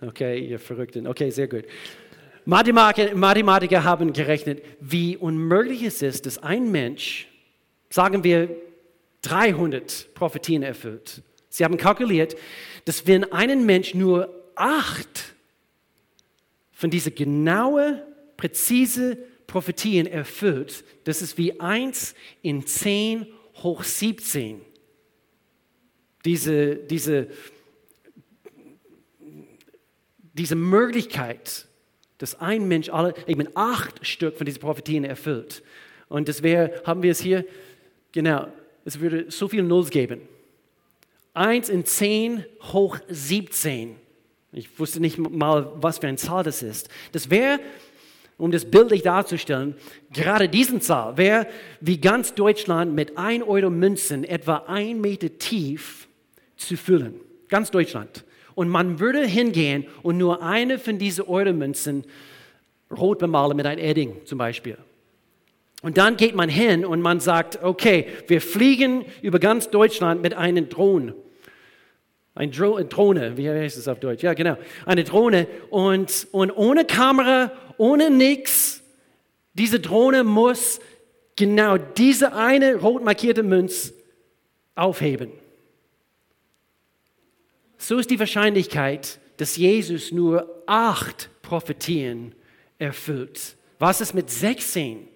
Okay, 0.01 0.41
ihr 0.41 0.59
Verrückten. 0.59 1.07
Okay, 1.07 1.31
sehr 1.31 1.47
gut. 1.47 1.63
Mathematiker, 2.45 3.15
Mathematiker 3.15 3.85
haben 3.85 4.13
gerechnet, 4.13 4.63
wie 4.81 5.17
unmöglich 5.17 5.85
es 5.85 6.03
ist, 6.03 6.27
dass 6.27 6.39
ein 6.39 6.73
Mensch, 6.73 7.29
sagen 7.89 8.25
wir, 8.25 8.49
300 9.23 10.09
Prophetien 10.13 10.65
erfüllt. 10.65 11.23
Sie 11.51 11.63
haben 11.63 11.77
kalkuliert, 11.77 12.35
dass 12.85 13.07
wenn 13.07 13.31
ein 13.33 13.65
Mensch 13.65 13.95
nur 13.95 14.29
acht 14.57 15.36
von 16.77 16.91
diesen 16.91 17.15
genaue, 17.15 18.07
präzise 18.37 19.17
Prophetien 19.47 20.07
erfüllt, 20.07 20.85
das 21.05 21.23
ist 21.23 21.39
wie 21.39 21.59
eins 21.59 22.15
in 22.43 22.67
10 22.67 23.27
hoch 23.63 23.83
17. 23.83 24.61
Diese, 26.27 26.77
diese, 26.77 27.29
diese 30.35 30.55
Möglichkeit, 30.55 31.67
dass 32.19 32.39
ein 32.41 32.69
Mensch 32.69 32.91
alle, 32.91 33.15
eben 33.27 33.49
acht 33.55 34.07
Stück 34.07 34.37
von 34.37 34.45
diesen 34.45 34.61
Prophetien 34.61 35.05
erfüllt. 35.05 35.63
Und 36.09 36.29
das 36.29 36.43
wäre, 36.43 36.83
haben 36.85 37.03
wir 37.03 37.13
es 37.13 37.21
hier, 37.21 37.47
genau, 38.13 38.53
es 38.85 39.01
würde 39.01 39.31
so 39.31 39.49
viele 39.49 39.63
Nulls 39.63 39.89
geben. 39.89 40.21
1 41.33 41.71
in 41.71 41.87
10 41.87 42.45
hoch 42.61 42.99
17. 43.09 43.97
Ich 44.57 44.79
wusste 44.79 45.01
nicht 45.01 45.19
mal, 45.19 45.71
was 45.83 45.99
für 45.99 46.07
eine 46.07 46.17
Zahl 46.17 46.43
das 46.43 46.63
ist. 46.63 46.89
Das 47.13 47.29
wäre, 47.29 47.61
um 48.39 48.51
das 48.51 48.65
bildlich 48.65 49.03
darzustellen, 49.03 49.77
gerade 50.15 50.49
diesen 50.49 50.81
Zahl 50.81 51.19
wäre 51.19 51.47
wie 51.83 51.99
ganz 51.99 52.33
Deutschland 52.33 52.95
mit 52.95 53.19
1 53.19 53.45
Euro 53.47 53.69
Münzen 53.69 54.25
etwa 54.25 54.65
ein 54.67 55.03
Meter 55.03 55.37
tief 55.37 56.09
zu 56.57 56.79
füllen. 56.79 57.21
Ganz 57.51 57.71
Deutschland. 57.71 58.25
Und 58.55 58.71
man 58.71 58.99
würde 58.99 59.27
hingehen 59.27 59.85
und 60.03 60.17
nur 60.17 60.43
eine 60.43 60.79
von 60.79 60.97
diesen 60.97 61.27
Euro 61.27 61.53
Münzen 61.53 62.05
rot 62.91 63.19
bemalen 63.19 63.59
mit 63.59 63.67
einem 63.67 63.85
Edding 63.85 64.25
zum 64.25 64.39
Beispiel. 64.39 64.79
Und 65.83 65.99
dann 65.99 66.17
geht 66.17 66.35
man 66.35 66.49
hin 66.49 66.87
und 66.87 67.03
man 67.03 67.21
sagt, 67.21 67.63
okay, 67.63 68.07
wir 68.27 68.41
fliegen 68.41 69.05
über 69.21 69.39
ganz 69.39 69.69
Deutschland 69.69 70.23
mit 70.23 70.33
einem 70.33 70.71
Drohnen. 70.71 71.13
Eine 72.37 72.51
Drohne, 72.51 73.39
wie 73.39 73.49
heißt 73.49 73.79
es 73.79 73.89
auf 73.89 73.99
Deutsch? 73.99 74.23
Ja, 74.23 74.35
genau. 74.35 74.59
Eine 74.85 75.05
Drohne 75.05 75.47
und, 75.71 76.29
und 76.33 76.51
ohne 76.51 76.85
Kamera, 76.85 77.51
ohne 77.79 78.11
nichts. 78.11 78.83
Diese 79.55 79.81
Drohne 79.81 80.23
muss 80.23 80.79
genau 81.35 81.79
diese 81.79 82.35
eine 82.35 82.77
rot 82.77 83.03
markierte 83.03 83.43
Münze 83.43 83.95
aufheben. 84.75 85.33
So 87.79 87.97
ist 87.97 88.11
die 88.11 88.21
Wahrscheinlichkeit, 88.21 89.19
dass 89.39 89.57
Jesus 89.57 90.13
nur 90.13 90.63
acht 90.67 91.31
Prophetien 91.41 92.35
erfüllt. 92.79 93.57
Was 93.79 94.03
ist 94.03 94.13
mit 94.13 94.29
16? 94.29 95.09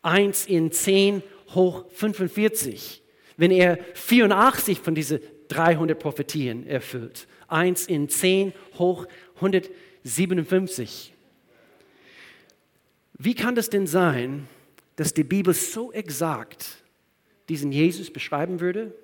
1 0.00 0.46
in 0.46 0.72
10 0.72 1.22
hoch 1.54 1.84
45. 1.90 3.02
Wenn 3.36 3.50
er 3.50 3.78
84 3.92 4.80
von 4.80 4.94
diesen 4.94 5.20
300 5.52 5.98
Prophetien 5.98 6.66
erfüllt. 6.66 7.26
1 7.48 7.86
in 7.86 8.08
10 8.08 8.52
hoch 8.78 9.06
157. 9.36 11.12
Wie 13.14 13.34
kann 13.34 13.54
das 13.54 13.70
denn 13.70 13.86
sein, 13.86 14.48
dass 14.96 15.14
die 15.14 15.24
Bibel 15.24 15.54
so 15.54 15.92
exakt 15.92 16.82
diesen 17.48 17.72
Jesus 17.72 18.10
beschreiben 18.10 18.60
würde? 18.60 18.94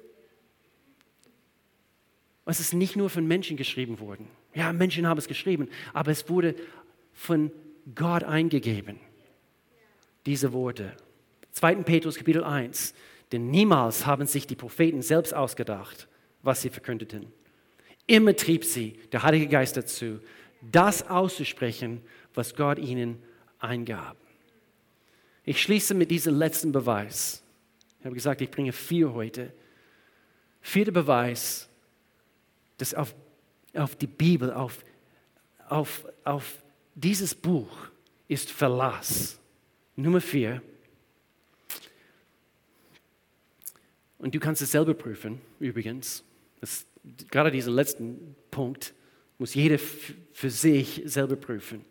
Es 2.46 2.60
ist 2.60 2.72
nicht 2.72 2.96
nur 2.96 3.10
von 3.10 3.26
Menschen 3.26 3.56
geschrieben 3.56 4.00
worden. 4.00 4.28
Ja, 4.54 4.72
Menschen 4.72 5.06
haben 5.06 5.18
es 5.18 5.28
geschrieben, 5.28 5.68
aber 5.92 6.10
es 6.10 6.28
wurde 6.28 6.54
von 7.12 7.52
Gott 7.94 8.24
eingegeben 8.24 8.98
diese 10.28 10.52
Worte. 10.52 10.92
2. 11.52 11.76
Petrus 11.76 12.16
Kapitel 12.16 12.44
1. 12.44 12.94
Denn 13.32 13.50
niemals 13.50 14.06
haben 14.06 14.26
sich 14.26 14.46
die 14.46 14.56
Propheten 14.56 15.02
selbst 15.02 15.34
ausgedacht, 15.34 16.06
was 16.48 16.62
sie 16.62 16.70
verkündeten. 16.70 17.30
Immer 18.06 18.34
trieb 18.34 18.64
sie 18.64 18.98
der 19.12 19.22
Heilige 19.22 19.46
Geist 19.46 19.76
dazu, 19.76 20.18
das 20.62 21.06
auszusprechen, 21.08 22.00
was 22.34 22.56
Gott 22.56 22.78
ihnen 22.78 23.22
eingab. 23.58 24.16
Ich 25.44 25.62
schließe 25.62 25.92
mit 25.92 26.10
diesem 26.10 26.36
letzten 26.36 26.72
Beweis. 26.72 27.42
Ich 28.00 28.06
habe 28.06 28.14
gesagt, 28.14 28.40
ich 28.40 28.50
bringe 28.50 28.72
vier 28.72 29.12
heute. 29.12 29.52
Vierter 30.62 30.92
Beweis, 30.92 31.68
dass 32.78 32.94
auf, 32.94 33.14
auf 33.74 33.94
die 33.96 34.06
Bibel, 34.06 34.50
auf, 34.50 34.84
auf, 35.68 36.06
auf 36.24 36.62
dieses 36.94 37.34
Buch 37.34 37.90
ist 38.26 38.50
Verlass. 38.50 39.38
Nummer 39.96 40.20
vier. 40.20 40.62
Und 44.18 44.34
du 44.34 44.40
kannst 44.40 44.62
es 44.62 44.72
selber 44.72 44.94
prüfen, 44.94 45.40
übrigens. 45.60 46.24
Das, 46.60 46.86
gerade 47.30 47.50
diesen 47.50 47.74
letzten 47.74 48.34
Punkt 48.50 48.94
muss 49.38 49.54
jeder 49.54 49.78
für 49.78 50.50
sich 50.50 51.02
selber 51.04 51.36
prüfen. 51.36 51.84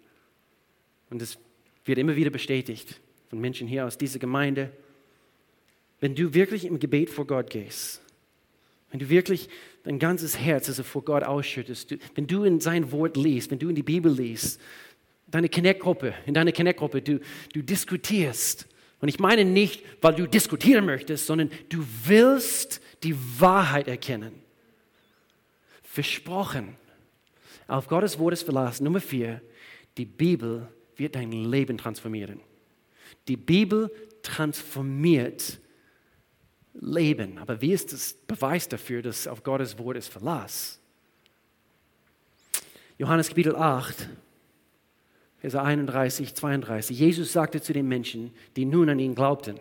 Und 1.09 1.21
es 1.21 1.37
wird 1.85 1.97
immer 1.97 2.15
wieder 2.15 2.29
bestätigt 2.29 2.99
von 3.29 3.39
Menschen 3.39 3.67
hier 3.67 3.85
aus 3.85 3.97
dieser 3.97 4.19
Gemeinde. 4.19 4.71
Wenn 5.99 6.15
du 6.15 6.33
wirklich 6.33 6.65
im 6.65 6.79
Gebet 6.79 7.09
vor 7.09 7.25
Gott 7.25 7.49
gehst, 7.49 8.01
wenn 8.91 8.99
du 8.99 9.09
wirklich 9.09 9.49
dein 9.83 9.99
ganzes 9.99 10.37
Herz 10.37 10.69
also 10.69 10.83
vor 10.83 11.03
Gott 11.03 11.23
ausschüttest, 11.23 11.95
wenn 12.15 12.27
du 12.27 12.43
in 12.43 12.59
sein 12.59 12.91
Wort 12.91 13.17
liest, 13.17 13.51
wenn 13.51 13.59
du 13.59 13.69
in 13.69 13.75
die 13.75 13.83
Bibel 13.83 14.11
liest, 14.11 14.61
deine 15.27 15.49
Connect-Gruppe, 15.49 16.13
in 16.25 16.33
deiner 16.33 16.51
Connect-Gruppe, 16.51 17.01
du, 17.01 17.19
du 17.53 17.61
diskutierst. 17.61 18.67
Und 18.99 19.09
ich 19.09 19.19
meine 19.19 19.45
nicht, 19.45 19.83
weil 20.01 20.15
du 20.15 20.27
diskutieren 20.27 20.85
möchtest, 20.85 21.27
sondern 21.27 21.51
du 21.69 21.83
willst 22.05 22.81
die 23.03 23.15
Wahrheit 23.39 23.87
erkennen. 23.87 24.46
Versprochen. 25.97 26.75
Auf 27.67 27.87
Gottes 27.87 28.19
Wort 28.19 28.33
ist 28.33 28.43
verlassen. 28.43 28.83
Nummer 28.83 28.99
vier, 28.99 29.41
die 29.97 30.05
Bibel 30.05 30.67
wird 30.95 31.15
dein 31.15 31.31
Leben 31.31 31.75
transformieren. 31.75 32.39
Die 33.27 33.35
Bibel 33.35 33.91
transformiert 34.21 35.59
Leben. 36.75 37.39
Aber 37.39 37.59
wie 37.61 37.73
ist 37.73 37.93
das 37.93 38.13
Beweis 38.13 38.69
dafür, 38.69 39.01
dass 39.01 39.27
auf 39.27 39.41
Gottes 39.41 39.79
Wort 39.79 39.97
ist 39.97 40.09
Verlass? 40.09 40.79
Johannes 42.99 43.29
Kapitel 43.29 43.55
8, 43.55 44.07
Vers 45.39 45.55
31, 45.55 46.35
32. 46.35 46.95
Jesus 46.95 47.33
sagte 47.33 47.59
zu 47.59 47.73
den 47.73 47.87
Menschen, 47.87 48.35
die 48.55 48.65
nun 48.65 48.87
an 48.87 48.99
ihn 48.99 49.15
glaubten, 49.15 49.59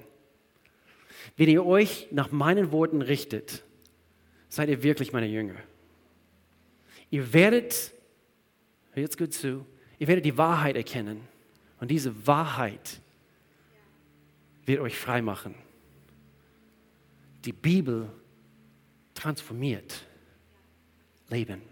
Wenn 1.38 1.48
ihr 1.48 1.64
euch 1.64 2.08
nach 2.10 2.30
meinen 2.30 2.72
Worten 2.72 3.00
richtet, 3.00 3.64
seid 4.50 4.68
ihr 4.68 4.82
wirklich 4.82 5.14
meine 5.14 5.28
Jünger. 5.28 5.56
Ihr 7.10 7.32
werdet, 7.32 7.92
hört 8.92 9.02
jetzt 9.02 9.18
gut 9.18 9.32
zu, 9.32 9.64
ihr 9.98 10.08
werdet 10.08 10.24
die 10.24 10.36
Wahrheit 10.36 10.76
erkennen. 10.76 11.20
Und 11.80 11.90
diese 11.90 12.26
Wahrheit 12.26 13.00
wird 14.64 14.80
euch 14.80 14.96
frei 14.96 15.22
machen. 15.22 15.54
Die 17.44 17.52
Bibel 17.52 18.10
transformiert 19.14 20.04
Leben. 21.28 21.62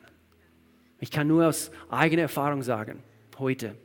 Ich 1.01 1.11
kann 1.11 1.27
nur 1.27 1.47
aus 1.47 1.71
eigener 1.91 2.23
Erfahrung 2.23 2.63
sagen, 2.63 3.03
heute, 3.39 3.77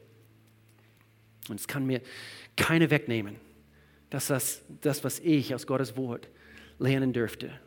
und 1.47 1.59
es 1.59 1.67
kann 1.67 1.85
mir 1.85 2.01
keiner 2.55 2.89
wegnehmen, 2.89 3.35
dass 4.09 4.27
das, 4.27 4.61
das, 4.81 5.03
was 5.03 5.19
ich 5.19 5.53
aus 5.53 5.67
Gottes 5.67 5.95
Wort 5.97 6.29
lernen 6.77 7.13
dürfte. 7.13 7.59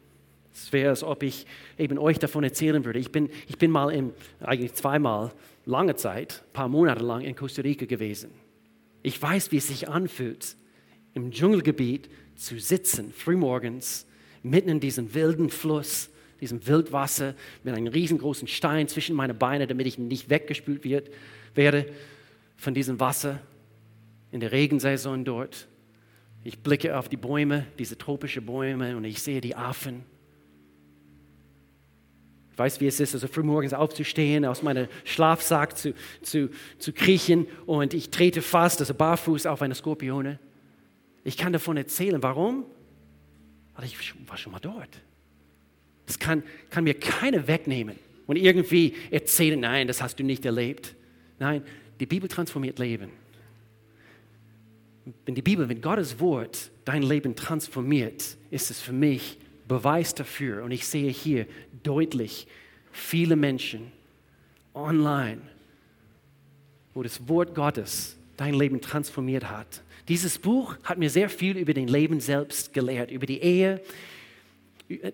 Es 0.55 0.73
wäre, 0.73 0.91
als 0.91 1.03
ob 1.03 1.23
ich 1.23 1.47
eben 1.79 1.99
euch 1.99 2.19
davon 2.19 2.45
erzählen 2.45 2.85
würde. 2.85 2.99
Ich 2.99 3.11
bin, 3.11 3.31
ich 3.49 3.59
bin 3.59 3.71
mal, 3.71 3.91
im, 3.91 4.13
eigentlich 4.41 4.75
zweimal, 4.75 5.33
lange 5.65 5.97
Zeit, 5.97 6.43
ein 6.47 6.53
paar 6.53 6.69
Monate 6.69 7.05
lang 7.05 7.23
in 7.23 7.35
Costa 7.35 7.63
Rica 7.63 7.87
gewesen. 7.87 8.31
Ich 9.03 9.21
weiß, 9.21 9.51
wie 9.53 9.57
es 9.57 9.69
sich 9.69 9.89
anfühlt, 9.89 10.57
im 11.15 11.31
Dschungelgebiet 11.31 12.09
zu 12.37 12.59
sitzen, 12.59 13.13
frühmorgens, 13.13 14.07
mitten 14.43 14.69
in 14.69 14.81
diesem 14.81 15.15
wilden 15.15 15.51
Fluss, 15.51 16.11
diesem 16.41 16.67
Wildwasser, 16.67 17.35
mit 17.63 17.75
einem 17.75 17.89
riesengroßen 17.89 18.49
Stein 18.49 18.89
zwischen 18.89 19.15
meine 19.15 19.35
Beine, 19.35 19.67
damit 19.67 19.87
ich 19.87 19.99
nicht 19.99 20.29
weggespült 20.29 20.85
wird, 20.85 21.11
werde 21.55 21.87
von 22.57 22.75
diesem 22.75 22.99
Wasser 23.01 23.41
in 24.33 24.41
der 24.41 24.53
Regensaison 24.53 25.25
dort. 25.25 25.69
Ich 26.45 26.59
blicke 26.59 26.99
auf 26.99 27.09
die 27.09 27.17
Bäume, 27.17 27.67
diese 27.79 27.97
tropischen 27.97 28.45
Bäume, 28.45 28.97
und 28.97 29.05
ich 29.05 29.23
sehe 29.23 29.41
die 29.41 29.55
Affen. 29.55 30.05
Ich 32.53 32.59
weiß, 32.59 32.81
wie 32.81 32.87
es 32.87 33.01
ist, 33.01 33.15
also 33.15 33.29
frühmorgens 33.29 33.73
aufzustehen, 33.73 34.45
aus 34.45 34.63
meinem 34.63 34.89
Schlafsack 35.05 35.77
zu, 35.77 35.95
zu, 36.21 36.51
zu 36.79 36.93
kriechen 36.93 37.47
und 37.65 37.95
ich 37.95 38.11
trete 38.11 38.43
fast, 38.43 38.81
also 38.81 38.93
barfuß, 38.93 39.47
auf 39.47 39.63
eine 39.63 39.75
Skorpione. 39.75 40.39
Ich 41.25 41.39
kann 41.39 41.53
davon 41.53 41.77
erzählen. 41.79 42.23
Warum? 42.23 42.65
Weil 43.75 43.87
ich 43.87 43.97
war 44.29 44.37
schon 44.37 44.53
mal 44.53 44.59
dort. 44.59 45.01
Das 46.07 46.19
kann, 46.19 46.43
kann 46.69 46.85
mir 46.85 46.95
keiner 46.95 47.47
wegnehmen 47.47 47.97
und 48.27 48.37
irgendwie 48.37 48.95
erzählen, 49.11 49.59
nein, 49.59 49.87
das 49.87 50.03
hast 50.03 50.19
du 50.19 50.25
nicht 50.25 50.45
erlebt. 50.45 50.95
Nein, 51.39 51.63
die 52.01 52.07
Bibel 52.07 52.29
transformiert 52.29 52.79
Leben. 52.79 53.11
Wenn 55.25 55.35
die 55.35 55.43
Bibel, 55.43 55.69
wenn 55.69 55.81
Gottes 55.81 56.21
Wort 56.21 56.71
dein 56.85 57.03
Leben 57.03 57.35
transformiert, 57.35 58.37
ist 58.51 58.71
es 58.71 58.81
für 58.81 58.93
mich 58.93 59.39
Beweis 59.73 60.15
dafür. 60.15 60.63
Und 60.65 60.71
ich 60.71 60.87
sehe 60.87 61.11
hier 61.11 61.47
deutlich 61.83 62.47
viele 62.91 63.37
Menschen 63.37 63.91
online, 64.75 65.41
wo 66.93 67.03
das 67.03 67.27
Wort 67.27 67.55
Gottes 67.55 68.17
dein 68.37 68.53
Leben 68.55 68.81
transformiert 68.83 69.49
hat. 69.49 69.83
Dieses 70.09 70.39
Buch 70.39 70.77
hat 70.85 70.99
mir 70.99 71.09
sehr 71.09 71.31
viel 71.31 71.57
über 71.57 71.73
den 71.73 71.89
Leben 71.89 72.21
selbst 72.21 72.75
gelehrt, 72.75 73.11
über 73.11 73.25
die 73.25 73.41
Ehe, 73.41 73.81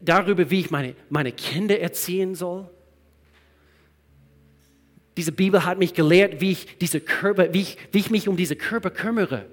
darüber, 0.00 0.50
wie 0.50 0.60
ich 0.60 0.70
meine, 0.70 0.96
meine 1.08 1.30
Kinder 1.30 1.78
erziehen 1.78 2.34
soll. 2.34 2.68
Diese 5.16 5.30
Bibel 5.30 5.64
hat 5.64 5.78
mich 5.78 5.94
gelehrt, 5.94 6.40
wie 6.40 6.52
ich, 6.52 6.78
diese 6.78 7.00
Körper, 7.00 7.52
wie 7.54 7.60
ich, 7.60 7.78
wie 7.92 7.98
ich 7.98 8.10
mich 8.10 8.28
um 8.28 8.36
diese 8.36 8.56
Körper 8.56 8.90
kümmere 8.90 9.46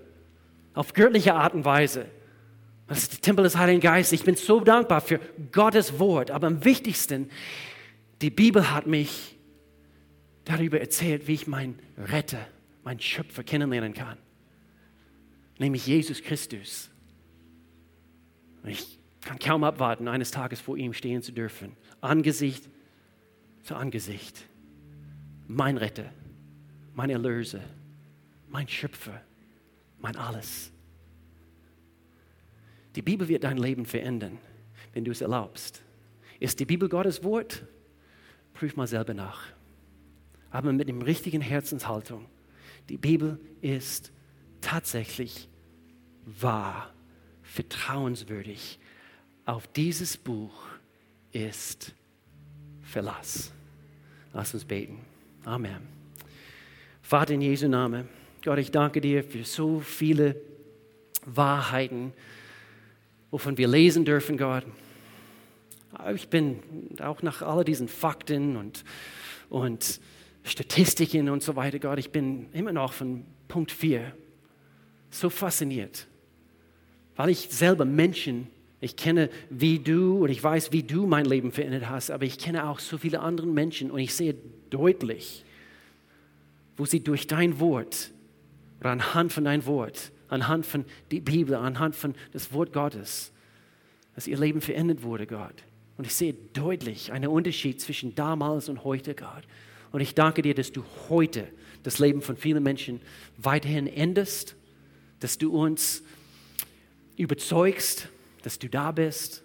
auf 0.74 0.94
göttliche 0.94 1.36
Art 1.36 1.54
und 1.54 1.64
Weise. 1.64 2.08
Das 2.88 3.00
ist 3.00 3.14
der 3.14 3.22
Tempel 3.22 3.44
des 3.44 3.58
Heiligen 3.58 3.82
Geistes. 3.82 4.20
Ich 4.20 4.26
bin 4.26 4.36
so 4.36 4.60
dankbar 4.60 5.02
für 5.02 5.20
Gottes 5.52 6.00
Wort. 6.00 6.32
Aber 6.32 6.48
am 6.48 6.64
wichtigsten, 6.64 7.30
die 8.22 8.30
Bibel 8.30 8.72
hat 8.72 8.86
mich 8.86 9.38
darüber 10.44 10.80
erzählt, 10.80 11.28
wie 11.28 11.34
ich 11.34 11.48
meinen 11.48 11.80
Retter, 11.98 12.48
meinen 12.84 13.00
Schöpfer 13.00 13.44
kennenlernen 13.44 13.94
kann. 13.94 14.18
Nämlich 15.58 15.88
Jesus 15.88 16.22
Christus. 16.22 16.92
Ich 18.66 19.00
kann 19.22 19.40
kaum 19.40 19.64
abwarten, 19.64 20.08
eines 20.08 20.32
Tages 20.32 20.62
vor 20.62 20.78
ihm 20.78 20.94
stehen 20.94 21.24
zu 21.24 21.32
dürfen. 21.32 21.76
Angesicht 22.02 22.70
zu 23.64 23.76
Angesicht. 23.76 24.44
Mein 25.48 25.78
Retter, 25.78 26.12
mein 26.94 27.10
Erlöser, 27.10 27.62
mein 28.50 28.68
Schöpfer 28.68 29.22
mein 30.06 30.18
Alles. 30.18 30.72
Die 32.96 33.02
Bibel 33.02 33.28
wird 33.28 33.44
dein 33.44 33.58
Leben 33.58 33.86
verändern, 33.86 34.38
wenn 34.94 35.04
du 35.04 35.12
es 35.12 35.22
erlaubst. 35.22 35.82
Ist 36.40 36.60
die 36.60 36.66
Bibel 36.66 36.90
Gottes 36.90 37.24
Wort? 37.24 37.66
Prüf 38.54 38.76
mal 38.76 38.88
selber 38.88 39.14
nach. 39.14 39.42
Aber 40.50 40.72
mit 40.72 40.88
dem 40.88 41.02
richtigen 41.02 41.42
Herzenshaltung. 41.42 42.26
Die 42.88 42.98
Bibel 42.98 43.40
ist 43.62 44.12
tatsächlich 44.62 45.50
wahr, 46.26 46.94
vertrauenswürdig. 47.44 48.80
Auf 49.46 49.68
dieses 49.68 50.18
Buch 50.18 50.68
ist 51.32 51.94
Verlass. 52.82 53.52
Lass 54.34 54.54
uns 54.54 54.64
beten. 54.64 55.00
Amen. 55.44 55.82
Vater 57.02 57.34
in 57.34 57.42
Jesu 57.42 57.68
Namen. 57.68 58.08
Gott, 58.44 58.60
ich 58.60 58.72
danke 58.72 59.02
dir 59.02 59.24
für 59.24 59.44
so 59.44 59.80
viele 59.80 60.36
Wahrheiten, 61.26 62.14
wovon 63.36 63.58
wir 63.58 63.68
lesen 63.68 64.06
dürfen, 64.06 64.38
Gott. 64.38 64.64
Ich 66.14 66.30
bin 66.30 66.60
auch 67.02 67.22
nach 67.22 67.42
all 67.42 67.66
diesen 67.66 67.90
Fakten 67.90 68.56
und, 68.56 68.86
und 69.50 70.00
Statistiken 70.46 71.28
und 71.28 71.44
so 71.44 71.58
weiter, 71.58 71.80
Gott, 71.80 72.00
ich 72.00 72.12
bin 72.12 72.48
immer 72.54 72.72
noch 72.72 72.94
von 72.94 73.26
Punkt 73.50 73.74
4 73.74 74.16
so 75.10 75.30
fasziniert, 75.30 76.08
weil 77.18 77.28
ich 77.28 77.50
selber 77.52 77.84
Menschen, 77.84 78.48
ich 78.80 78.96
kenne 78.96 79.30
wie 79.50 79.80
du 79.80 80.24
und 80.24 80.30
ich 80.30 80.42
weiß, 80.42 80.72
wie 80.72 80.84
du 80.84 81.06
mein 81.06 81.26
Leben 81.26 81.52
verändert 81.52 81.90
hast, 81.90 82.12
aber 82.12 82.24
ich 82.24 82.38
kenne 82.38 82.70
auch 82.70 82.80
so 82.80 82.98
viele 82.98 83.20
andere 83.20 83.48
Menschen 83.48 83.92
und 83.92 84.00
ich 84.00 84.16
sehe 84.16 84.36
deutlich, 84.70 85.44
wo 86.78 86.86
sie 86.86 87.04
durch 87.04 87.28
dein 87.28 87.60
Wort 87.60 88.12
oder 88.80 88.92
anhand 88.92 89.34
von 89.34 89.44
dein 89.44 89.66
Wort, 89.66 90.14
anhand 90.28 90.66
von 90.66 90.86
der 91.12 91.22
Bibel, 91.22 91.56
anhand 91.56 91.96
von 91.96 92.16
das 92.34 92.52
Wort 92.54 92.74
Gottes, 92.74 93.32
dass 94.16 94.28
ihr 94.28 94.38
Leben 94.38 94.62
verändert 94.62 95.04
wurde, 95.04 95.28
Gott. 95.28 95.64
Und 95.98 96.06
ich 96.06 96.16
sehe 96.16 96.34
deutlich 96.54 97.12
einen 97.12 97.30
Unterschied 97.30 97.80
zwischen 97.80 98.16
damals 98.16 98.70
und 98.70 98.84
heute, 98.84 99.16
Gott. 99.16 99.44
Und 99.92 100.02
ich 100.02 100.14
danke 100.14 100.42
dir, 100.42 100.54
dass 100.54 100.72
du 100.72 100.84
heute 101.10 101.48
das 101.84 102.00
Leben 102.00 102.22
von 102.22 102.36
vielen 102.36 102.64
Menschen 102.64 103.00
weiterhin 103.38 103.88
änderst, 103.88 104.56
dass 105.20 105.38
du 105.38 105.58
uns 105.58 106.04
überzeugst, 107.16 108.10
dass 108.44 108.60
du 108.60 108.68
da 108.68 108.92
bist, 108.92 109.45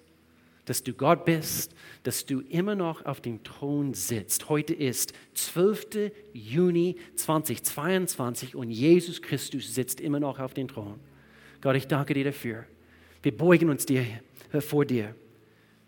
dass 0.64 0.82
du 0.82 0.92
Gott 0.92 1.24
bist, 1.24 1.74
dass 2.02 2.26
du 2.26 2.40
immer 2.40 2.74
noch 2.74 3.04
auf 3.04 3.20
dem 3.20 3.42
Thron 3.42 3.94
sitzt. 3.94 4.48
Heute 4.48 4.74
ist 4.74 5.12
12. 5.34 6.12
Juni 6.32 6.96
2022 7.16 8.54
und 8.54 8.70
Jesus 8.70 9.22
Christus 9.22 9.74
sitzt 9.74 10.00
immer 10.00 10.20
noch 10.20 10.38
auf 10.38 10.54
dem 10.54 10.68
Thron. 10.68 11.00
Gott, 11.60 11.76
ich 11.76 11.86
danke 11.86 12.14
dir 12.14 12.24
dafür. 12.24 12.64
Wir 13.22 13.36
beugen 13.36 13.68
uns 13.68 13.86
dir 13.86 14.04
vor 14.60 14.84
dir. 14.84 15.14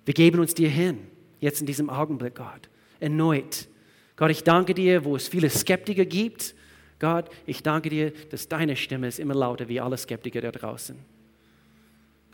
Wir 0.05 0.15
geben 0.15 0.41
uns 0.41 0.55
dir 0.55 0.69
hin, 0.69 0.99
jetzt 1.41 1.61
in 1.61 1.67
diesem 1.67 1.89
Augenblick, 1.89 2.35
Gott, 2.35 2.69
erneut. 2.99 3.69
Gott, 4.17 4.31
ich 4.31 4.43
danke 4.45 4.75
dir, 4.75 5.05
wo 5.05 5.17
es 5.17 5.29
viele 5.29 5.49
Skeptiker 5.49 6.05
gibt. 6.05 6.55
Gott, 6.99 7.31
ich 7.47 7.63
danke 7.63 7.89
dir, 7.89 8.13
dass 8.31 8.49
deine 8.49 8.77
Stimme 8.77 9.09
ist 9.09 9.19
immer 9.19 9.35
lauter 9.35 9.69
wie 9.69 9.81
alle 9.81 9.97
Skeptiker 9.97 10.41
da 10.41 10.53
draußen. 10.53 10.97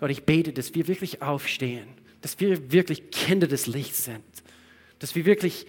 Gott, 0.01 0.11
ich 0.11 0.24
bete, 0.24 0.53
dass 0.53 0.74
wir 0.74 0.89
wirklich 0.89 1.22
aufstehen 1.22 1.89
dass 2.21 2.41
wir 2.41 2.73
wirklich 2.73 3.11
Kinder 3.11 3.47
des 3.47 3.66
Lichts 3.66 4.05
sind, 4.05 4.23
dass 4.99 5.14
wir 5.14 5.25
wirklich 5.25 5.66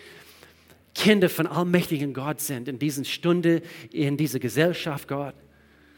Kinder 0.95 1.29
von 1.29 1.47
allmächtigen 1.47 2.13
Gott 2.13 2.41
sind 2.41 2.67
in 2.67 2.79
dieser 2.79 3.05
Stunde, 3.05 3.61
in 3.91 4.17
dieser 4.17 4.39
Gesellschaft, 4.39 5.07
Gott, 5.07 5.35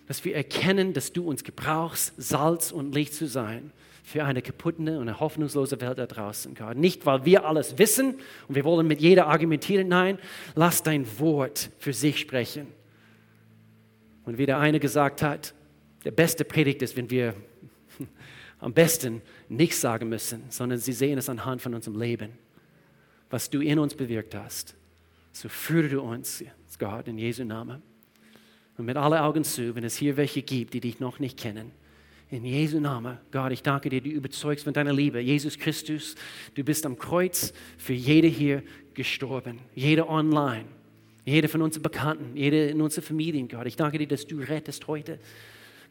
dass 0.08 0.26
wir 0.26 0.36
erkennen, 0.36 0.93
dass 0.93 1.14
du 1.14 1.28
uns 1.28 1.43
gebrauchst, 1.43 2.14
Salz 2.18 2.72
und 2.72 2.93
Licht 2.93 3.14
zu 3.14 3.28
sein 3.28 3.72
für 4.04 4.26
eine 4.26 4.41
kaputte 4.41 4.82
und 4.82 5.08
eine 5.08 5.20
hoffnungslose 5.20 5.80
Welt 5.80 5.97
da 5.97 6.06
draußen, 6.06 6.54
Gott. 6.56 6.76
Nicht, 6.76 7.06
weil 7.06 7.24
wir 7.24 7.45
alles 7.45 7.78
wissen 7.78 8.16
und 8.47 8.56
wir 8.56 8.66
wollen 8.66 8.88
mit 8.88 8.99
jeder 8.99 9.28
argumentieren, 9.28 9.88
nein, 9.88 10.20
lass 10.56 10.84
dein 10.84 11.06
Wort 11.20 11.70
für 11.80 11.93
sich 11.93 12.20
sprechen. 12.20 12.68
Und 14.26 14.38
wie 14.38 14.45
der 14.45 14.60
eine 14.60 14.80
gesagt 14.80 15.22
hat, 15.22 15.54
der 16.04 16.12
beste 16.12 16.43
Predigt 16.43 16.82
ist, 16.82 16.97
wenn 16.97 17.10
wir 17.10 17.34
am 18.62 18.74
besten 18.74 19.22
nichts 19.49 19.82
sagen 19.82 20.07
müssen, 20.07 20.43
sondern 20.49 20.80
sie 20.80 20.93
sehen 20.93 21.18
es 21.18 21.28
anhand 21.28 21.62
von 21.62 21.74
unserem 21.74 21.99
Leben, 21.99 22.32
was 23.30 23.49
du 23.49 23.59
in 23.59 23.80
uns 23.80 23.95
bewirkt 23.95 24.36
hast. 24.36 24.76
So 25.34 25.49
führe 25.49 25.89
du 25.89 26.01
uns, 26.01 26.43
Gott, 26.80 27.07
in 27.07 27.18
Jesu 27.18 27.43
Namen. 27.43 27.82
Und 28.78 28.86
mit 28.86 28.97
allen 28.97 29.20
Augen 29.20 29.43
zu, 29.43 29.76
wenn 29.76 29.84
es 29.84 29.97
hier 29.97 30.16
welche 30.16 30.41
gibt, 30.41 30.74
die 30.74 30.80
dich 30.80 30.99
noch 30.99 31.20
nicht 31.20 31.38
kennen, 31.38 31.72
In 32.30 32.45
Jesu 32.45 32.80
Namen, 32.80 33.18
Gott, 33.32 33.51
ich 33.51 33.62
danke 33.62 33.89
dir, 33.89 33.99
du 33.99 34.09
überzeugst 34.09 34.64
von 34.64 34.74
deiner 34.74 34.93
Liebe. 34.93 35.20
Jesus 35.20 35.57
Christus, 35.57 36.16
du 36.55 36.64
bist 36.64 36.86
am 36.86 36.97
Kreuz 36.97 37.51
für 37.78 37.93
jede 37.93 38.28
hier 38.28 38.64
gestorben, 38.93 39.59
jede 39.76 40.07
online, 40.07 40.66
jede 41.26 41.49
von 41.49 41.62
unseren 41.62 41.84
Bekannten, 41.84 42.38
jede 42.38 42.70
in 42.70 42.82
unserer 42.82 43.03
Familien, 43.03 43.49
Gott. 43.49 43.66
Ich 43.66 43.76
danke 43.76 43.97
dir, 43.97 44.07
dass 44.07 44.26
du 44.26 44.39
rettest 44.39 44.88
heute. 44.88 45.20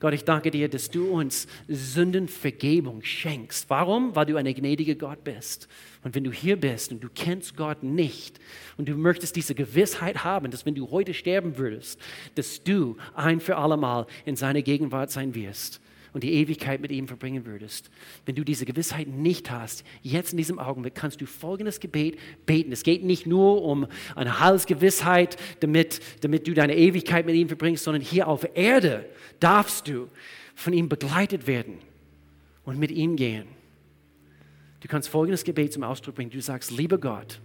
Gott, 0.01 0.15
ich 0.15 0.25
danke 0.25 0.51
dir, 0.51 0.69
dass 0.69 0.91
du 0.91 1.11
uns 1.11 1.47
Sündenvergebung 1.69 3.03
schenkst. 3.03 3.69
Warum? 3.69 4.17
Weil 4.17 4.27
du 4.27 4.37
ein 4.37 4.53
gnädiger 4.53 4.95
Gott 4.95 5.23
bist. 5.25 5.69
Und 6.03 6.15
wenn 6.15 6.25
du 6.25 6.33
hier 6.33 6.59
bist 6.59 6.91
und 6.91 7.05
du 7.05 7.09
kennst 7.15 7.55
Gott 7.57 7.83
nicht 7.83 8.41
und 8.79 8.89
du 8.89 8.95
möchtest 8.95 9.37
diese 9.37 9.55
Gewissheit 9.55 10.25
haben, 10.25 10.51
dass 10.51 10.65
wenn 10.65 10.75
du 10.75 10.91
heute 10.91 11.13
sterben 11.13 11.59
würdest, 11.59 12.01
dass 12.35 12.65
du 12.65 12.97
ein 13.15 13.41
für 13.41 13.57
allemal 13.57 14.07
in 14.25 14.37
seiner 14.37 14.63
Gegenwart 14.63 15.11
sein 15.11 15.35
wirst 15.35 15.81
und 16.13 16.25
die 16.25 16.33
Ewigkeit 16.33 16.81
mit 16.81 16.91
ihm 16.91 17.07
verbringen 17.07 17.47
würdest. 17.47 17.91
Wenn 18.27 18.35
du 18.35 18.45
diese 18.45 18.65
Gewissheit 18.65 19.09
nicht 19.09 19.51
hast, 19.51 19.85
jetzt 20.03 20.33
in 20.33 20.39
diesem 20.39 20.59
Augenblick 20.59 20.95
kannst 20.95 21.21
du 21.21 21.27
folgendes 21.27 21.81
Gebet 21.81 22.19
beten. 22.47 22.73
Es 22.73 22.83
geht 22.83 23.05
nicht 23.05 23.27
nur 23.27 23.63
um 23.63 23.87
eine 24.15 24.41
Heilsgewissheit, 24.41 25.37
damit, 25.61 26.01
damit 26.23 26.47
du 26.47 26.55
deine 26.55 26.77
Ewigkeit 26.77 27.27
mit 27.27 27.37
ihm 27.37 27.49
verbringst, 27.49 27.85
sondern 27.85 28.03
hier 28.03 28.29
auf 28.29 28.47
Erde 28.55 29.09
darfst 29.39 29.89
du 29.89 30.09
von 30.55 30.73
ihm 30.73 30.89
begleitet 30.89 31.47
werden 31.47 31.79
und 32.65 32.79
mit 32.79 32.91
ihm 32.91 33.17
gehen. 33.17 33.47
Du 34.81 34.89
kannst 34.89 35.09
folgendes 35.09 35.45
Gebet 35.45 35.73
zum 35.73 35.85
Ausdruck 35.85 36.15
bringen. 36.15 36.31
Du 36.31 36.41
sagst, 36.41 36.71
lieber 36.71 36.99
Gott, 36.99 37.41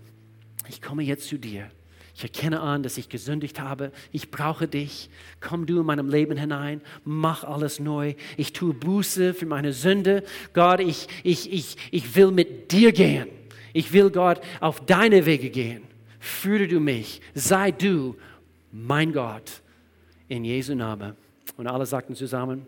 ich 0.70 0.82
komme 0.82 1.04
jetzt 1.04 1.28
zu 1.28 1.38
dir 1.38 1.70
ich 2.16 2.24
erkenne 2.24 2.62
an, 2.62 2.82
dass 2.82 2.98
ich 2.98 3.10
gesündigt 3.10 3.60
habe. 3.60 3.92
Ich 4.14 4.32
brauche 4.32 4.70
dich. 4.70 5.10
Komm 5.42 5.66
du 5.66 5.82
in 5.82 5.86
meinem 5.86 6.08
Leben 6.08 6.38
hinein. 6.38 6.80
Mach 7.04 7.44
alles 7.44 7.82
neu. 7.82 8.14
Ich 8.38 8.54
tue 8.54 8.74
Buße 8.74 9.34
für 9.34 9.46
meine 9.46 9.74
Sünde. 9.74 10.24
Gott, 10.54 10.80
ich, 10.80 11.10
ich, 11.24 11.52
ich, 11.52 11.76
ich 11.92 12.16
will 12.16 12.32
mit 12.32 12.72
dir 12.72 12.94
gehen. 12.94 13.28
Ich 13.74 13.92
will, 13.92 14.10
Gott, 14.12 14.40
auf 14.62 14.86
deine 14.86 15.26
Wege 15.26 15.50
gehen. 15.50 15.82
Führe 16.20 16.70
du 16.70 16.80
mich. 16.80 17.20
Sei 17.34 17.72
du 17.72 18.16
mein 18.72 19.12
Gott. 19.12 19.62
In 20.30 20.46
Jesu 20.46 20.74
Namen. 20.74 21.16
Und 21.58 21.68
alle 21.68 21.86
sagten 21.86 22.16
zusammen, 22.16 22.66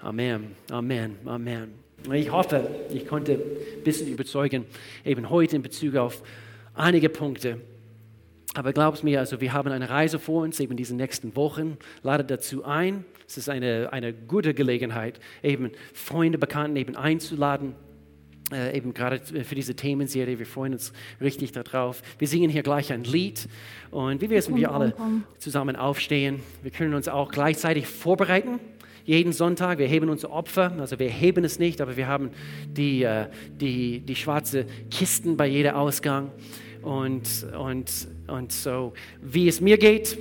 Amen, 0.00 0.56
Amen, 0.70 1.16
Amen. 1.24 1.74
Ich 2.12 2.30
hoffe, 2.30 2.68
ich 2.92 3.06
konnte 3.06 3.34
ein 3.34 3.84
bisschen 3.84 4.08
überzeugen, 4.08 4.66
eben 5.04 5.30
heute 5.30 5.56
in 5.56 5.62
Bezug 5.62 5.94
auf 5.94 6.22
einige 6.74 7.08
Punkte. 7.08 7.60
Aber 8.54 8.72
glaub's 8.72 9.02
mir, 9.02 9.18
also 9.18 9.40
wir 9.40 9.52
haben 9.52 9.70
eine 9.72 9.90
Reise 9.90 10.20
vor 10.20 10.42
uns, 10.42 10.60
eben 10.60 10.76
diese 10.76 10.94
nächsten 10.94 11.34
Wochen. 11.34 11.76
Lade 12.02 12.24
dazu 12.24 12.64
ein. 12.64 13.04
Es 13.26 13.36
ist 13.36 13.48
eine, 13.48 13.88
eine 13.92 14.12
gute 14.12 14.54
Gelegenheit, 14.54 15.18
eben 15.42 15.72
Freunde, 15.92 16.38
Bekannten 16.38 16.76
eben 16.76 16.94
einzuladen. 16.96 17.74
Äh, 18.52 18.76
eben 18.76 18.92
gerade 18.92 19.20
für 19.20 19.54
diese 19.54 19.74
Themenserie, 19.74 20.38
wir 20.38 20.46
freuen 20.46 20.74
uns 20.74 20.92
richtig 21.20 21.52
darauf. 21.52 22.02
Wir 22.18 22.28
singen 22.28 22.50
hier 22.50 22.62
gleich 22.62 22.92
ein 22.92 23.02
Lied 23.02 23.48
und 23.90 24.20
wie 24.20 24.28
wäre 24.28 24.38
es, 24.38 24.48
wenn 24.48 24.56
wir 24.56 24.70
alle 24.70 24.94
zusammen 25.38 25.76
aufstehen? 25.76 26.40
Wir 26.62 26.70
können 26.70 26.92
uns 26.92 27.08
auch 27.08 27.32
gleichzeitig 27.32 27.86
vorbereiten 27.86 28.60
jeden 29.06 29.32
Sonntag. 29.32 29.78
Wir 29.78 29.86
heben 29.86 30.10
unsere 30.10 30.32
Opfer, 30.32 30.72
also 30.78 30.98
wir 30.98 31.08
heben 31.08 31.44
es 31.44 31.58
nicht, 31.58 31.80
aber 31.80 31.96
wir 31.96 32.06
haben 32.06 32.30
die, 32.68 33.02
äh, 33.02 33.28
die, 33.48 34.00
die 34.00 34.16
schwarze 34.16 34.66
Kisten 34.90 35.36
bei 35.38 35.46
jeder 35.46 35.76
Ausgang. 35.76 36.30
Und, 36.82 37.46
und, 37.58 38.08
und 38.26 38.52
so, 38.52 38.92
wie 39.20 39.48
es 39.48 39.60
mir 39.60 39.78
geht, 39.78 40.18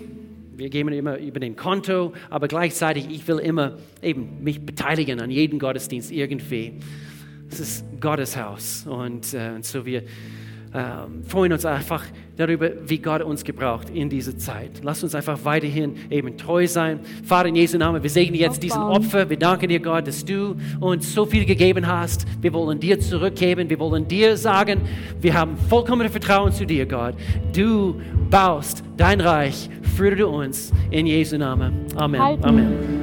wir 0.56 0.70
gehen 0.70 0.88
immer 0.90 1.18
über 1.18 1.40
den 1.40 1.56
Konto, 1.56 2.14
aber 2.30 2.48
gleichzeitig, 2.48 3.08
ich 3.10 3.28
will 3.28 3.40
immer 3.40 3.78
eben 4.02 4.44
mich 4.44 4.66
beteiligen 4.66 5.20
an 5.20 5.32
jedem 5.32 5.60
Gottesdienst 5.60 6.12
irgendwie. 6.12 6.74
Es 7.50 7.60
ist 7.60 7.86
Gottes 8.00 8.38
Haus 8.38 8.86
und, 8.88 9.34
äh, 9.34 9.52
und 9.56 9.66
so 9.66 9.86
wir 9.86 10.04
äh, 10.74 11.06
freuen 11.28 11.54
uns 11.54 11.66
einfach 11.66 12.06
darüber, 12.36 12.72
wie 12.86 12.98
Gott 12.98 13.22
uns 13.22 13.44
gebraucht 13.44 13.90
in 13.90 14.10
dieser 14.10 14.38
Zeit. 14.38 14.82
Lass 14.82 15.04
uns 15.04 15.16
einfach 15.16 15.40
weiterhin 15.44 15.96
eben 16.10 16.38
treu 16.38 16.68
sein. 16.68 17.00
Vater, 17.24 17.50
in 17.50 17.56
Jesu 17.56 17.78
Namen, 17.78 18.02
wir 18.02 18.10
segnen 18.10 18.36
jetzt 18.36 18.62
diesen 18.64 18.82
Opfer. 18.82 19.30
Wir 19.30 19.38
danken 19.38 19.70
dir, 19.70 19.80
Gott, 19.80 20.08
dass 20.08 20.24
du 20.26 20.56
uns 20.80 21.14
so 21.14 21.26
viel 21.26 21.46
gegeben 21.46 21.86
hast. 21.88 22.26
Wir 22.42 22.54
wollen 22.54 22.80
dir 22.80 23.00
zurückgeben. 23.00 23.70
Wir 23.70 23.80
wollen 23.80 24.08
dir 24.08 24.38
sagen, 24.38 24.82
wir 25.22 25.34
haben 25.34 25.58
vollkommenes 25.70 26.12
Vertrauen 26.12 26.52
zu 26.52 26.66
dir, 26.66 26.86
Gott. 26.86 27.16
Du 27.54 28.02
baust 28.30 28.84
dein 28.98 29.22
Reich. 29.22 29.70
Führe 29.96 30.16
du 30.16 30.28
uns 30.28 30.72
in 30.90 31.06
Jesu 31.06 31.38
Namen. 31.38 31.86
Amen. 31.96 32.22
Amen. 32.22 32.94